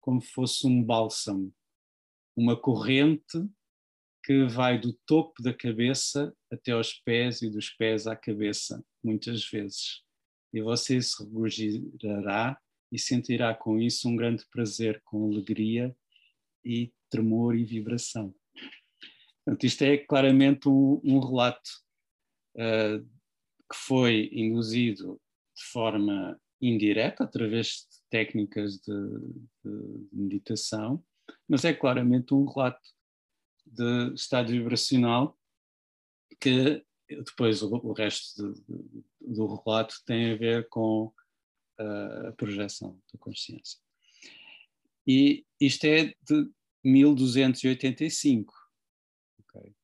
como 0.00 0.20
fosse 0.20 0.66
um 0.66 0.82
bálsamo, 0.82 1.52
uma 2.36 2.56
corrente 2.56 3.44
que 4.24 4.44
vai 4.44 4.78
do 4.78 4.92
topo 5.06 5.42
da 5.42 5.54
cabeça 5.54 6.36
até 6.50 6.72
aos 6.72 6.92
pés 6.92 7.42
e 7.42 7.50
dos 7.50 7.70
pés 7.70 8.06
à 8.06 8.16
cabeça, 8.16 8.84
muitas 9.02 9.48
vezes. 9.48 10.02
E 10.52 10.60
você 10.60 11.00
se 11.00 11.22
regozirá 11.22 12.60
e 12.90 12.98
sentirá 12.98 13.54
com 13.54 13.78
isso 13.78 14.08
um 14.08 14.16
grande 14.16 14.44
prazer, 14.46 15.00
com 15.04 15.26
alegria 15.26 15.94
e 16.64 16.92
tremor 17.10 17.56
e 17.56 17.64
vibração. 17.64 18.34
Portanto, 19.44 19.64
isto 19.64 19.82
é 19.82 19.96
claramente 19.96 20.68
um, 20.68 21.00
um 21.04 21.20
relato 21.20 21.70
uh, 22.56 23.04
que 23.70 23.76
foi 23.76 24.28
induzido 24.32 25.20
de 25.56 25.64
forma 25.64 26.40
indireta, 26.68 27.24
através 27.24 27.86
de 27.90 28.00
técnicas 28.10 28.78
de, 28.78 29.18
de, 29.64 30.08
meditação, 30.12 31.04
mas 31.48 31.64
é 31.64 31.72
claramente 31.72 32.34
um 32.34 32.44
relato 32.44 32.88
de 33.64 34.14
estado 34.14 34.52
vibracional 34.52 35.38
que 36.40 36.84
depois 37.08 37.62
o, 37.62 37.68
o 37.68 37.92
resto 37.92 38.52
de, 38.52 39.04
do 39.20 39.54
relato 39.54 39.96
tem 40.04 40.32
a 40.32 40.36
ver 40.36 40.68
com 40.68 41.12
uh, 41.80 42.28
a 42.28 42.32
projeção 42.32 43.00
da 43.12 43.18
consciência. 43.18 43.78
E 45.06 45.44
isto 45.60 45.84
é 45.84 46.14
de 46.22 46.50
1285. 46.84 48.52
Okay. 49.40 49.74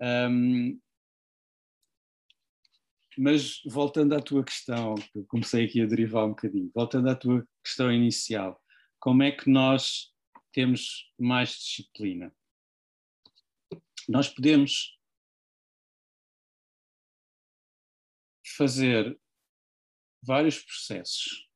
Um, 0.00 0.80
mas 3.18 3.60
voltando 3.66 4.14
à 4.14 4.20
tua 4.20 4.44
questão, 4.44 4.94
que 4.94 5.24
comecei 5.24 5.64
aqui 5.64 5.80
a 5.80 5.86
derivar 5.86 6.26
um 6.26 6.30
bocadinho, 6.30 6.70
voltando 6.74 7.08
à 7.08 7.14
tua 7.14 7.46
questão 7.62 7.92
inicial, 7.92 8.60
como 8.98 9.22
é 9.22 9.32
que 9.32 9.50
nós 9.50 10.12
temos 10.52 11.12
mais 11.18 11.50
disciplina? 11.50 12.34
Nós 14.08 14.28
podemos 14.28 14.98
fazer 18.56 19.18
vários 20.22 20.58
processos. 20.58 21.48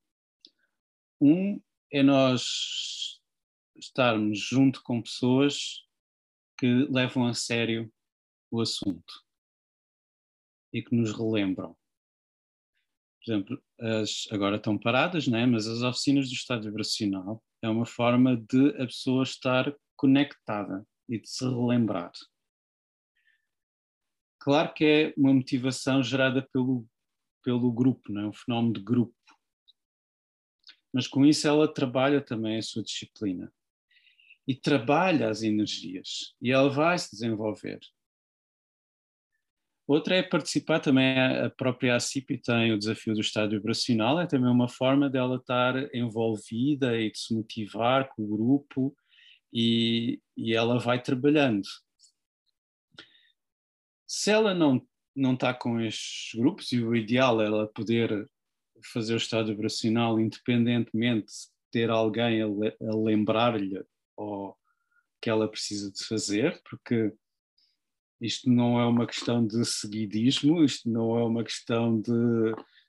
Um 1.21 1.61
é 1.93 2.03
nós 2.03 3.21
estarmos 3.77 4.39
junto 4.39 4.83
com 4.83 5.03
pessoas 5.03 5.85
que 6.59 6.67
levam 6.91 7.27
a 7.27 7.35
sério 7.35 7.93
o 8.51 8.61
assunto 8.61 9.24
e 10.75 10.83
que 10.83 10.95
nos 10.95 11.13
relembram. 11.13 11.77
Por 13.25 13.33
exemplo, 13.33 13.63
as, 13.81 14.27
agora 14.33 14.57
estão 14.57 14.77
paradas, 14.77 15.29
né? 15.29 15.47
mas 15.47 15.69
as 15.69 15.83
oficinas 15.83 16.29
do 16.29 16.35
estado 16.35 16.65
vibracional 16.65 17.43
é 17.63 17.69
uma 17.69 17.87
forma 17.87 18.37
de 18.37 18.71
a 18.83 18.87
pessoa 18.87 19.23
estar 19.23 19.75
conectada 19.97 20.85
e 21.09 21.19
de 21.19 21.31
se 21.31 21.45
relembrar. 21.45 22.13
Claro 24.41 24.75
que 24.75 24.85
é 24.85 25.15
uma 25.17 25.33
motivação 25.33 26.03
gerada 26.03 26.47
pelo, 26.53 26.87
pelo 27.43 27.73
grupo, 27.73 28.13
não 28.13 28.23
é? 28.23 28.27
um 28.27 28.33
fenómeno 28.33 28.75
de 28.75 28.83
grupo. 28.83 29.15
Mas 30.93 31.07
com 31.07 31.25
isso 31.25 31.49
ela 31.49 31.73
trabalha 31.73 32.21
também 32.21 32.59
a 32.59 32.63
sua 32.63 32.83
disciplina. 32.83 33.51
E 34.47 34.55
trabalha 34.55 35.31
as 35.31 35.43
energias. 35.43 36.35
E 36.43 36.53
ela 36.53 36.69
vai 36.69 36.99
se 36.99 37.11
desenvolver. 37.13 37.81
Outra 39.87 40.17
é 40.17 40.23
participar 40.23 40.81
também, 40.81 41.19
a 41.19 41.51
própria 41.51 41.95
ACIP 41.95 42.39
tem 42.39 42.73
o 42.73 42.79
desafio 42.79 43.13
do 43.13 43.21
estado 43.21 43.51
vibracional, 43.51 44.19
é 44.19 44.27
também 44.27 44.51
uma 44.51 44.69
forma 44.69 45.11
dela 45.11 45.37
estar 45.37 45.95
envolvida 45.95 46.99
e 46.99 47.11
de 47.11 47.19
se 47.19 47.35
motivar 47.35 48.09
com 48.09 48.23
o 48.23 48.27
grupo 48.27 48.97
e, 49.53 50.21
e 50.35 50.55
ela 50.55 50.79
vai 50.79 51.03
trabalhando. 51.03 51.69
Se 54.07 54.31
ela 54.31 54.55
não, 54.55 54.81
não 55.15 55.35
está 55.35 55.53
com 55.53 55.79
estes 55.79 56.39
grupos, 56.41 56.73
e 56.73 56.83
o 56.83 56.97
ideal 56.97 57.43
é 57.43 57.47
ela 57.47 57.69
poder 57.69 58.27
fazer 58.93 59.15
o 59.15 59.19
estado 59.19 59.49
vibracional 59.49 60.19
independentemente 60.19 61.27
de 61.27 61.51
ter 61.71 61.91
alguém 61.91 62.41
a, 62.43 62.47
a 62.47 62.97
lembrar-lhe 62.97 63.85
ou 64.17 64.57
que 65.21 65.29
ela 65.29 65.51
precisa 65.51 65.91
de 65.91 66.05
fazer, 66.05 66.61
porque 66.69 67.13
isto 68.21 68.51
não 68.51 68.81
é 68.81 68.87
uma 68.87 69.07
questão 69.07 69.47
de 69.47 69.65
seguidismo, 69.65 70.65
isto 70.65 70.89
não 70.89 71.19
é 71.19 71.25
uma 71.25 71.45
questão 71.45 72.01
de 72.01 72.11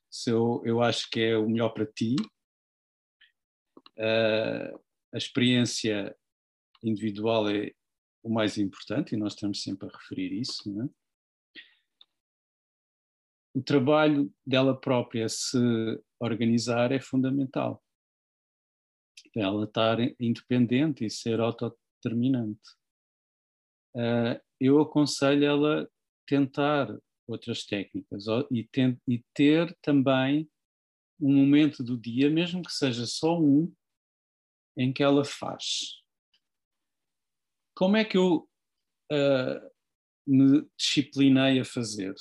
se 0.09 0.29
eu, 0.31 0.61
eu 0.65 0.81
acho 0.81 1.09
que 1.09 1.19
é 1.19 1.37
o 1.37 1.49
melhor 1.49 1.69
para 1.69 1.85
ti. 1.85 2.15
Uh, 3.97 4.79
a 5.13 5.17
experiência 5.17 6.15
individual 6.83 7.49
é 7.49 7.71
o 8.23 8.29
mais 8.29 8.57
importante 8.57 9.13
e 9.13 9.17
nós 9.17 9.33
estamos 9.33 9.61
sempre 9.61 9.87
a 9.87 9.97
referir 9.97 10.33
isso. 10.33 10.71
Não 10.71 10.85
é? 10.85 10.89
O 13.55 13.63
trabalho 13.63 14.33
dela 14.45 14.79
própria 14.79 15.29
se 15.29 15.57
organizar 16.19 16.91
é 16.91 16.99
fundamental. 16.99 17.83
Ela 19.35 19.65
estar 19.65 19.97
independente 20.19 21.05
e 21.05 21.09
ser 21.09 21.39
autodeterminante. 21.39 22.69
Uh, 23.95 24.39
eu 24.59 24.81
aconselho 24.81 25.45
ela 25.45 25.89
tentar 26.25 26.87
outras 27.27 27.65
técnicas 27.65 28.25
e, 28.51 28.67
e 29.07 29.23
ter 29.33 29.75
também 29.81 30.49
um 31.19 31.33
momento 31.33 31.83
do 31.83 31.97
dia, 31.97 32.29
mesmo 32.29 32.61
que 32.61 32.71
seja 32.71 33.05
só 33.05 33.39
um, 33.39 33.73
em 34.77 34.91
que 34.91 35.01
ela 35.01 35.23
faz. 35.23 36.01
Como 37.73 37.97
é 37.97 38.05
que 38.05 38.17
eu 38.17 38.49
uh, 39.11 39.71
me 40.27 40.67
disciplinei 40.77 41.59
a 41.59 41.65
fazer 41.65 42.13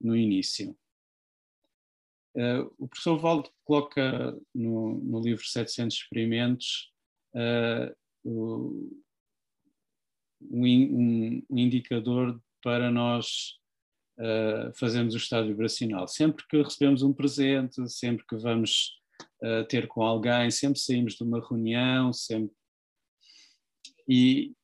no 0.00 0.16
início? 0.16 0.76
Uh, 2.34 2.72
o 2.78 2.88
professor 2.88 3.18
Valdo 3.18 3.50
coloca 3.64 4.32
no, 4.54 4.98
no 4.98 5.20
livro 5.20 5.44
700 5.44 5.96
Experimentos 5.96 6.92
uh, 7.34 7.94
o, 8.24 9.02
um, 10.40 11.42
um 11.50 11.58
indicador 11.58 12.40
para 12.62 12.90
nós 12.90 13.58
uh, 14.18 14.72
fazermos 14.78 15.14
o 15.14 15.18
estado 15.18 15.48
vibracional. 15.48 16.06
Sempre 16.08 16.46
que 16.48 16.62
recebemos 16.62 17.02
um 17.02 17.12
presente, 17.12 17.88
sempre 17.88 18.24
que 18.26 18.36
vamos 18.36 19.00
uh, 19.42 19.64
ter 19.68 19.86
com 19.88 20.02
alguém, 20.02 20.50
sempre 20.50 20.78
saímos 20.78 21.14
de 21.14 21.24
uma 21.24 21.40
reunião, 21.40 22.12
sempre. 22.12 22.54
E, 24.08 24.54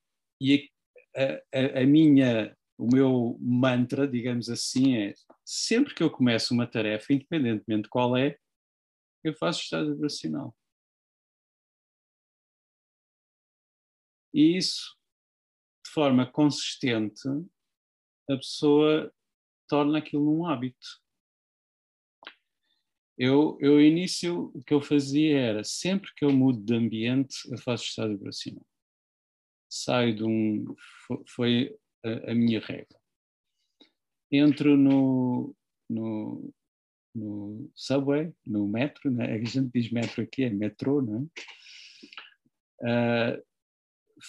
e 0.41 0.69
a, 1.15 1.79
a, 1.79 1.83
a 1.83 1.87
minha, 1.87 2.57
o 2.79 2.87
meu 2.87 3.39
mantra, 3.41 4.07
digamos 4.07 4.49
assim, 4.49 4.97
é 4.97 5.15
sempre 5.45 5.95
que 5.95 6.03
eu 6.03 6.11
começo 6.11 6.53
uma 6.53 6.67
tarefa, 6.67 7.13
independentemente 7.13 7.85
de 7.85 7.89
qual 7.89 8.17
é, 8.17 8.37
eu 9.25 9.35
faço 9.35 9.61
o 9.61 9.63
estado 9.63 9.95
vibracional. 9.95 10.55
E 14.35 14.59
isso 14.59 14.96
forma 15.97 16.31
consistente, 16.31 17.27
a 18.29 18.37
pessoa 18.37 19.11
torna 19.67 19.97
aquilo 19.97 20.31
um 20.31 20.45
hábito. 20.45 20.87
Eu, 23.17 23.57
eu, 23.63 23.81
início, 23.81 24.53
o 24.55 24.63
que 24.63 24.75
eu 24.75 24.83
fazia 24.83 25.39
era, 25.39 25.65
sempre 25.65 26.13
que 26.15 26.23
eu 26.23 26.31
mudo 26.31 26.63
de 26.63 26.75
ambiente, 26.75 27.35
eu 27.51 27.57
faço 27.57 27.85
estado 27.85 28.11
vibracional. 28.11 28.67
Saio 29.71 30.15
de 30.15 30.23
um. 30.23 30.67
Foi 31.29 31.75
a, 32.05 32.33
a 32.33 32.35
minha 32.35 32.61
regra. 32.61 33.01
Entro 34.31 34.77
no, 34.77 35.57
no, 35.89 36.53
no 37.15 37.71
subway, 37.75 38.35
no 38.45 38.69
metro, 38.69 39.11
né? 39.11 39.33
a 39.33 39.39
gente 39.39 39.71
diz 39.73 39.91
metro 39.91 40.23
aqui, 40.23 40.45
é 40.45 40.51
metrô, 40.51 41.01
não 41.01 41.31
é? 42.83 43.39
Uh, 43.39 43.43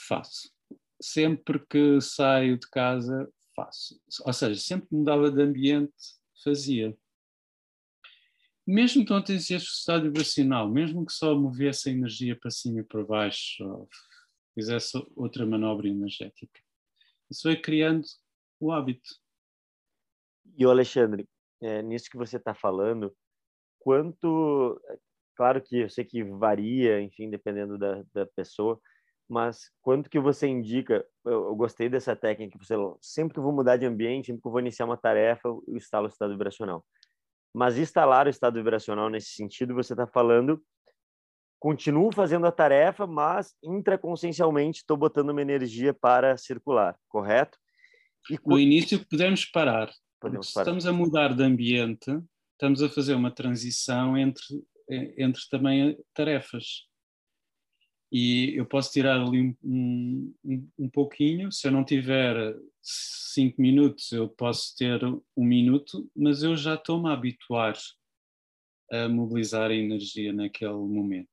faço 0.08 0.57
sempre 1.02 1.60
que 1.68 2.00
saio 2.02 2.58
de 2.58 2.68
casa, 2.70 3.32
faço. 3.56 4.00
Ou 4.26 4.34
seja, 4.34 4.60
sempre 4.60 4.88
que 4.88 4.96
mudava 4.96 5.32
de 5.32 5.42
ambiente, 5.42 5.94
fazia. 6.44 6.96
Mesmo 8.66 9.06
que 9.06 9.12
não 9.12 9.24
tivesse 9.24 9.56
estado 9.56 10.04
vibracional, 10.04 10.70
mesmo 10.70 11.06
que 11.06 11.14
só 11.14 11.34
movesse 11.34 11.90
a 11.90 11.94
energia 11.94 12.36
para 12.36 12.52
cima 12.52 12.82
e 12.82 12.84
para 12.84 13.04
baixo, 13.04 13.64
ou 13.64 13.90
fizesse 14.54 14.98
outra 15.16 15.46
manobra 15.46 15.88
energética, 15.88 16.60
isso 17.30 17.44
foi 17.44 17.56
criando 17.56 18.06
o 18.60 18.72
hábito. 18.72 19.10
E 20.58 20.66
o 20.66 20.70
Alexandre, 20.70 21.28
é, 21.62 21.82
nisso 21.82 22.10
que 22.10 22.18
você 22.18 22.38
está 22.38 22.54
falando, 22.54 23.16
quanto. 23.80 24.82
Claro 25.36 25.62
que 25.62 25.78
eu 25.78 25.90
sei 25.90 26.04
que 26.04 26.24
varia, 26.24 27.00
enfim, 27.00 27.30
dependendo 27.30 27.78
da, 27.78 28.04
da 28.12 28.26
pessoa, 28.26 28.82
mas 29.30 29.72
quanto 29.82 30.10
que 30.10 30.20
você 30.20 30.48
indica? 30.48 31.06
Eu, 31.26 31.48
eu, 31.48 31.56
gostei 31.56 31.90
dessa 31.90 32.16
técnica. 32.16 32.58
Você 32.60 32.76
sempre 33.02 33.34
que 33.34 33.40
eu 33.40 33.44
vou 33.44 33.54
mudar 33.54 33.78
de 33.78 33.86
ambiente, 33.86 34.28
sempre 34.28 34.42
que 34.42 34.48
eu 34.48 34.52
vou 34.52 34.62
iniciar 34.62 34.86
uma 34.86 34.98
tarefa, 34.98 35.48
eu 35.48 35.64
instalo 35.70 36.06
o 36.06 36.10
estado 36.10 36.32
vibracional. 36.32 36.86
Mas 37.54 37.78
instalar 37.78 38.28
o 38.28 38.30
estado 38.30 38.56
vibracional 38.56 39.10
nesse 39.10 39.32
sentido, 39.32 39.74
você 39.74 39.94
está 39.94 40.08
falando 40.08 40.62
continuo 41.60 42.12
fazendo 42.12 42.46
a 42.46 42.52
tarefa, 42.52 43.08
mas 43.08 43.56
intraconsciencialmente 43.64 44.80
estou 44.80 44.96
botando 44.96 45.30
uma 45.30 45.42
energia 45.42 45.94
para 45.94 46.38
circular, 46.38 46.98
correto? 47.08 47.58
E 48.30 48.38
no 48.46 48.60
início 48.60 49.06
podemos 49.08 49.46
parar. 49.46 49.92
Podemos 50.20 50.52
parar. 50.52 50.64
Estamos 50.64 50.86
a 50.86 50.94
mudar 50.94 51.34
de 51.34 51.44
ambiente, 51.44 52.12
estamos 52.54 52.82
a 52.82 52.90
fazer 52.90 53.14
uma 53.14 53.32
transição 53.32 54.18
entre, 54.18 54.44
entre 55.18 55.42
também 55.50 55.98
tarefas. 56.14 56.87
E 58.12 58.54
eu 58.56 58.66
posso 58.66 58.92
tirar 58.92 59.20
ali 59.20 59.56
um, 59.64 60.34
um, 60.44 60.70
um 60.80 60.90
pouquinho, 60.90 61.52
se 61.52 61.68
eu 61.68 61.72
não 61.72 61.84
tiver 61.84 62.58
cinco 62.82 63.62
minutos, 63.62 64.12
eu 64.12 64.30
posso 64.30 64.76
ter 64.78 65.04
um 65.04 65.44
minuto, 65.44 66.10
mas 66.16 66.42
eu 66.42 66.56
já 66.56 66.76
estou-me 66.76 67.10
a 67.10 67.14
habituar 67.14 67.78
a 68.90 69.10
mobilizar 69.10 69.70
a 69.70 69.76
energia 69.76 70.32
naquele 70.32 70.72
momento. 70.72 71.28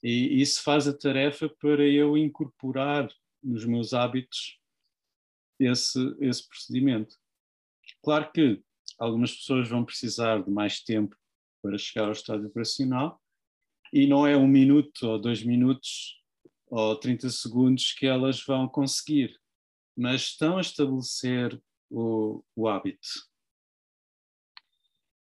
E 0.00 0.40
isso 0.40 0.62
faz 0.62 0.86
a 0.86 0.96
tarefa 0.96 1.48
para 1.48 1.84
eu 1.84 2.16
incorporar 2.16 3.08
nos 3.42 3.64
meus 3.64 3.92
hábitos 3.92 4.60
esse, 5.58 5.98
esse 6.20 6.48
procedimento. 6.48 7.16
Claro 8.00 8.30
que 8.30 8.62
algumas 8.96 9.34
pessoas 9.34 9.68
vão 9.68 9.84
precisar 9.84 10.42
de 10.44 10.50
mais 10.52 10.80
tempo 10.80 11.16
para 11.60 11.76
chegar 11.76 12.06
ao 12.06 12.12
estado 12.12 12.46
operacional 12.46 13.20
e 13.92 14.06
não 14.06 14.26
é 14.26 14.36
um 14.36 14.46
minuto 14.46 15.06
ou 15.06 15.20
dois 15.20 15.42
minutos 15.42 16.18
ou 16.66 16.96
30 16.96 17.30
segundos 17.30 17.92
que 17.92 18.06
elas 18.06 18.42
vão 18.44 18.68
conseguir, 18.68 19.38
mas 19.96 20.22
estão 20.22 20.58
a 20.58 20.60
estabelecer 20.60 21.60
o, 21.90 22.44
o 22.54 22.68
hábito. 22.68 23.08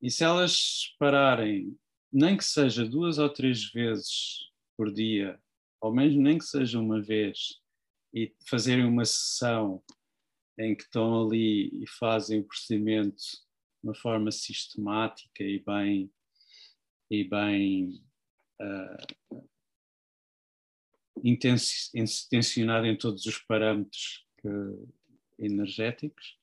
E 0.03 0.11
se 0.11 0.25
elas 0.25 0.95
pararem, 0.99 1.77
nem 2.13 2.37
que 2.37 2.45
seja 2.45 2.87
duas 2.87 3.19
ou 3.19 3.29
três 3.29 3.71
vezes 3.71 4.51
por 4.77 4.93
dia, 4.93 5.41
ou 5.81 5.93
mesmo 5.93 6.23
nem 6.23 6.39
que 6.39 6.45
seja 6.45 6.79
uma 6.79 7.01
vez, 7.01 7.61
e 8.13 8.35
fazerem 8.49 8.85
uma 8.85 9.05
sessão 9.05 9.83
em 10.59 10.75
que 10.75 10.83
estão 10.83 11.27
ali 11.27 11.71
e 11.83 11.87
fazem 11.99 12.41
o 12.41 12.45
procedimento 12.45 13.17
de 13.17 13.89
uma 13.89 13.95
forma 13.95 14.31
sistemática 14.31 15.43
e 15.43 15.59
bem 15.61 16.13
e 17.11 17.25
bem 17.25 18.03
uh, 18.61 19.51
intencionada 21.23 22.87
em 22.87 22.97
todos 22.97 23.27
os 23.27 23.39
parâmetros 23.39 24.27
que, 24.39 24.49
energéticos, 25.39 26.39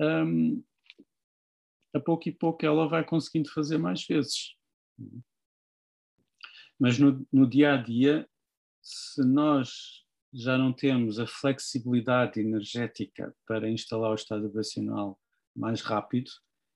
um, 0.00 0.62
a 1.94 2.00
pouco 2.00 2.28
e 2.28 2.32
pouco 2.32 2.64
ela 2.64 2.88
vai 2.88 3.04
conseguindo 3.04 3.50
fazer 3.50 3.78
mais 3.78 4.06
vezes. 4.06 4.54
Mas 6.78 6.98
no, 6.98 7.26
no 7.32 7.48
dia 7.48 7.74
a 7.74 7.76
dia, 7.76 8.28
se 8.82 9.24
nós 9.24 10.04
já 10.32 10.56
não 10.58 10.72
temos 10.72 11.18
a 11.18 11.26
flexibilidade 11.26 12.38
energética 12.38 13.34
para 13.46 13.68
instalar 13.68 14.12
o 14.12 14.14
estado 14.14 14.42
vibracional 14.42 15.18
mais 15.56 15.80
rápido, 15.80 16.30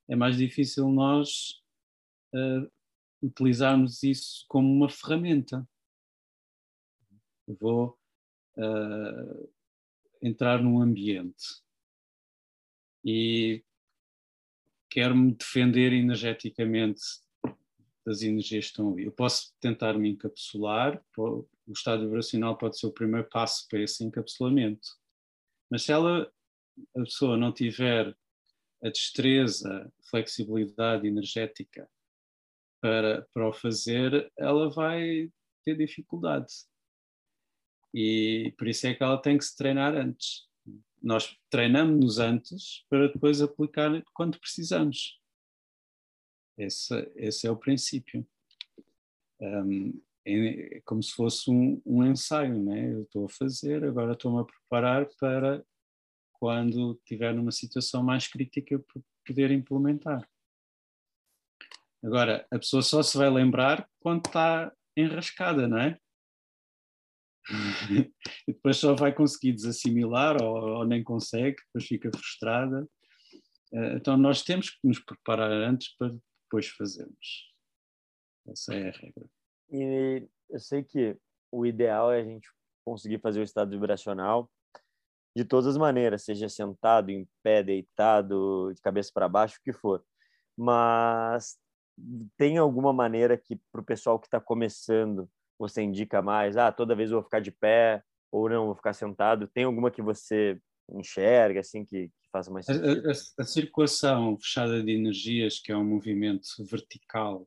é 0.08 0.16
mais 0.16 0.36
difícil 0.36 0.88
nós 0.88 1.62
uh, 2.34 2.70
utilizarmos 3.22 4.02
isso 4.02 4.44
como 4.48 4.70
uma 4.70 4.88
ferramenta. 4.88 5.66
Vou 7.46 7.98
uh, 8.56 9.52
entrar 10.20 10.62
num 10.62 10.80
ambiente 10.80 11.62
e 13.04 13.64
quero-me 14.90 15.34
defender 15.34 15.92
energeticamente 15.92 17.00
das 18.04 18.22
energias 18.22 18.66
que 18.66 18.70
estão 18.70 18.92
ali. 18.92 19.04
Eu 19.04 19.12
posso 19.12 19.54
tentar 19.60 19.94
me 19.94 20.10
encapsular, 20.10 21.02
o 21.16 21.46
estado 21.68 22.04
vibracional 22.04 22.56
pode 22.58 22.78
ser 22.78 22.86
o 22.86 22.92
primeiro 22.92 23.28
passo 23.28 23.66
para 23.68 23.80
esse 23.80 24.04
encapsulamento. 24.04 24.88
Mas 25.70 25.84
se 25.84 25.92
ela, 25.92 26.30
a 26.96 27.00
pessoa 27.00 27.36
não 27.36 27.52
tiver 27.52 28.16
a 28.82 28.88
destreza, 28.88 29.90
flexibilidade 30.02 31.06
energética 31.06 31.88
para, 32.82 33.26
para 33.32 33.48
o 33.48 33.52
fazer, 33.52 34.30
ela 34.36 34.68
vai 34.68 35.30
ter 35.64 35.76
dificuldade. 35.76 36.52
E 37.94 38.52
por 38.58 38.66
isso 38.66 38.86
é 38.86 38.94
que 38.94 39.02
ela 39.02 39.20
tem 39.20 39.38
que 39.38 39.44
se 39.44 39.56
treinar 39.56 39.94
antes. 39.94 40.48
Nós 41.00 41.36
treinamos-nos 41.48 42.18
antes 42.18 42.84
para 42.88 43.06
depois 43.06 43.40
aplicar 43.40 43.90
quando 44.12 44.40
precisamos. 44.40 45.20
Esse, 46.58 47.12
esse 47.16 47.46
é 47.46 47.50
o 47.50 47.56
princípio. 47.56 48.26
Um, 49.40 50.02
é, 50.24 50.76
é 50.76 50.80
como 50.84 51.02
se 51.02 51.12
fosse 51.12 51.50
um, 51.50 51.80
um 51.86 52.04
ensaio, 52.04 52.62
né? 52.62 52.92
Eu 52.92 53.02
estou 53.02 53.26
a 53.26 53.28
fazer, 53.28 53.84
agora 53.84 54.12
estou-me 54.12 54.40
a 54.40 54.44
preparar 54.44 55.08
para 55.18 55.64
quando 56.32 56.94
estiver 56.94 57.32
numa 57.32 57.52
situação 57.52 58.02
mais 58.02 58.26
crítica 58.26 58.82
poder 59.24 59.52
implementar. 59.52 60.28
Agora, 62.04 62.46
a 62.50 62.58
pessoa 62.58 62.82
só 62.82 63.02
se 63.02 63.16
vai 63.16 63.30
lembrar 63.30 63.88
quando 64.00 64.26
está 64.26 64.72
enrascada, 64.96 65.68
não 65.68 65.78
é? 65.78 65.98
e 68.48 68.52
depois 68.52 68.76
só 68.76 68.94
vai 68.94 69.12
conseguir 69.12 69.52
desassimilar 69.52 70.40
ou, 70.42 70.78
ou, 70.78 70.84
nem 70.84 71.02
consegue, 71.02 71.56
depois 71.66 71.86
fica 71.86 72.10
frustrada. 72.14 72.88
Eh, 73.72 73.94
então 73.96 74.16
nós 74.16 74.42
temos 74.42 74.70
que 74.70 74.78
nos 74.86 74.98
preparar 74.98 75.50
antes 75.50 75.96
para 75.96 76.14
depois 76.44 76.68
fazermos. 76.68 77.52
Essa 78.48 78.74
é 78.74 78.88
a 78.88 78.92
regra. 78.92 79.26
E 79.70 80.28
eu 80.50 80.58
sei 80.58 80.82
que 80.82 81.16
o 81.50 81.64
ideal 81.64 82.12
é 82.12 82.20
a 82.20 82.24
gente 82.24 82.48
conseguir 82.84 83.20
fazer 83.20 83.40
o 83.40 83.44
estado 83.44 83.70
vibracional 83.70 84.50
de 85.34 85.44
todas 85.44 85.66
as 85.66 85.76
maneiras, 85.78 86.24
seja 86.24 86.48
sentado, 86.48 87.10
em 87.10 87.26
pé, 87.42 87.62
deitado, 87.62 88.72
de 88.74 88.80
cabeça 88.82 89.10
para 89.14 89.28
baixo, 89.28 89.58
o 89.58 89.62
que 89.62 89.72
for. 89.72 90.04
Mas 90.56 91.58
tem 92.36 92.58
alguma 92.58 92.92
maneira 92.92 93.36
que 93.36 93.56
para 93.70 93.80
o 93.80 93.84
pessoal 93.84 94.18
que 94.18 94.26
está 94.26 94.40
começando 94.40 95.28
você 95.58 95.82
indica 95.82 96.20
mais? 96.20 96.56
Ah, 96.56 96.72
toda 96.72 96.94
vez 96.94 97.10
eu 97.10 97.16
vou 97.16 97.24
ficar 97.24 97.40
de 97.40 97.52
pé 97.52 98.02
ou 98.30 98.48
não, 98.48 98.66
vou 98.66 98.74
ficar 98.74 98.92
sentado. 98.92 99.46
Tem 99.46 99.64
alguma 99.64 99.90
que 99.90 100.02
você 100.02 100.60
enxerga 100.90 101.60
assim 101.60 101.84
que, 101.84 102.08
que 102.08 102.30
faça 102.32 102.50
mais? 102.50 102.68
A, 102.68 102.72
a, 102.72 103.42
a, 103.42 103.44
circulação 103.44 104.36
fechada 104.38 104.82
de 104.82 104.92
energias, 104.92 105.60
que 105.60 105.70
é 105.70 105.76
um 105.76 105.84
movimento 105.84 106.46
vertical, 106.64 107.46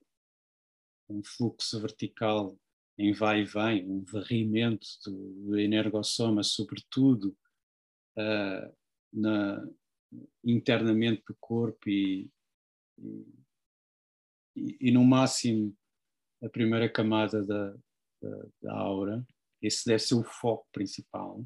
um 1.10 1.22
fluxo 1.24 1.80
vertical 1.82 2.58
em 2.98 3.12
vai 3.12 3.42
e 3.42 3.46
vem, 3.46 3.90
um 3.90 4.04
varrimento 4.06 4.88
do, 5.06 5.34
do 5.48 5.60
energossoma, 5.60 6.44
sobretudo 6.44 7.36
uh, 8.18 8.74
na, 9.12 9.68
internamente 10.44 11.22
do 11.28 11.36
corpo 11.40 11.90
e, 11.90 12.30
e, 12.98 13.26
e, 14.56 14.92
no 14.92 15.04
máximo 15.04 15.76
a 16.44 16.50
primeira 16.50 16.90
camada 16.90 17.46
da, 17.46 17.72
da, 18.22 18.46
da 18.62 18.74
aura, 18.74 19.26
esse 19.62 19.86
deve 19.86 20.00
ser 20.00 20.16
o 20.16 20.24
foco 20.24 20.68
principal, 20.72 21.44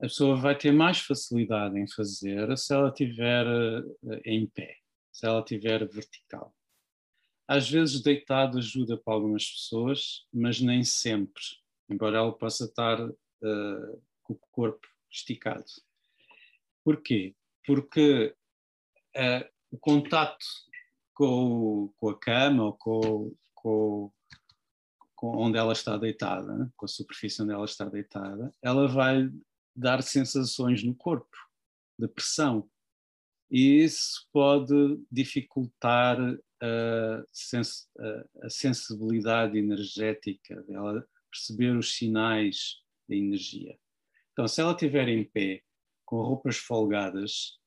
a 0.00 0.04
pessoa 0.04 0.36
vai 0.36 0.56
ter 0.56 0.72
mais 0.72 1.00
facilidade 1.00 1.78
em 1.78 1.88
fazer 1.90 2.56
se 2.56 2.72
ela 2.72 2.88
estiver 2.88 3.46
uh, 3.46 4.20
em 4.24 4.46
pé, 4.46 4.76
se 5.12 5.26
ela 5.26 5.40
estiver 5.40 5.86
vertical. 5.88 6.54
Às 7.48 7.68
vezes 7.68 8.02
deitado 8.02 8.58
ajuda 8.58 8.96
para 8.96 9.14
algumas 9.14 9.50
pessoas, 9.50 10.26
mas 10.32 10.60
nem 10.60 10.84
sempre, 10.84 11.42
embora 11.88 12.18
ela 12.18 12.32
possa 12.32 12.66
estar 12.66 13.00
uh, 13.00 14.02
com 14.22 14.34
o 14.34 14.38
corpo 14.52 14.86
esticado. 15.10 15.64
Porquê? 16.84 17.34
Porque 17.66 18.34
uh, 19.16 19.57
o 19.70 19.78
contato 19.78 20.44
com, 21.14 21.92
com, 21.96 22.10
a 22.10 22.18
cama 22.18 22.64
ou 22.64 22.72
com, 22.74 23.34
com, 23.54 24.12
com 25.14 25.36
onde 25.36 25.58
ela 25.58 25.72
está 25.72 25.96
deitada, 25.96 26.72
com 26.76 26.86
a 26.86 26.88
superfície 26.88 27.42
onde 27.42 27.52
ela 27.52 27.64
está 27.64 27.84
deitada, 27.84 28.54
ela 28.62 28.86
vai 28.86 29.30
dar 29.74 30.02
sensações 30.02 30.82
no 30.82 30.94
corpo 30.94 31.36
de 31.98 32.08
pressão. 32.08 32.68
E 33.50 33.82
isso 33.82 34.28
pode 34.32 35.00
dificultar 35.10 36.18
a, 36.60 37.24
sens 37.32 37.88
a 38.42 38.50
sensibilidade 38.50 39.58
energética 39.58 40.62
dela 40.62 41.06
perceber 41.30 41.76
os 41.76 41.94
sinais 41.94 42.76
da 43.08 43.14
energia. 43.14 43.78
Então, 44.32 44.46
se 44.46 44.60
ela 44.60 44.72
estiver 44.72 45.08
em 45.08 45.24
pé, 45.24 45.62
com 46.04 46.22
roupas 46.22 46.56
folgadas, 46.56 47.58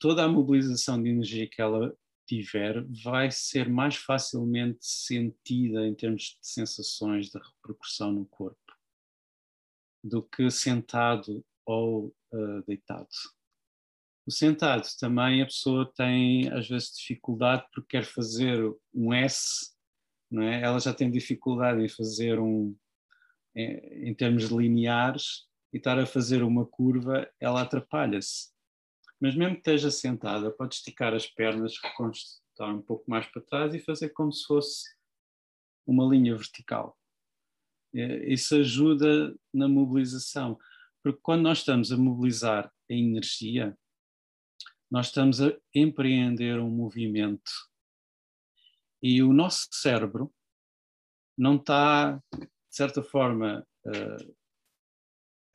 toda 0.00 0.24
a 0.24 0.28
mobilização 0.28 1.02
de 1.02 1.10
energia 1.10 1.48
que 1.48 1.62
ela 1.62 1.96
tiver 2.26 2.84
vai 3.04 3.30
ser 3.30 3.68
mais 3.68 3.96
facilmente 3.96 4.78
sentida 4.80 5.86
em 5.86 5.94
termos 5.94 6.22
de 6.22 6.38
sensações 6.40 7.30
de 7.30 7.38
repercussão 7.38 8.12
no 8.12 8.26
corpo 8.26 8.58
do 10.02 10.22
que 10.22 10.50
sentado 10.50 11.44
ou 11.64 12.14
uh, 12.32 12.62
deitado. 12.66 13.08
O 14.26 14.30
sentado 14.30 14.86
também 14.98 15.42
a 15.42 15.46
pessoa 15.46 15.90
tem 15.94 16.50
às 16.52 16.68
vezes 16.68 16.96
dificuldade 16.96 17.66
porque 17.72 17.98
quer 17.98 18.04
fazer 18.04 18.60
um 18.92 19.12
S, 19.12 19.74
não 20.30 20.42
é? 20.42 20.62
ela 20.62 20.78
já 20.78 20.92
tem 20.92 21.10
dificuldade 21.10 21.82
em 21.82 21.88
fazer 21.88 22.38
um, 22.38 22.76
em, 23.54 24.08
em 24.08 24.14
termos 24.14 24.44
lineares, 24.44 25.46
e 25.72 25.76
estar 25.76 25.98
a 25.98 26.06
fazer 26.06 26.44
uma 26.44 26.64
curva, 26.64 27.28
ela 27.40 27.60
atrapalha-se. 27.60 28.53
Mas 29.24 29.34
mesmo 29.34 29.54
que 29.54 29.60
esteja 29.60 29.90
sentada, 29.90 30.50
pode 30.50 30.74
esticar 30.74 31.14
as 31.14 31.26
pernas, 31.26 31.72
estar 31.72 32.68
um 32.68 32.82
pouco 32.82 33.10
mais 33.10 33.26
para 33.28 33.40
trás 33.40 33.74
e 33.74 33.80
fazer 33.80 34.10
como 34.10 34.30
se 34.30 34.44
fosse 34.44 34.84
uma 35.86 36.04
linha 36.04 36.36
vertical. 36.36 36.94
Isso 37.94 38.54
ajuda 38.56 39.34
na 39.50 39.66
mobilização, 39.66 40.58
porque 41.02 41.20
quando 41.22 41.40
nós 41.40 41.60
estamos 41.60 41.90
a 41.90 41.96
mobilizar 41.96 42.66
a 42.66 42.92
energia, 42.92 43.74
nós 44.90 45.06
estamos 45.06 45.40
a 45.40 45.56
empreender 45.74 46.60
um 46.60 46.68
movimento 46.68 47.50
e 49.02 49.22
o 49.22 49.32
nosso 49.32 49.68
cérebro 49.72 50.30
não 51.34 51.56
está, 51.56 52.22
de 52.30 52.46
certa 52.68 53.02
forma, 53.02 53.66
uh, 53.86 54.36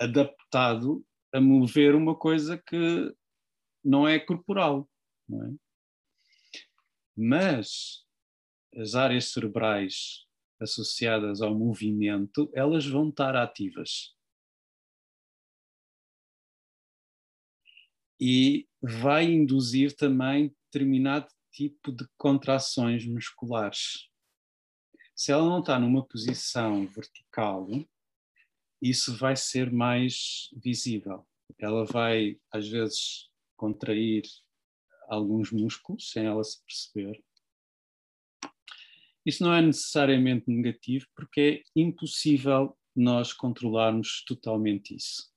adaptado 0.02 1.06
a 1.32 1.40
mover 1.40 1.94
uma 1.94 2.16
coisa 2.16 2.58
que 2.58 3.16
não 3.84 4.08
é 4.08 4.20
corporal. 4.20 4.90
Não 5.28 5.46
é? 5.46 5.56
Mas 7.16 8.06
as 8.76 8.96
áreas 8.96 9.32
cerebrais 9.32 10.26
associadas 10.62 11.42
ao 11.42 11.58
movimento, 11.58 12.52
elas 12.54 12.86
vão 12.86 13.10
estar 13.10 13.36
ativas. 13.36 14.16
E 18.20 18.68
vai 18.82 19.26
induzir 19.26 19.96
também 19.96 20.54
determinado 20.66 21.28
tipo 21.52 21.92
de 21.92 22.06
contrações 22.18 23.06
musculares. 23.06 24.10
Se 25.16 25.32
ela 25.32 25.44
não 25.44 25.60
está 25.60 25.80
numa 25.80 26.06
posição 26.06 26.86
vertical, 26.88 27.68
isso 28.82 29.18
vai 29.18 29.36
ser 29.36 29.72
mais 29.72 30.50
visível. 30.54 31.28
Ela 31.58 31.86
vai, 31.86 32.40
às 32.52 32.68
vezes, 32.68 33.29
contrair 33.60 34.24
alguns 35.10 35.51
músculos 35.51 36.10
sem 36.10 36.26
ela 36.26 36.43
se 36.43 36.64
perceber. 36.64 37.22
Isso 39.26 39.43
não 39.43 39.53
é 39.53 39.62
necessariamente 39.62 40.49
negativo, 40.49 41.05
porque 41.14 41.64
é 41.76 41.80
impossível 41.80 42.78
nós 42.95 43.34
controlarmos 43.34 44.24
totalmente 44.26 44.95
isso. 44.95 45.30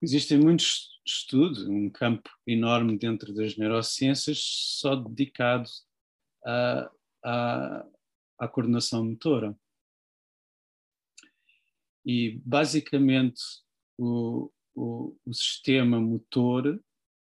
Existem 0.00 0.38
muitos 0.38 0.88
estudos, 1.04 1.66
um 1.66 1.90
campo 1.90 2.30
enorme 2.46 2.96
dentro 2.96 3.34
das 3.34 3.56
neurociências 3.56 4.38
só 4.78 4.94
dedicado 4.94 5.68
à, 7.24 7.88
coordenação 8.52 9.04
motora. 9.04 9.58
E, 12.06 12.40
basicamente, 12.44 13.42
o, 13.98 14.50
o, 14.78 15.16
o 15.26 15.34
sistema 15.34 16.00
motor 16.00 16.80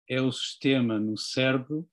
é 0.09 0.21
o 0.21 0.33
sistema 0.33 0.99
no 0.99 1.19
cérebro, 1.19 1.89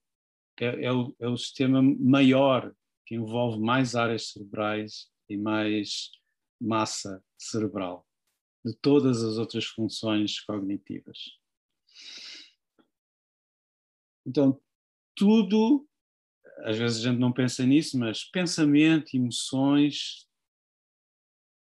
é, 0.60 0.86
é, 0.86 0.91
o, 0.91 1.14
é 1.20 1.28
o 1.28 1.38
sistema 1.38 1.82
maior, 1.82 2.74
que 3.05 3.16
envolve 3.16 3.60
mais 3.60 3.95
áreas 3.95 4.30
cerebrais 4.30 5.10
e 5.30 5.38
mais 5.38 6.12
massa 6.62 7.24
cerebral, 7.38 8.07
de 8.66 8.74
todas 8.78 9.24
as 9.24 9.38
outras 9.38 9.66
funções 9.66 10.39
cognitivas. 10.41 11.18
Então, 14.26 14.62
tudo, 15.16 15.88
às 16.60 16.78
vezes 16.78 16.99
a 16.99 17.10
gente 17.10 17.20
não 17.20 17.34
pensa 17.34 17.66
nisso, 17.66 17.97
mas 17.97 18.24
pensamento, 18.24 19.16
emoções, 19.16 20.30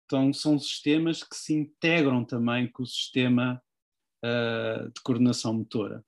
então, 0.07 0.33
são 0.33 0.59
sistemas 0.59 1.23
que 1.23 1.35
se 1.35 1.55
integram 1.55 2.25
também 2.25 2.71
com 2.71 2.83
o 2.83 2.87
sistema 2.87 3.63
uh, 4.25 4.91
de 4.91 5.01
coordenação 5.03 5.53
motora. 5.53 6.05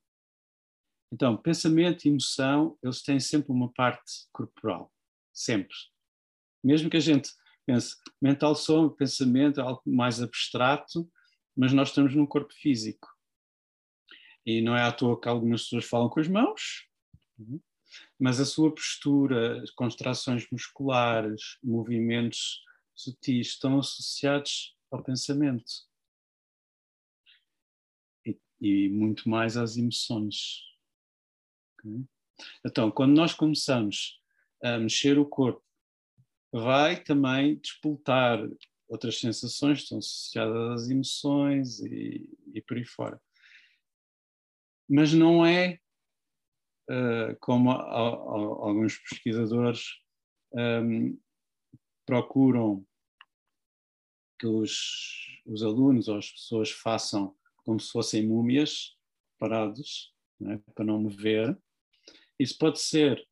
Então, 1.13 1.37
pensamento 1.37 2.05
e 2.05 2.09
emoção, 2.09 2.77
eles 2.83 3.03
têm 3.03 3.21
sempre 3.21 3.53
uma 3.53 3.73
parte 3.73 4.27
corporal, 4.33 4.93
sempre. 5.33 5.77
Mesmo 6.65 6.91
que 6.91 6.97
a 6.97 7.01
gente 7.01 7.31
pense, 7.65 7.97
mental 8.21 8.55
som, 8.55 8.89
pensamento, 8.89 9.61
é 9.61 9.63
algo 9.63 9.83
mais 9.87 10.21
abstrato, 10.21 11.09
mas 11.57 11.73
nós 11.73 11.89
estamos 11.89 12.15
num 12.15 12.27
corpo 12.27 12.53
físico. 12.53 13.09
E 14.45 14.61
não 14.61 14.77
é 14.77 14.83
à 14.83 14.93
toa 14.93 15.21
que 15.21 15.29
algumas 15.29 15.63
pessoas 15.63 15.85
falam 15.85 16.09
com 16.09 16.21
as 16.21 16.29
mãos, 16.29 16.89
mas 18.19 18.41
a 18.41 18.45
sua 18.45 18.75
postura, 18.75 19.63
contrações 19.75 20.47
musculares, 20.51 21.59
movimentos 21.63 22.63
sutis 22.95 23.49
estão 23.49 23.79
associados 23.79 24.77
ao 24.91 25.03
pensamento 25.03 25.86
e, 28.61 28.89
muito 28.89 29.29
mais 29.29 29.57
às 29.57 29.77
emoções. 29.77 30.63
Okay? 31.79 32.05
Então, 32.65 32.91
quando 32.91 33.15
nós 33.15 33.33
começamos 33.33 34.21
a 34.63 34.79
mexer 34.79 35.19
o 35.19 35.27
corpo, 35.27 35.63
vai 36.53 37.03
também 37.03 37.57
despoltar 37.57 38.39
outras 38.89 39.19
sensações 39.19 39.79
que 39.79 39.83
estão 39.85 39.99
associadas 39.99 40.83
às 40.83 40.91
emoções 40.91 41.81
e, 41.81 42.29
e 42.55 42.63
por 42.63 42.77
aí 42.77 42.85
fora. 42.85 43.21
Mas 44.89 45.13
não 45.13 45.45
é 45.45 45.81
uh, 46.91 47.37
como 47.41 47.71
a, 47.71 47.75
a, 47.75 47.99
a, 47.99 48.09
alguns 48.09 48.99
pesquisadores 48.99 50.01
um, 50.53 51.19
procuram 52.07 52.87
que 54.39 54.47
os, 54.47 55.43
os 55.47 55.63
alunos 55.63 56.09
ou 56.09 56.19
as 56.19 56.31
pessoas 56.31 56.71
façam 56.71 57.35
como 57.67 57.81
se 57.81 57.91
fossem 57.91 58.25
múmias, 58.25 58.97
parados, 59.41 60.15
né, 60.41 60.63
para 60.73 60.85
não 60.85 61.03
mover. 61.03 61.59
Isso 62.39 62.57
pode 62.57 62.81
ser 62.81 63.27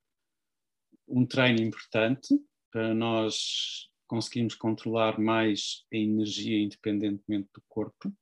um 1.06 1.24
treino 1.24 1.60
importante 1.60 2.34
para 2.72 2.92
nós 2.92 3.88
conseguirmos 4.08 4.56
controlar 4.56 5.20
mais 5.20 5.86
a 5.92 5.96
energia 5.96 6.60
independentemente 6.60 7.48
do 7.54 7.62
corpo, 7.68 8.12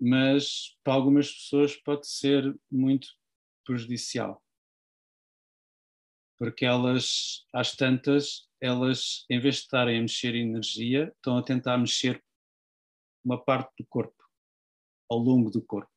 mas 0.00 0.76
para 0.82 0.94
algumas 0.94 1.30
pessoas 1.30 1.76
pode 1.76 2.08
ser 2.08 2.58
muito 2.70 3.08
prejudicial. 3.66 4.42
Porque 6.38 6.64
elas, 6.64 7.46
às 7.52 7.76
tantas, 7.76 8.48
elas, 8.60 9.24
em 9.30 9.38
vez 9.38 9.56
de 9.56 9.60
estarem 9.62 9.98
a 9.98 10.02
mexer 10.02 10.34
energia, 10.34 11.12
estão 11.16 11.36
a 11.36 11.42
tentar 11.42 11.78
mexer 11.78 12.22
uma 13.24 13.42
parte 13.42 13.72
do 13.78 13.86
corpo, 13.86 14.23
ao 15.08 15.18
longo 15.18 15.50
do 15.50 15.62
corpo. 15.62 15.90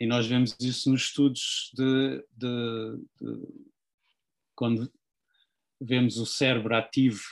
E 0.00 0.06
nós 0.06 0.26
vemos 0.26 0.56
isso 0.60 0.90
nos 0.90 1.02
estudos 1.02 1.70
de, 1.74 2.24
de, 2.30 3.04
de 3.20 3.68
quando 4.54 4.92
vemos 5.80 6.18
o 6.18 6.26
cérebro 6.26 6.74
ativo 6.74 7.22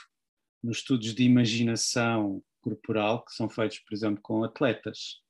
nos 0.61 0.77
estudos 0.77 1.13
de 1.13 1.23
imaginação 1.23 2.43
corporal, 2.61 3.23
que 3.23 3.33
são 3.33 3.49
feitos, 3.49 3.79
por 3.79 3.93
exemplo, 3.93 4.21
com 4.21 4.43
atletas, 4.43 5.21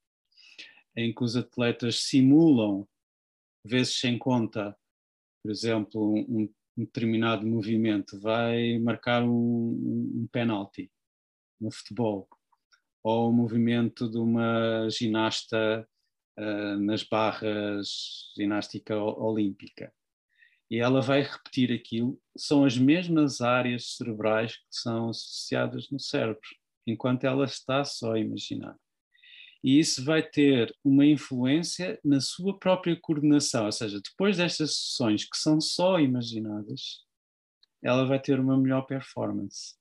em 0.96 1.14
que 1.14 1.24
os 1.24 1.36
atletas 1.36 2.04
simulam, 2.04 2.88
vezes 3.64 4.00
sem 4.00 4.18
conta, 4.18 4.76
por 5.44 5.52
exemplo, 5.52 6.16
um, 6.16 6.44
um 6.76 6.86
determinado 6.86 7.46
movimento 7.46 8.20
vai 8.20 8.80
marcar 8.80 9.24
um, 9.24 10.22
um 10.24 10.28
penalti 10.32 10.92
no 11.60 11.72
futebol, 11.72 12.28
ou 13.08 13.30
o 13.30 13.34
movimento 13.34 14.10
de 14.10 14.18
uma 14.18 14.90
ginasta 14.90 15.88
uh, 16.38 16.78
nas 16.80 17.04
barras 17.04 18.32
ginástica 18.36 18.98
olímpica. 18.98 19.94
E 20.70 20.80
ela 20.80 21.02
vai 21.02 21.22
repetir 21.22 21.72
aquilo, 21.72 22.20
são 22.38 22.66
as 22.66 22.78
mesmas 22.78 23.40
áreas 23.40 23.96
cerebrais 23.96 24.58
que 24.58 24.68
são 24.70 25.10
associadas 25.10 25.90
no 25.90 26.00
cérebro, 26.00 26.42
enquanto 26.86 27.24
ela 27.24 27.46
está 27.46 27.84
só 27.86 28.14
a 28.14 28.20
imaginar 28.20 28.76
e 29.64 29.80
isso 29.80 30.04
vai 30.04 30.22
ter 30.24 30.74
uma 30.84 31.06
influência 31.06 32.00
na 32.04 32.22
sua 32.22 32.58
própria 32.58 32.98
coordenação, 33.00 33.66
ou 33.66 33.72
seja, 33.72 34.00
depois 34.02 34.38
destas 34.38 34.78
sessões 34.78 35.26
que 35.26 35.38
são 35.38 35.60
só 35.60 36.00
imaginadas, 36.00 37.06
ela 37.84 38.06
vai 38.06 38.20
ter 38.20 38.40
uma 38.40 38.58
melhor 38.58 38.84
performance. 38.84 39.76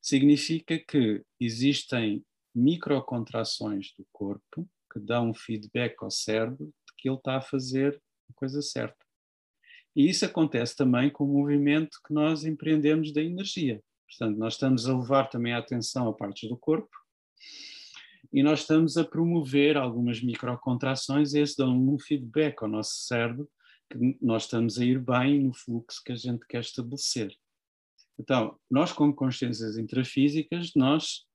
Significa 0.00 0.78
que 0.78 1.22
existem 1.38 2.24
microcontrações 2.54 3.92
do 3.96 4.06
corpo 4.12 4.68
que 4.92 4.98
dão 4.98 5.30
um 5.30 5.34
feedback 5.34 5.94
ao 6.00 6.10
cérebro 6.10 6.66
de 6.66 6.94
que 6.96 7.08
ele 7.08 7.16
está 7.16 7.36
a 7.36 7.42
fazer 7.42 8.00
a 8.28 8.32
coisa 8.34 8.60
certa. 8.60 8.96
E 9.94 10.08
isso 10.08 10.24
acontece 10.24 10.76
também 10.76 11.10
com 11.10 11.24
o 11.24 11.32
movimento 11.32 11.98
que 12.06 12.12
nós 12.12 12.44
empreendemos 12.44 13.12
da 13.12 13.22
energia. 13.22 13.82
Portanto, 14.08 14.38
nós 14.38 14.54
estamos 14.54 14.88
a 14.88 14.96
levar 14.96 15.28
também 15.28 15.52
a 15.52 15.58
atenção 15.58 16.08
a 16.08 16.12
partes 16.12 16.48
do 16.48 16.56
corpo 16.56 16.90
e 18.32 18.42
nós 18.42 18.60
estamos 18.60 18.96
a 18.96 19.04
promover 19.04 19.76
algumas 19.76 20.22
microcontrações 20.22 21.32
e 21.34 21.40
esse 21.40 21.56
dão 21.56 21.76
um 21.76 21.98
feedback 21.98 22.62
ao 22.62 22.68
nosso 22.68 22.94
cérebro 23.06 23.48
que 23.90 24.16
nós 24.20 24.44
estamos 24.44 24.78
a 24.78 24.84
ir 24.84 25.00
bem 25.00 25.40
no 25.40 25.52
fluxo 25.52 26.00
que 26.04 26.12
a 26.12 26.16
gente 26.16 26.46
quer 26.46 26.60
estabelecer. 26.60 27.34
Então, 28.20 28.60
nós 28.70 28.92
como 28.92 29.14
consciências 29.14 29.78
intrafísicas, 29.78 30.72
nós 30.76 31.26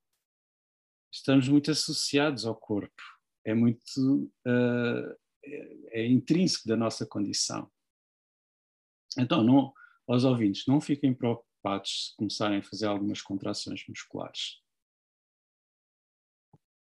estamos 1.12 1.50
muito 1.50 1.72
associados 1.72 2.46
ao 2.46 2.56
corpo. 2.56 3.02
É 3.44 3.56
muito 3.56 4.32
uh, 4.46 5.18
é, 5.92 6.06
intrínseco 6.06 6.68
da 6.68 6.78
nossa 6.78 7.04
condição. 7.04 7.72
Então, 9.18 9.44
não, 9.44 9.74
aos 10.08 10.26
ouvintes, 10.26 10.68
não 10.68 10.80
fiquem 10.80 11.12
preocupados 11.12 12.10
se 12.10 12.16
começarem 12.18 12.60
a 12.60 12.64
fazer 12.64 12.86
algumas 12.86 13.20
contrações 13.20 13.84
musculares. 13.90 14.62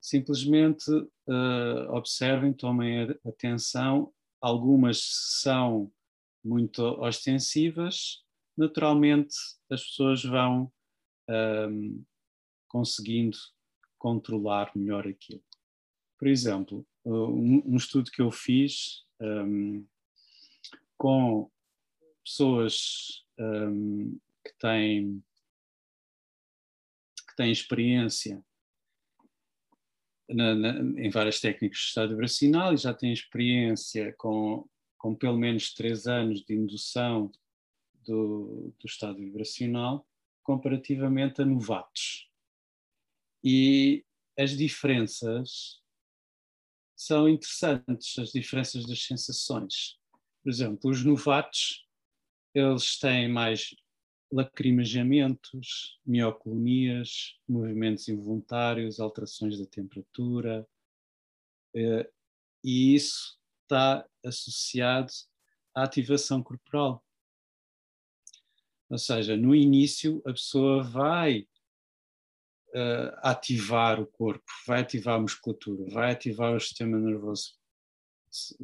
Simplesmente 0.00 0.90
uh, 0.90 1.90
observem, 1.90 2.54
tomem 2.54 3.02
atenção. 3.26 4.14
Algumas 4.40 5.02
são 5.42 5.92
muito 6.42 6.82
ostensivas. 7.02 8.24
Naturalmente, 8.60 9.34
as 9.70 9.82
pessoas 9.82 10.22
vão 10.22 10.70
um, 11.30 12.04
conseguindo 12.68 13.38
controlar 13.98 14.70
melhor 14.76 15.08
aquilo. 15.08 15.42
Por 16.18 16.28
exemplo, 16.28 16.86
um, 17.02 17.62
um 17.72 17.76
estudo 17.76 18.10
que 18.10 18.20
eu 18.20 18.30
fiz 18.30 19.06
um, 19.18 19.86
com 20.98 21.50
pessoas 22.22 23.24
um, 23.38 24.20
que 24.44 24.52
têm 24.58 25.24
que 27.26 27.36
têm 27.36 27.50
experiência 27.50 28.44
na, 30.28 30.54
na, 30.54 30.80
em 31.00 31.08
várias 31.08 31.40
técnicas 31.40 31.78
de 31.78 31.84
estado 31.86 32.10
vibracional 32.10 32.74
e 32.74 32.76
já 32.76 32.92
têm 32.92 33.10
experiência 33.10 34.14
com, 34.18 34.68
com 34.98 35.14
pelo 35.14 35.38
menos 35.38 35.72
três 35.72 36.06
anos 36.06 36.44
de 36.44 36.54
indução 36.54 37.32
do, 38.10 38.74
do 38.78 38.86
estado 38.86 39.18
vibracional 39.18 40.06
comparativamente 40.42 41.40
a 41.40 41.44
novatos. 41.44 42.28
E 43.42 44.04
as 44.38 44.56
diferenças 44.56 45.80
são 46.96 47.28
interessantes, 47.28 48.18
as 48.18 48.32
diferenças 48.32 48.84
das 48.86 49.02
sensações. 49.04 49.98
Por 50.42 50.50
exemplo, 50.50 50.90
os 50.90 51.04
novatos, 51.04 51.86
eles 52.54 52.98
têm 52.98 53.28
mais 53.28 53.74
lacrimejamentos, 54.32 55.98
mioclonias, 56.04 57.38
movimentos 57.48 58.08
involuntários, 58.08 59.00
alterações 59.00 59.58
da 59.58 59.66
temperatura, 59.66 60.66
eh, 61.74 62.10
e 62.62 62.94
isso 62.94 63.38
está 63.62 64.06
associado 64.24 65.12
à 65.74 65.84
ativação 65.84 66.42
corporal. 66.42 67.04
Ou 68.90 68.98
seja, 68.98 69.36
no 69.36 69.54
início 69.54 70.20
a 70.26 70.32
pessoa 70.32 70.82
vai 70.82 71.46
uh, 72.74 73.16
ativar 73.22 74.00
o 74.00 74.06
corpo, 74.06 74.44
vai 74.66 74.80
ativar 74.80 75.14
a 75.14 75.20
musculatura, 75.20 75.88
vai 75.90 76.10
ativar 76.10 76.54
o 76.54 76.60
sistema 76.60 76.98
nervoso 76.98 77.54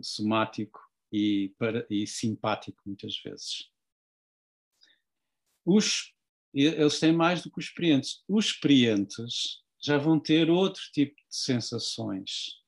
somático 0.03 0.81
e, 1.13 1.55
para, 1.57 1.87
e 1.89 2.07
simpático 2.09 2.83
muitas 2.85 3.17
vezes. 3.23 3.71
Os, 5.65 6.13
eles 6.53 6.99
têm 6.99 7.13
mais 7.13 7.43
do 7.43 7.51
que 7.51 7.59
os 7.59 7.67
experientes. 7.67 8.25
Os 8.29 8.47
experientes 8.47 9.63
já 9.81 9.97
vão 9.97 10.19
ter 10.19 10.51
outro 10.51 10.83
tipo 10.93 11.15
de 11.15 11.37
sensações. 11.37 12.65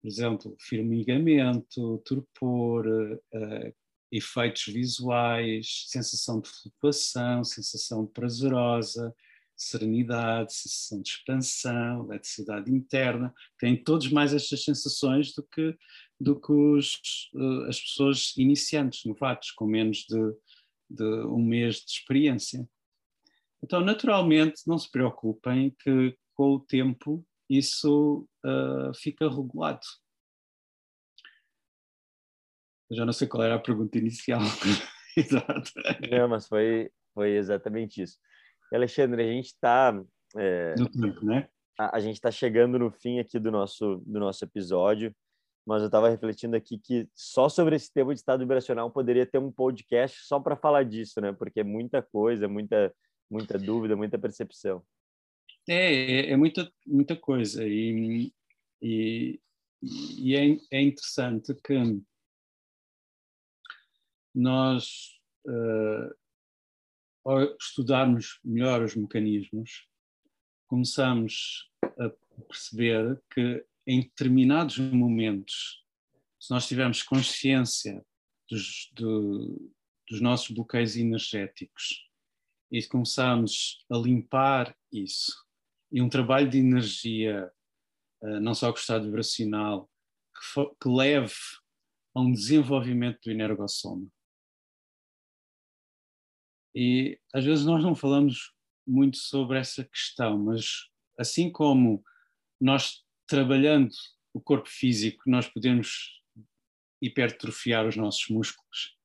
Por 0.00 0.08
exemplo, 0.08 0.56
formigamento, 0.58 2.02
torpor, 2.04 2.86
uh, 2.86 3.74
efeitos 4.12 4.64
visuais, 4.66 5.86
sensação 5.88 6.40
de 6.40 6.48
flutuação, 6.50 7.42
sensação 7.42 8.06
prazerosa, 8.06 9.14
serenidade, 9.56 10.52
sensação 10.52 11.00
de 11.00 11.08
expansão, 11.08 12.04
eletricidade 12.04 12.70
interna, 12.70 13.32
têm 13.58 13.82
todos 13.82 14.10
mais 14.10 14.34
estas 14.34 14.62
sensações 14.64 15.32
do 15.32 15.42
que, 15.42 15.76
do 16.20 16.38
que 16.38 16.52
os, 16.52 17.00
uh, 17.34 17.68
as 17.68 17.80
pessoas 17.80 18.34
iniciantes, 18.36 19.04
novatos, 19.04 19.50
com 19.52 19.66
menos 19.66 20.04
de, 20.08 20.34
de 20.90 21.26
um 21.26 21.42
mês 21.42 21.76
de 21.76 21.92
experiência. 21.92 22.68
Então, 23.62 23.80
naturalmente, 23.80 24.62
não 24.66 24.76
se 24.76 24.90
preocupem 24.90 25.74
que 25.82 26.16
com 26.34 26.54
o 26.54 26.60
tempo 26.60 27.24
isso 27.48 28.26
uh, 28.44 28.92
fica 28.94 29.28
regulado. 29.28 29.86
Eu 32.92 32.96
já 32.96 33.06
não 33.06 33.12
sei 33.14 33.26
qual 33.26 33.42
era 33.42 33.54
a 33.54 33.58
pergunta 33.58 33.96
inicial. 33.96 34.40
Exato. 35.16 35.72
Não, 36.10 36.28
mas 36.28 36.46
foi, 36.46 36.90
foi 37.14 37.30
exatamente 37.30 38.02
isso. 38.02 38.18
Alexandre, 38.70 39.22
a 39.22 39.26
gente 39.26 39.46
está. 39.46 39.98
É, 40.36 40.74
no 40.76 40.90
tempo, 40.90 41.24
né? 41.24 41.48
A, 41.78 41.96
a 41.96 42.00
gente 42.00 42.16
está 42.16 42.30
chegando 42.30 42.78
no 42.78 42.90
fim 42.90 43.18
aqui 43.18 43.38
do 43.38 43.50
nosso, 43.50 44.02
do 44.06 44.20
nosso 44.20 44.44
episódio, 44.44 45.14
mas 45.66 45.80
eu 45.80 45.86
estava 45.86 46.10
refletindo 46.10 46.54
aqui 46.54 46.78
que 46.78 47.08
só 47.14 47.48
sobre 47.48 47.76
esse 47.76 47.90
tema 47.90 48.12
de 48.12 48.20
estado 48.20 48.40
vibracional 48.40 48.90
poderia 48.90 49.24
ter 49.24 49.38
um 49.38 49.50
podcast 49.50 50.26
só 50.26 50.38
para 50.38 50.54
falar 50.54 50.84
disso, 50.84 51.18
né? 51.18 51.32
Porque 51.32 51.60
é 51.60 51.64
muita 51.64 52.02
coisa, 52.02 52.46
muita, 52.46 52.94
muita 53.30 53.58
dúvida, 53.58 53.96
muita 53.96 54.18
percepção. 54.18 54.82
É, 55.66 55.94
é, 55.94 56.30
é 56.32 56.36
muita, 56.36 56.70
muita 56.86 57.16
coisa. 57.16 57.66
E, 57.66 58.30
e, 58.82 59.40
e 59.82 60.36
é, 60.36 60.76
é 60.78 60.82
interessante 60.82 61.54
que 61.54 62.02
nós, 64.34 65.20
uh, 65.46 66.14
ao 67.24 67.56
estudarmos 67.56 68.40
melhor 68.44 68.82
os 68.82 68.96
mecanismos, 68.96 69.86
começamos 70.66 71.70
a 71.98 72.10
perceber 72.48 73.22
que 73.32 73.64
em 73.86 74.02
determinados 74.02 74.78
momentos, 74.78 75.84
se 76.40 76.50
nós 76.50 76.66
tivermos 76.66 77.02
consciência 77.02 78.04
dos, 78.48 78.90
do, 78.94 79.72
dos 80.08 80.20
nossos 80.20 80.50
bloqueios 80.50 80.96
energéticos 80.96 82.08
e 82.70 82.82
começarmos 82.86 83.84
a 83.90 83.96
limpar 83.96 84.74
isso, 84.90 85.44
e 85.90 86.00
um 86.00 86.08
trabalho 86.08 86.48
de 86.48 86.58
energia, 86.58 87.52
uh, 88.22 88.40
não 88.40 88.54
só 88.54 88.72
com 88.72 88.78
o 88.78 88.80
estado 88.80 89.04
vibracional, 89.04 89.90
que, 90.34 90.64
que 90.80 90.88
leve 90.88 91.34
a 92.14 92.20
um 92.20 92.32
desenvolvimento 92.32 93.20
do 93.24 93.30
energossoma 93.30 94.08
e 96.74 97.18
às 97.32 97.44
vezes 97.44 97.64
nós 97.64 97.82
não 97.82 97.94
falamos 97.94 98.52
muito 98.86 99.18
sobre 99.18 99.58
essa 99.58 99.84
questão, 99.84 100.38
mas 100.38 100.88
assim 101.18 101.50
como 101.50 102.02
nós 102.60 103.04
trabalhando 103.26 103.90
o 104.34 104.40
corpo 104.40 104.68
físico, 104.68 105.22
nós 105.26 105.48
podemos 105.48 106.22
hipertrofiar 107.00 107.86
os 107.86 107.96
nossos 107.96 108.28
músculos. 108.28 108.96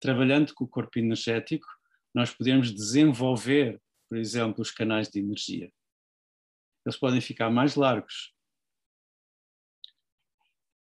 Trabalhando 0.00 0.52
com 0.54 0.64
o 0.64 0.68
corpo 0.68 0.98
energético, 0.98 1.66
nós 2.14 2.34
podemos 2.34 2.72
desenvolver, 2.72 3.80
por 4.08 4.18
exemplo, 4.18 4.60
os 4.60 4.70
canais 4.70 5.08
de 5.08 5.20
energia. 5.20 5.72
Eles 6.84 6.98
podem 6.98 7.20
ficar 7.20 7.50
mais 7.50 7.76
largos. 7.76 8.34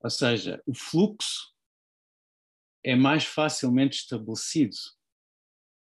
Ou 0.01 0.09
seja, 0.09 0.63
o 0.65 0.73
fluxo 0.73 1.53
é 2.83 2.95
mais 2.95 3.25
facilmente 3.25 3.97
estabelecido 3.97 4.77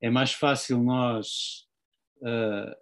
é 0.03 0.11
mais 0.11 0.33
fácil 0.33 0.83
nós 0.83 1.67
uh, 2.19 2.77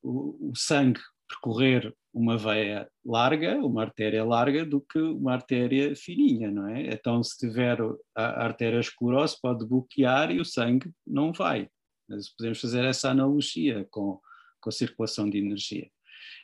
o, 0.00 0.50
o, 0.50 0.52
sangue 0.54 1.00
percorrer 1.28 1.94
uma 2.12 2.38
veia 2.38 2.88
larga, 3.04 3.56
uma 3.58 3.82
artéria 3.82 4.24
larga, 4.24 4.64
do 4.64 4.80
que 4.80 4.98
uma 4.98 5.32
artéria 5.32 5.96
fininha, 5.96 6.50
não 6.50 6.68
é? 6.68 6.94
Então, 6.94 7.20
se 7.22 7.36
tiver 7.36 7.78
a 8.14 8.44
artéria 8.44 8.78
esclerose, 8.78 9.36
pode 9.42 9.66
bloquear 9.66 10.30
e 10.30 10.40
o 10.40 10.44
sangue 10.44 10.92
não 11.04 11.32
vai. 11.32 11.68
Mas 12.08 12.28
podemos 12.28 12.60
fazer 12.60 12.84
essa 12.84 13.10
analogia 13.10 13.84
com, 13.90 14.20
com 14.60 14.68
a 14.68 14.72
circulação 14.72 15.28
de 15.28 15.38
energia. 15.38 15.90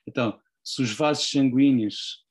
Então, 0.06 0.40
se 0.64 0.82
os 0.82 0.92
vasos 0.92 1.30
sanguíneos, 1.30 2.24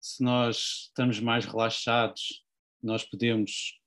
se 0.00 0.22
nós 0.22 0.88
estamos 0.88 1.18
mais 1.20 1.46
relaxados, 1.46 2.44
nós 2.82 3.04
podemos 3.04 3.79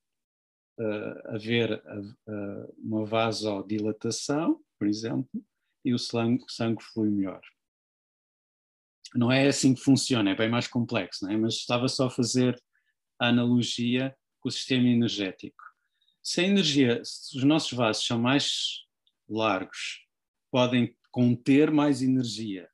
uh, 0.80 1.36
haver 1.36 1.72
uh, 1.74 2.74
uma 2.78 3.06
vasodilatação, 3.06 4.64
por 4.78 4.88
exemplo, 4.88 5.30
e 5.86 5.94
o 5.94 6.00
sangue, 6.00 6.44
sangue 6.48 6.84
flui 6.84 7.10
melhor. 7.10 7.42
Não 9.16 9.32
é 9.32 9.48
assim 9.48 9.74
que 9.76 9.82
funciona, 9.82 10.32
é 10.32 10.36
bem 10.36 10.50
mais 10.50 10.68
complexo, 10.68 11.30
é? 11.30 11.38
mas 11.38 11.56
estava 11.56 11.88
só 11.88 12.08
a 12.08 12.12
fazer 12.12 12.62
a 13.20 13.28
analogia 13.28 14.16
com 14.40 14.50
o 14.50 14.52
sistema 14.52 14.88
energético. 14.88 15.64
Se 16.22 16.42
a 16.42 16.46
energia, 16.46 17.04
se 17.04 17.38
os 17.38 17.44
nossos 17.44 17.74
vasos 17.74 18.06
são 18.06 18.18
mais 18.18 18.84
largos, 19.30 20.08
podem 20.52 20.96
conter 21.12 21.70
mais 21.70 22.02
energia. 22.02 22.70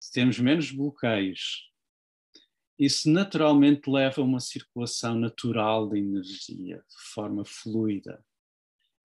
se 0.00 0.12
temos 0.12 0.38
menos 0.38 0.70
bloqueios, 0.70 1.71
isso 2.84 3.08
naturalmente 3.08 3.88
leva 3.88 4.20
a 4.20 4.24
uma 4.24 4.40
circulação 4.40 5.14
natural 5.14 5.88
de 5.88 6.00
energia, 6.00 6.78
de 6.78 6.96
forma 7.14 7.44
fluida. 7.44 8.26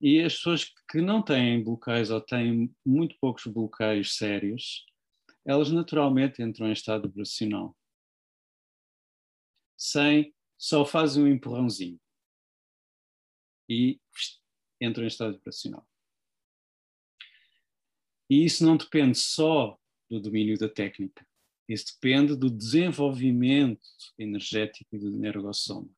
E 0.02 0.20
as 0.20 0.34
pessoas 0.34 0.66
que 0.90 1.00
não 1.00 1.22
têm 1.22 1.64
bloqueios 1.64 2.10
ou 2.10 2.20
têm 2.20 2.76
muito 2.84 3.16
poucos 3.20 3.46
bloqueios 3.46 4.16
sérios, 4.18 4.84
elas 5.46 5.72
naturalmente 5.72 6.42
entram 6.42 6.68
em 6.68 6.72
estado 6.72 7.08
vibracional. 7.08 7.78
Sem, 9.78 10.34
só 10.58 10.84
fazem 10.84 11.24
um 11.24 11.28
empurrãozinho. 11.28 12.02
E 13.70 14.02
entram 14.82 15.04
em 15.04 15.08
estado 15.08 15.34
vibracional. 15.34 15.88
E 18.28 18.44
isso 18.44 18.66
não 18.66 18.76
depende 18.76 19.20
só 19.20 19.80
do 20.10 20.20
domínio 20.20 20.58
da 20.58 20.68
técnica. 20.68 21.27
Isso 21.68 21.94
depende 21.94 22.36
do 22.36 22.50
desenvolvimento 22.50 23.86
energético 24.18 24.96
e 24.96 25.00
do 25.00 25.08
energossoma. 25.08 25.90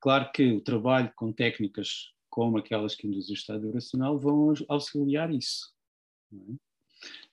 Claro 0.00 0.30
que 0.32 0.52
o 0.52 0.60
trabalho 0.60 1.12
com 1.16 1.32
técnicas 1.32 2.12
como 2.28 2.58
aquelas 2.58 2.94
que 2.94 3.06
induzem 3.06 3.34
o 3.34 3.38
estado 3.38 3.62
vibracional 3.62 4.18
vão 4.18 4.52
auxiliar 4.68 5.32
isso. 5.32 5.74
É? 6.32 6.36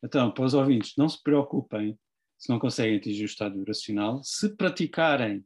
Então, 0.04 0.32
para 0.32 0.46
os 0.46 0.54
ouvintes, 0.54 0.94
não 0.98 1.10
se 1.10 1.22
preocupem 1.22 1.98
se 2.38 2.50
não 2.50 2.60
conseguem 2.60 2.98
atingir 2.98 3.24
o 3.24 3.26
estado 3.26 3.58
vibracional. 3.58 4.24
Se 4.24 4.56
praticarem 4.56 5.46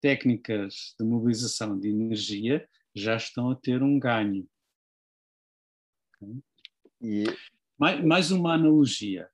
técnicas 0.00 0.94
de 0.98 1.04
mobilização 1.04 1.78
de 1.78 1.88
energia, 1.88 2.68
já 2.94 3.16
estão 3.16 3.50
a 3.50 3.56
ter 3.56 3.82
um 3.82 3.98
ganho. 3.98 4.48
E... 7.00 7.24
Mais, 7.78 8.04
mais 8.04 8.30
uma 8.30 8.54
analogia. 8.54 9.28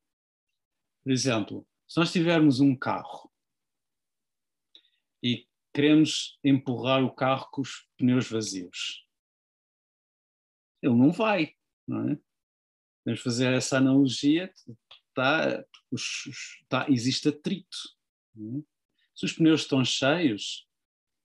Por 1.05 1.13
exemplo, 1.13 1.67
se 1.93 2.01
nós 2.01 2.11
tivermos 2.11 2.59
um 2.59 2.75
carro 2.75 3.31
e 5.23 5.47
queremos 5.75 6.39
empurrar 6.43 7.05
o 7.05 7.15
carro 7.15 7.51
com 7.51 7.61
os 7.61 7.87
pneus 7.99 8.31
vazios, 8.31 9.07
ele 10.81 10.95
não 10.95 11.13
vai, 11.13 11.55
não 11.87 12.09
é? 12.09 12.19
Podemos 13.05 13.21
fazer 13.23 13.53
essa 13.53 13.77
analogia, 13.77 14.51
tá, 15.13 15.63
os, 15.91 16.63
tá, 16.67 16.87
existe 16.89 17.29
atrito. 17.29 17.77
É? 18.39 18.63
Se 19.15 19.27
os 19.27 19.35
pneus 19.35 19.61
estão 19.61 19.85
cheios, 19.85 20.67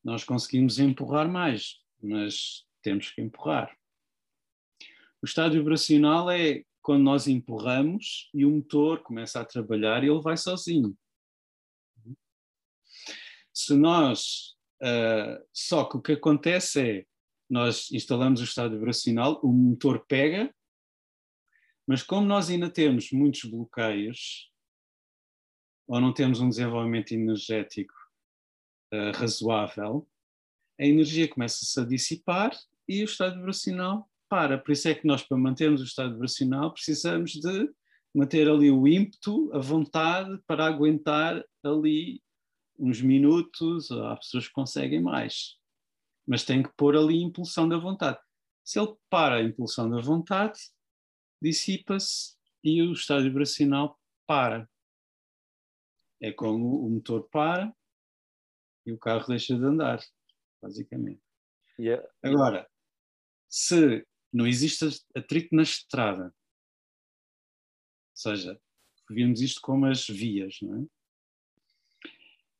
nós 0.03 0.26
conseguimos 0.26 0.80
empurrar 0.80 1.31
mais, 1.31 1.81
mas 2.03 2.68
temos 2.81 3.10
que 3.11 3.22
empurrar. 3.22 3.73
O 5.22 5.26
estado 5.26 5.53
vibracional 5.53 6.30
é 6.30 6.65
quando 6.88 7.04
nós 7.04 7.28
empurramos 7.28 8.30
e 8.34 8.46
o 8.46 8.50
motor 8.50 9.04
começa 9.04 9.42
a 9.42 9.46
trabalhar 9.46 10.06
e 10.06 10.08
ele 10.08 10.22
vai 10.22 10.38
sozinho. 10.38 10.98
Se 13.54 13.76
nós. 13.76 14.56
Uh, 14.82 15.44
só 15.52 15.84
que 15.84 15.98
o 15.98 16.02
que 16.02 16.14
acontece 16.14 16.80
é 16.80 17.06
nós 17.50 17.92
instalamos 17.92 18.40
o 18.40 18.46
estado 18.46 18.78
vibracional, 18.78 19.38
o 19.44 19.52
motor 19.52 20.06
pega, 20.08 20.56
mas 21.86 22.04
como 22.04 22.26
nós 22.26 22.50
ainda 22.50 22.70
temos 22.70 23.12
muitos 23.12 23.44
bloqueios, 23.44 24.50
ou 25.88 26.00
não 26.00 26.14
temos 26.14 26.40
um 26.40 26.48
desenvolvimento 26.48 27.12
energético 27.12 27.94
uh, 28.94 29.12
razoável, 29.14 30.08
a 30.80 30.86
energia 30.86 31.28
começa-se 31.28 31.78
a 31.82 31.84
dissipar 31.84 32.58
e 32.88 33.02
o 33.02 33.06
estado 33.06 33.36
vibracional 33.36 34.10
para. 34.30 34.58
Por 34.58 34.72
isso 34.72 34.88
é 34.88 34.95
que 34.95 35.08
nós, 35.08 35.24
para 35.24 35.38
mantermos 35.38 35.82
o 35.82 35.86
estado 35.86 36.14
vibracional, 36.14 36.74
precisamos 36.74 37.32
de 37.32 37.70
manter 38.14 38.49
ali 38.49 38.72
o 38.72 38.88
ímpeto, 38.88 39.52
a 39.54 39.60
vontade 39.60 40.40
para 40.48 40.66
aguentar 40.66 41.44
ali 41.64 42.22
uns 42.80 43.02
minutos. 43.02 43.91
Há 43.91 44.16
pessoas 44.16 44.48
que 44.48 44.54
conseguem 44.54 45.02
mais, 45.02 45.58
mas 46.28 46.44
tem 46.44 46.64
que 46.64 46.72
pôr 46.76 46.95
ali 46.95 47.20
a 47.20 47.28
impulsão 47.28 47.68
da 47.68 47.78
vontade. 47.78 48.20
Se 48.64 48.80
ele 48.80 48.95
para 49.10 49.36
a 49.36 49.44
impulsão 49.44 49.90
da 49.90 50.02
vontade, 50.02 50.60
dissipa-se 51.41 52.36
e 52.64 52.82
o 52.82 52.91
estado 52.91 53.24
vibracional 53.24 53.98
para. 54.26 54.70
É 56.22 56.32
como 56.32 56.86
o 56.86 56.90
motor 56.90 57.30
para 57.30 57.72
e 58.86 58.91
o 58.91 58.98
carro 58.98 59.28
deixa 59.28 59.56
de 59.56 59.64
andar, 59.64 59.99
basicamente. 60.62 61.22
Yeah. 61.80 62.08
Agora, 62.24 62.68
se 63.48 64.06
não 64.32 64.48
existe 64.48 64.86
atrito 65.16 65.56
na 65.56 65.64
estrada. 65.64 66.26
Ou 66.26 66.34
seja, 68.14 68.60
vimos 69.10 69.41
isto 69.41 69.62
como 69.62 69.86
as 69.86 70.08
vias, 70.08 70.58
não 70.62 70.82
é? 70.82 70.88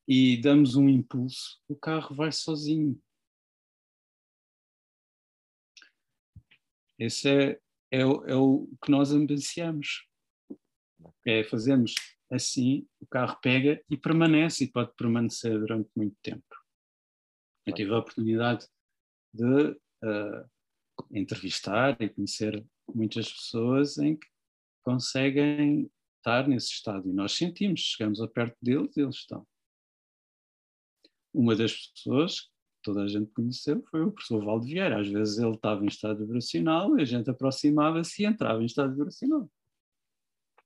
E 0.06 0.40
damos 0.40 0.74
um 0.74 0.88
impulso, 0.88 1.60
o 1.68 1.76
carro 1.76 2.14
vai 2.14 2.32
sozinho. 2.32 3.00
Esse 6.98 7.28
é, 7.28 7.50
é, 7.90 8.00
é 8.00 8.34
o 8.34 8.66
que 8.82 8.90
nós 8.90 9.12
ambiciamos. 9.12 10.08
É 11.26 11.44
fazemos 11.44 11.94
assim, 12.30 12.86
o 13.00 13.06
carro 13.06 13.38
pega 13.40 13.82
e 13.90 13.96
permanece 13.96 14.64
e 14.64 14.72
pode 14.72 14.94
permanecer 14.94 15.58
durante 15.58 15.90
muito 15.94 16.16
tempo. 16.22 16.44
Eu 17.66 17.74
tive 17.74 17.92
a 17.92 17.98
oportunidade 17.98 18.66
de 19.32 19.44
uh, 19.44 20.50
entrevistar 21.10 22.00
e 22.00 22.08
conhecer 22.08 22.64
muitas 22.94 23.32
pessoas 23.32 23.98
em 23.98 24.16
que 24.16 24.26
conseguem 24.82 25.90
estar 26.16 26.48
nesse 26.48 26.72
estado. 26.72 27.08
E 27.08 27.12
nós 27.12 27.32
sentimos, 27.32 27.80
chegamos 27.80 28.20
a 28.20 28.28
perto 28.28 28.56
deles 28.62 28.96
e 28.96 29.00
eles 29.00 29.16
estão. 29.16 29.46
Uma 31.32 31.54
das 31.54 31.74
pessoas 31.88 32.40
que 32.40 32.50
toda 32.82 33.02
a 33.02 33.08
gente 33.08 33.30
conheceu 33.32 33.82
foi 33.90 34.02
o 34.02 34.12
professor 34.12 34.44
Valde 34.44 34.72
Vieira. 34.72 35.00
Às 35.00 35.08
vezes 35.08 35.38
ele 35.38 35.54
estava 35.54 35.84
em 35.84 35.88
estado 35.88 36.20
vibracional 36.20 36.98
e 36.98 37.02
a 37.02 37.04
gente 37.04 37.30
aproximava-se 37.30 38.22
e 38.22 38.26
entrava 38.26 38.62
em 38.62 38.66
estado 38.66 38.94
vibracional. 38.94 39.50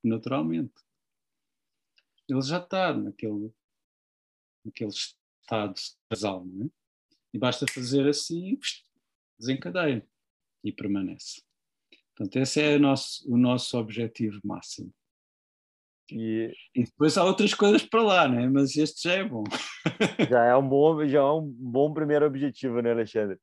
Naturalmente. 0.03 0.73
Ele 2.27 2.41
já 2.41 2.57
está 2.57 2.93
naquele, 2.93 3.53
naquele 4.63 4.89
estado 4.89 5.75
basal, 6.09 6.45
não 6.45 6.65
é? 6.65 6.69
E 7.33 7.37
basta 7.37 7.65
fazer 7.67 8.07
assim, 8.07 8.57
desencadeia 9.39 10.07
e 10.63 10.71
permanece. 10.71 11.41
Portanto, 12.15 12.37
esse 12.37 12.61
é 12.61 12.75
o 12.75 12.79
nosso, 12.79 13.31
o 13.31 13.37
nosso 13.37 13.77
objetivo 13.77 14.39
máximo. 14.43 14.91
E, 16.11 16.53
e, 16.75 16.83
depois 16.83 17.17
há 17.17 17.23
outras 17.23 17.53
coisas 17.53 17.83
para 17.83 18.01
lá, 18.01 18.27
né? 18.27 18.47
mas 18.47 18.75
este 18.75 19.07
já 19.09 19.15
é 19.15 19.23
bom. 19.23 19.43
já 20.29 20.45
é 20.45 20.55
um 20.55 20.67
bom, 20.67 21.05
já 21.07 21.19
é 21.19 21.31
um 21.31 21.41
bom 21.41 21.93
primeiro 21.93 22.25
objetivo, 22.25 22.81
né, 22.81 22.91
Alexandre? 22.91 23.39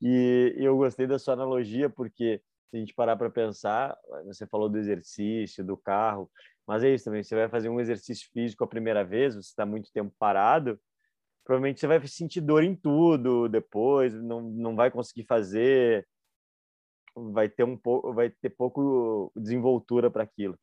E 0.00 0.54
eu 0.56 0.76
gostei 0.76 1.06
da 1.06 1.18
sua 1.18 1.34
analogia, 1.34 1.88
porque 1.88 2.40
se 2.70 2.76
a 2.76 2.80
gente 2.80 2.94
parar 2.94 3.16
para 3.16 3.30
pensar, 3.30 3.96
você 4.24 4.46
falou 4.46 4.68
do 4.68 4.78
exercício, 4.78 5.64
do 5.64 5.76
carro, 5.76 6.30
mas 6.66 6.82
é 6.82 6.94
isso 6.94 7.04
também, 7.04 7.22
você 7.22 7.34
vai 7.34 7.48
fazer 7.48 7.68
um 7.68 7.80
exercício 7.80 8.28
físico 8.32 8.64
a 8.64 8.68
primeira 8.68 9.04
vez, 9.04 9.34
você 9.34 9.48
está 9.48 9.66
muito 9.66 9.92
tempo 9.92 10.12
parado, 10.18 10.80
provavelmente 11.44 11.80
você 11.80 11.86
vai 11.86 12.06
sentir 12.06 12.40
dor 12.40 12.62
em 12.62 12.74
tudo 12.74 13.48
depois, 13.48 14.12
não, 14.14 14.40
não 14.42 14.74
vai 14.74 14.90
conseguir 14.90 15.24
fazer, 15.24 16.06
vai 17.14 17.48
ter 17.48 17.64
um 17.64 17.76
pouco, 17.76 18.12
vai 18.12 18.30
ter 18.30 18.50
pouco 18.50 19.32
desenvoltura 19.36 20.10
para 20.10 20.22
aquilo. 20.22 20.58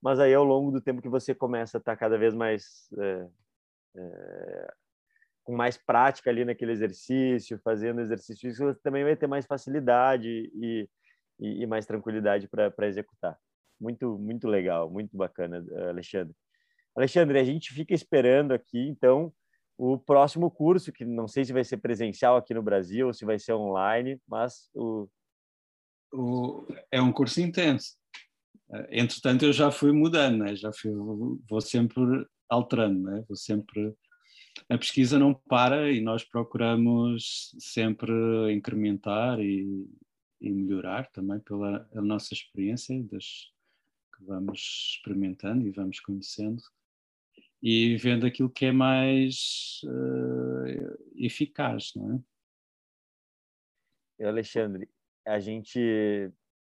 Mas 0.00 0.18
aí 0.18 0.34
ao 0.34 0.44
longo 0.44 0.70
do 0.70 0.80
tempo 0.80 1.02
que 1.02 1.08
você 1.08 1.34
começa 1.34 1.78
a 1.78 1.80
estar 1.80 1.92
tá 1.92 1.96
cada 1.96 2.18
vez 2.18 2.34
mais 2.34 2.88
é, 2.98 3.28
é, 3.96 4.72
com 5.44 5.54
mais 5.54 5.76
prática 5.76 6.30
ali 6.30 6.44
naquele 6.44 6.72
exercício, 6.72 7.60
fazendo 7.62 8.00
exercício, 8.00 8.52
você 8.52 8.78
também 8.82 9.04
vai 9.04 9.16
ter 9.16 9.26
mais 9.26 9.46
facilidade 9.46 10.28
e, 10.28 10.88
e, 11.38 11.62
e 11.62 11.66
mais 11.66 11.86
tranquilidade 11.86 12.48
para 12.48 12.86
executar. 12.86 13.38
Muito, 13.80 14.18
muito 14.18 14.46
legal, 14.46 14.90
muito 14.90 15.16
bacana, 15.16 15.64
Alexandre. 15.88 16.34
Alexandre, 16.94 17.38
a 17.38 17.44
gente 17.44 17.72
fica 17.72 17.94
esperando 17.94 18.52
aqui, 18.52 18.88
então, 18.88 19.32
o 19.76 19.98
próximo 19.98 20.50
curso, 20.50 20.92
que 20.92 21.04
não 21.04 21.26
sei 21.26 21.44
se 21.44 21.52
vai 21.52 21.64
ser 21.64 21.78
presencial 21.78 22.36
aqui 22.36 22.54
no 22.54 22.62
Brasil 22.62 23.08
ou 23.08 23.14
se 23.14 23.24
vai 23.24 23.38
ser 23.38 23.54
online, 23.54 24.20
mas 24.28 24.70
o, 24.74 25.08
o, 26.12 26.66
é 26.90 27.00
um 27.00 27.12
curso 27.12 27.40
intenso. 27.40 27.96
Eh, 28.72 29.00
entretanto, 29.02 29.44
eu 29.44 29.52
já 29.52 29.70
fui 29.70 29.92
mudando, 29.92 30.38
né? 30.44 30.54
já 30.56 30.72
fui, 30.72 30.92
vou 31.48 31.60
sempre 31.60 32.26
alterando, 32.48 33.02
né? 33.02 33.24
vou 33.28 33.36
sempre. 33.36 33.94
A 34.68 34.76
pesquisa 34.76 35.18
não 35.18 35.32
para 35.34 35.90
e 35.90 36.00
nós 36.00 36.24
procuramos 36.24 37.54
sempre 37.58 38.12
incrementar 38.52 39.40
e, 39.40 39.88
e 40.40 40.50
melhorar 40.50 41.10
também 41.10 41.40
pela 41.40 41.88
nossa 41.94 42.34
experiência 42.34 43.02
das 43.04 43.50
que 44.14 44.24
vamos 44.24 44.96
experimentando 44.96 45.66
e 45.66 45.70
vamos 45.70 46.00
conhecendo 46.00 46.62
e 47.62 47.96
vendo 47.96 48.26
aquilo 48.26 48.50
que 48.50 48.66
é 48.66 48.72
mais 48.72 49.80
uh, 49.84 50.98
eficaz, 51.14 51.92
não 51.94 52.22
é? 54.18 54.26
Alexandre, 54.26 54.88
a 55.26 55.38
gente 55.38 55.78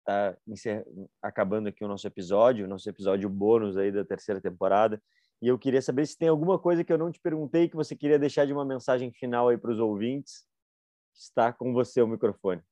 está 0.00 0.36
acabando 1.22 1.68
aqui 1.68 1.84
o 1.84 1.88
nosso 1.88 2.06
episódio, 2.06 2.66
o 2.66 2.68
nosso 2.68 2.88
episódio 2.88 3.28
bônus 3.28 3.76
aí 3.76 3.90
da 3.90 4.04
terceira 4.04 4.40
temporada. 4.40 5.02
E 5.40 5.48
eu 5.48 5.58
queria 5.58 5.82
saber 5.82 6.06
se 6.06 6.16
tem 6.16 6.28
alguma 6.28 6.58
coisa 6.58 6.84
que 6.84 6.92
eu 6.92 6.98
não 6.98 7.10
te 7.10 7.20
perguntei 7.20 7.68
que 7.68 7.76
você 7.76 7.96
queria 7.96 8.18
deixar 8.18 8.46
de 8.46 8.52
uma 8.52 8.64
mensagem 8.64 9.12
final 9.12 9.48
aí 9.48 9.58
para 9.58 9.72
os 9.72 9.78
ouvintes. 9.78 10.46
Está 11.14 11.52
com 11.52 11.72
você 11.72 12.00
o 12.00 12.08
microfone. 12.08 12.62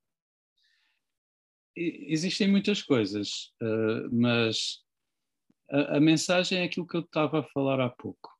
Existem 1.74 2.48
muitas 2.48 2.82
coisas, 2.82 3.52
uh, 3.62 4.09
mas 4.12 4.82
a, 5.70 5.96
a, 5.96 6.00
mensagem 6.00 6.59
é 6.59 6.64
aquilo 6.64 6.86
que 6.86 6.96
eu 6.96 7.00
estava 7.00 7.40
a 7.40 7.48
falar 7.48 7.80
há 7.80 7.88
pouco, 7.88 8.30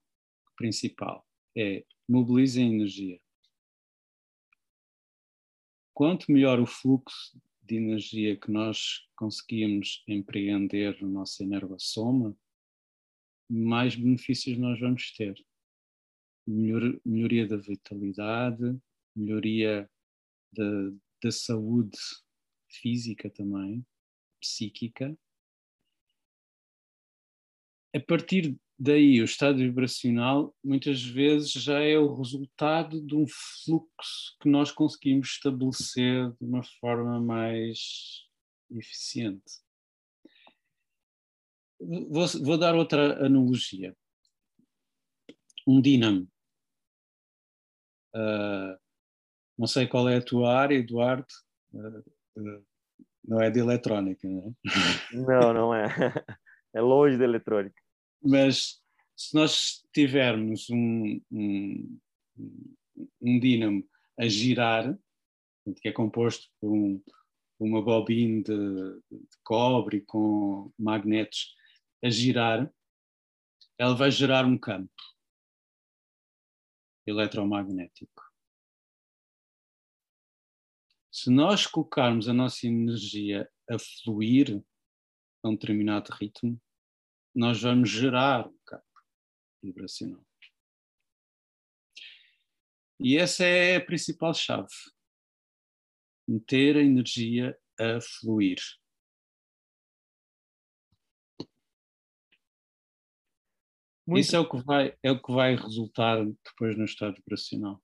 principal, 0.55 1.27
é 1.57 1.83
mobilizem 2.07 2.75
energia. 2.75 3.19
Quanto 5.95 6.33
melhor 6.33 6.59
o 6.59 6.67
fluxo 6.67 7.39
de 7.63 7.77
energia 7.77 8.37
que 8.37 8.51
nós 8.51 9.07
conseguimos 9.15 10.03
empreender 10.09 11.01
no 11.03 11.09
nosso 11.09 11.43
energossoma, 11.43 12.37
mais 13.49 13.95
benefícios 13.95 14.57
nós 14.57 14.81
vamos 14.81 15.13
ter. 15.13 15.35
Melhor, 16.47 16.99
melhoria 17.05 17.47
da 17.47 17.57
vitalidade, 17.57 18.81
melhoria 19.15 19.89
da, 20.53 20.93
da 21.23 21.31
saúde 21.31 21.99
física 22.69 23.31
também, 23.31 23.87
psíquica. 24.41 25.17
A 27.95 28.01
partir 28.01 28.59
daí, 28.83 29.21
o 29.21 29.25
estado 29.25 29.59
vibracional 29.59 30.53
muitas 30.63 31.01
vezes 31.03 31.53
já 31.53 31.79
é 31.81 31.97
o 31.97 32.15
resultado 32.17 33.01
de 33.01 33.15
um 33.15 33.25
fluxo 33.29 34.37
que 34.41 34.49
nós 34.49 34.73
conseguimos 34.73 35.29
estabelecer 35.29 36.33
de 36.33 36.45
uma 36.45 36.65
forma 36.81 37.21
mais 37.21 38.27
eficiente. 38.71 39.63
Vou, 41.81 42.27
vou 42.45 42.59
dar 42.59 42.75
outra 42.75 43.25
analogia. 43.25 43.97
Um 45.67 45.81
dínamo. 45.81 46.29
Uh, 48.15 48.77
não 49.57 49.67
sei 49.67 49.87
qual 49.87 50.09
é 50.09 50.17
a 50.17 50.25
tua 50.25 50.57
área, 50.57 50.77
Eduardo. 50.77 51.27
Uh, 51.73 51.99
uh, 52.37 52.67
não 53.25 53.41
é 53.41 53.49
de 53.49 53.61
eletrónica, 53.61 54.29
não 54.29 54.49
é? 54.49 55.17
Não, 55.17 55.53
não 55.55 55.75
é. 55.75 55.87
É 56.75 56.81
longe 56.81 57.19
de 57.19 57.23
eletrônica. 57.23 57.82
Mas 58.23 58.81
se 59.17 59.35
nós 59.35 59.85
tivermos 59.93 60.71
um, 60.71 61.21
um, 61.31 62.01
um 63.21 63.41
dínamo 63.41 63.89
a 64.19 64.29
girar, 64.29 64.99
que 65.81 65.89
é 65.89 65.93
composto 65.93 66.49
por 66.61 66.71
um, 66.71 67.03
uma 67.59 67.83
bobina 67.83 68.43
de, 68.43 69.01
de 69.11 69.39
cobre 69.45 70.03
com 70.03 70.73
magnetos 70.79 71.55
a 72.03 72.11
girar, 72.11 72.73
ela 73.79 73.95
vai 73.95 74.11
gerar 74.11 74.45
um 74.45 74.59
campo 74.59 74.93
eletromagnético. 77.07 78.23
Se 81.11 81.31
nós 81.31 81.67
colocarmos 81.67 82.29
a 82.29 82.33
nossa 82.33 82.67
energia 82.67 83.49
a 83.69 83.77
fluir 83.79 84.65
a 85.43 85.49
um 85.49 85.55
determinado 85.55 86.13
ritmo, 86.13 86.61
nós 87.35 87.63
vamos 87.63 87.91
gerar 87.91 88.47
um 88.47 88.59
campo 88.65 88.85
vibracional. 89.63 90.25
E 93.01 93.17
essa 93.17 93.45
é 93.45 93.77
a 93.77 93.85
principal 93.85 94.33
chave. 94.33 94.69
Meter 96.29 96.77
a 96.77 96.83
energia 96.83 97.59
a 97.79 98.01
fluir. 98.01 98.59
Muito... 104.07 104.21
Isso 104.21 104.37
é 104.37 104.39
o, 104.39 104.49
que 104.49 104.63
vai, 104.63 104.97
é 105.03 105.11
o 105.11 105.21
que 105.21 105.33
vai 105.33 105.57
resultar 105.57 106.25
depois 106.25 106.77
no 106.77 106.85
estado 106.85 107.19
operacional. 107.19 107.83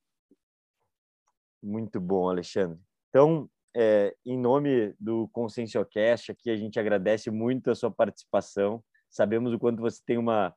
Muito 1.63 2.01
bom, 2.01 2.29
Alexandre. 2.29 2.81
Então, 3.09 3.51
é, 3.75 4.17
em 4.25 4.39
nome 4.39 4.95
do 4.99 5.29
Conscienciocast, 5.29 6.31
aqui 6.31 6.51
a 6.51 6.57
gente 6.57 6.79
agradece 6.79 7.31
muito 7.31 7.71
a 7.71 7.75
sua 7.75 7.91
participação. 7.91 8.85
Sabemos 9.11 9.53
o 9.53 9.59
quanto 9.59 9.81
você 9.81 10.01
tem 10.05 10.19
uma, 10.19 10.55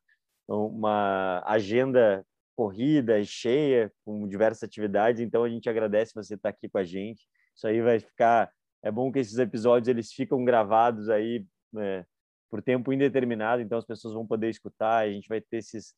uma 0.48 1.42
agenda 1.46 2.26
corrida 2.56 3.20
e 3.20 3.26
cheia, 3.26 3.92
com 4.06 4.28
diversas 4.28 4.64
atividades, 4.64 5.22
então 5.22 5.44
a 5.44 5.50
gente 5.50 5.70
agradece 5.70 6.14
você 6.14 6.36
estar 6.36 6.50
aqui 6.50 6.70
com 6.70 6.78
a 6.78 6.84
gente. 6.84 7.26
Isso 7.56 7.68
aí 7.68 7.82
vai 7.82 8.00
ficar... 8.00 8.52
É 8.84 8.92
bom 8.92 9.12
que 9.12 9.20
esses 9.20 9.38
episódios 9.38 9.88
eles 9.88 10.12
ficam 10.12 10.44
gravados 10.44 11.10
aí 11.10 11.46
é, 11.78 12.04
por 12.50 12.62
tempo 12.62 12.92
indeterminado, 12.92 13.62
então 13.62 13.78
as 13.78 13.86
pessoas 13.86 14.14
vão 14.14 14.28
poder 14.28 14.50
escutar, 14.50 15.06
a 15.06 15.12
gente 15.12 15.30
vai 15.30 15.40
ter 15.40 15.58
esses, 15.58 15.94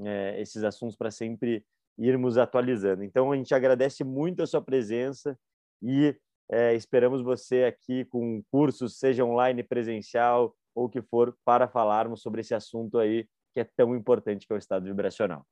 é, 0.00 0.40
esses 0.40 0.62
assuntos 0.64 0.96
para 0.96 1.10
sempre 1.10 1.64
irmos 1.98 2.38
atualizando. 2.38 3.02
Então 3.02 3.32
a 3.32 3.36
gente 3.36 3.54
agradece 3.54 4.04
muito 4.04 4.42
a 4.42 4.46
sua 4.46 4.62
presença 4.62 5.38
e 5.82 6.16
é, 6.50 6.74
esperamos 6.74 7.22
você 7.22 7.64
aqui 7.64 8.04
com 8.06 8.42
cursos, 8.50 8.98
seja 8.98 9.24
online, 9.24 9.62
presencial 9.62 10.56
ou 10.78 10.86
o 10.86 10.88
que 10.88 11.02
for, 11.02 11.36
para 11.44 11.66
falarmos 11.66 12.22
sobre 12.22 12.40
esse 12.40 12.54
assunto 12.54 12.98
aí 12.98 13.28
que 13.52 13.60
é 13.60 13.64
tão 13.64 13.96
importante 13.96 14.46
que 14.46 14.52
é 14.52 14.56
o 14.56 14.58
estado 14.58 14.84
vibracional. 14.84 15.44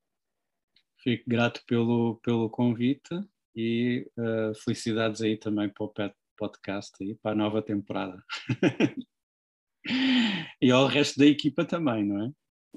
Fico 0.98 1.24
grato 1.26 1.62
pelo, 1.66 2.20
pelo 2.22 2.48
convite 2.48 3.20
e 3.54 4.08
uh, 4.16 4.54
felicidades 4.62 5.20
aí 5.20 5.36
também 5.36 5.68
para 5.68 5.84
o 5.84 5.92
podcast 6.36 6.92
aí, 7.02 7.14
para 7.16 7.32
a 7.32 7.34
nova 7.34 7.60
temporada. 7.60 8.22
e 10.60 10.70
ao 10.70 10.86
resto 10.86 11.18
da 11.18 11.26
equipa 11.26 11.64
também, 11.64 12.04
não 12.04 12.26
é? 12.26 12.30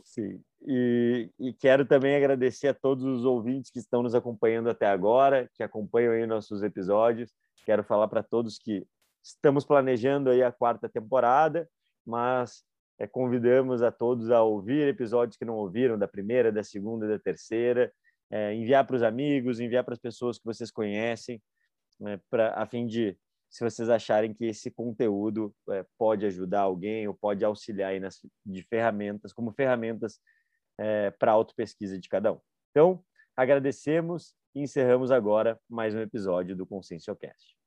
Sim. 0.03 0.41
E, 0.65 1.29
e, 1.39 1.53
quero 1.53 1.85
também 1.85 2.15
agradecer 2.15 2.69
a 2.69 2.73
todos 2.73 3.03
os 3.03 3.25
ouvintes 3.25 3.71
que 3.71 3.79
estão 3.79 4.01
nos 4.01 4.15
acompanhando 4.15 4.69
até 4.69 4.87
agora, 4.87 5.49
que 5.53 5.63
acompanham 5.63 6.13
aí 6.13 6.25
nossos 6.25 6.63
episódios. 6.63 7.31
Quero 7.65 7.83
falar 7.83 8.07
para 8.07 8.23
todos 8.23 8.57
que 8.57 8.85
estamos 9.23 9.65
planejando 9.65 10.29
aí 10.29 10.41
a 10.41 10.51
quarta 10.51 10.89
temporada, 10.89 11.69
mas 12.05 12.63
é, 12.99 13.07
convidamos 13.07 13.81
a 13.81 13.91
todos 13.91 14.29
a 14.29 14.43
ouvir 14.43 14.87
episódios 14.87 15.37
que 15.37 15.45
não 15.45 15.55
ouviram 15.55 15.97
da 15.97 16.07
primeira, 16.07 16.51
da 16.51 16.63
segunda, 16.63 17.07
da 17.07 17.17
terceira, 17.17 17.91
é, 18.29 18.53
enviar 18.53 18.85
para 18.85 18.95
os 18.95 19.03
amigos, 19.03 19.59
enviar 19.59 19.83
para 19.83 19.93
as 19.93 19.99
pessoas 19.99 20.37
que 20.37 20.45
vocês 20.45 20.69
conhecem, 20.69 21.41
né, 21.99 22.19
pra, 22.29 22.53
a 22.53 22.65
fim 22.65 22.85
de 22.85 23.17
se 23.49 23.63
vocês 23.63 23.89
acharem 23.89 24.33
que 24.33 24.45
esse 24.45 24.69
conteúdo 24.69 25.53
é, 25.71 25.83
pode 25.97 26.25
ajudar 26.25 26.61
alguém 26.61 27.07
ou 27.07 27.13
pode 27.15 27.43
auxiliar 27.43 27.91
aí 27.91 27.99
nas, 27.99 28.19
de 28.45 28.61
ferramentas, 28.63 29.33
como 29.33 29.51
ferramentas 29.51 30.19
é, 30.77 31.09
para 31.11 31.31
autopesquisa 31.31 31.97
de 31.97 32.07
cada 32.07 32.33
um. 32.33 32.39
Então, 32.69 33.03
agradecemos 33.35 34.35
e 34.53 34.61
encerramos 34.61 35.09
agora 35.11 35.59
mais 35.67 35.95
um 35.95 35.99
episódio 35.99 36.55
do 36.55 36.65
Conscienciocast. 36.65 37.58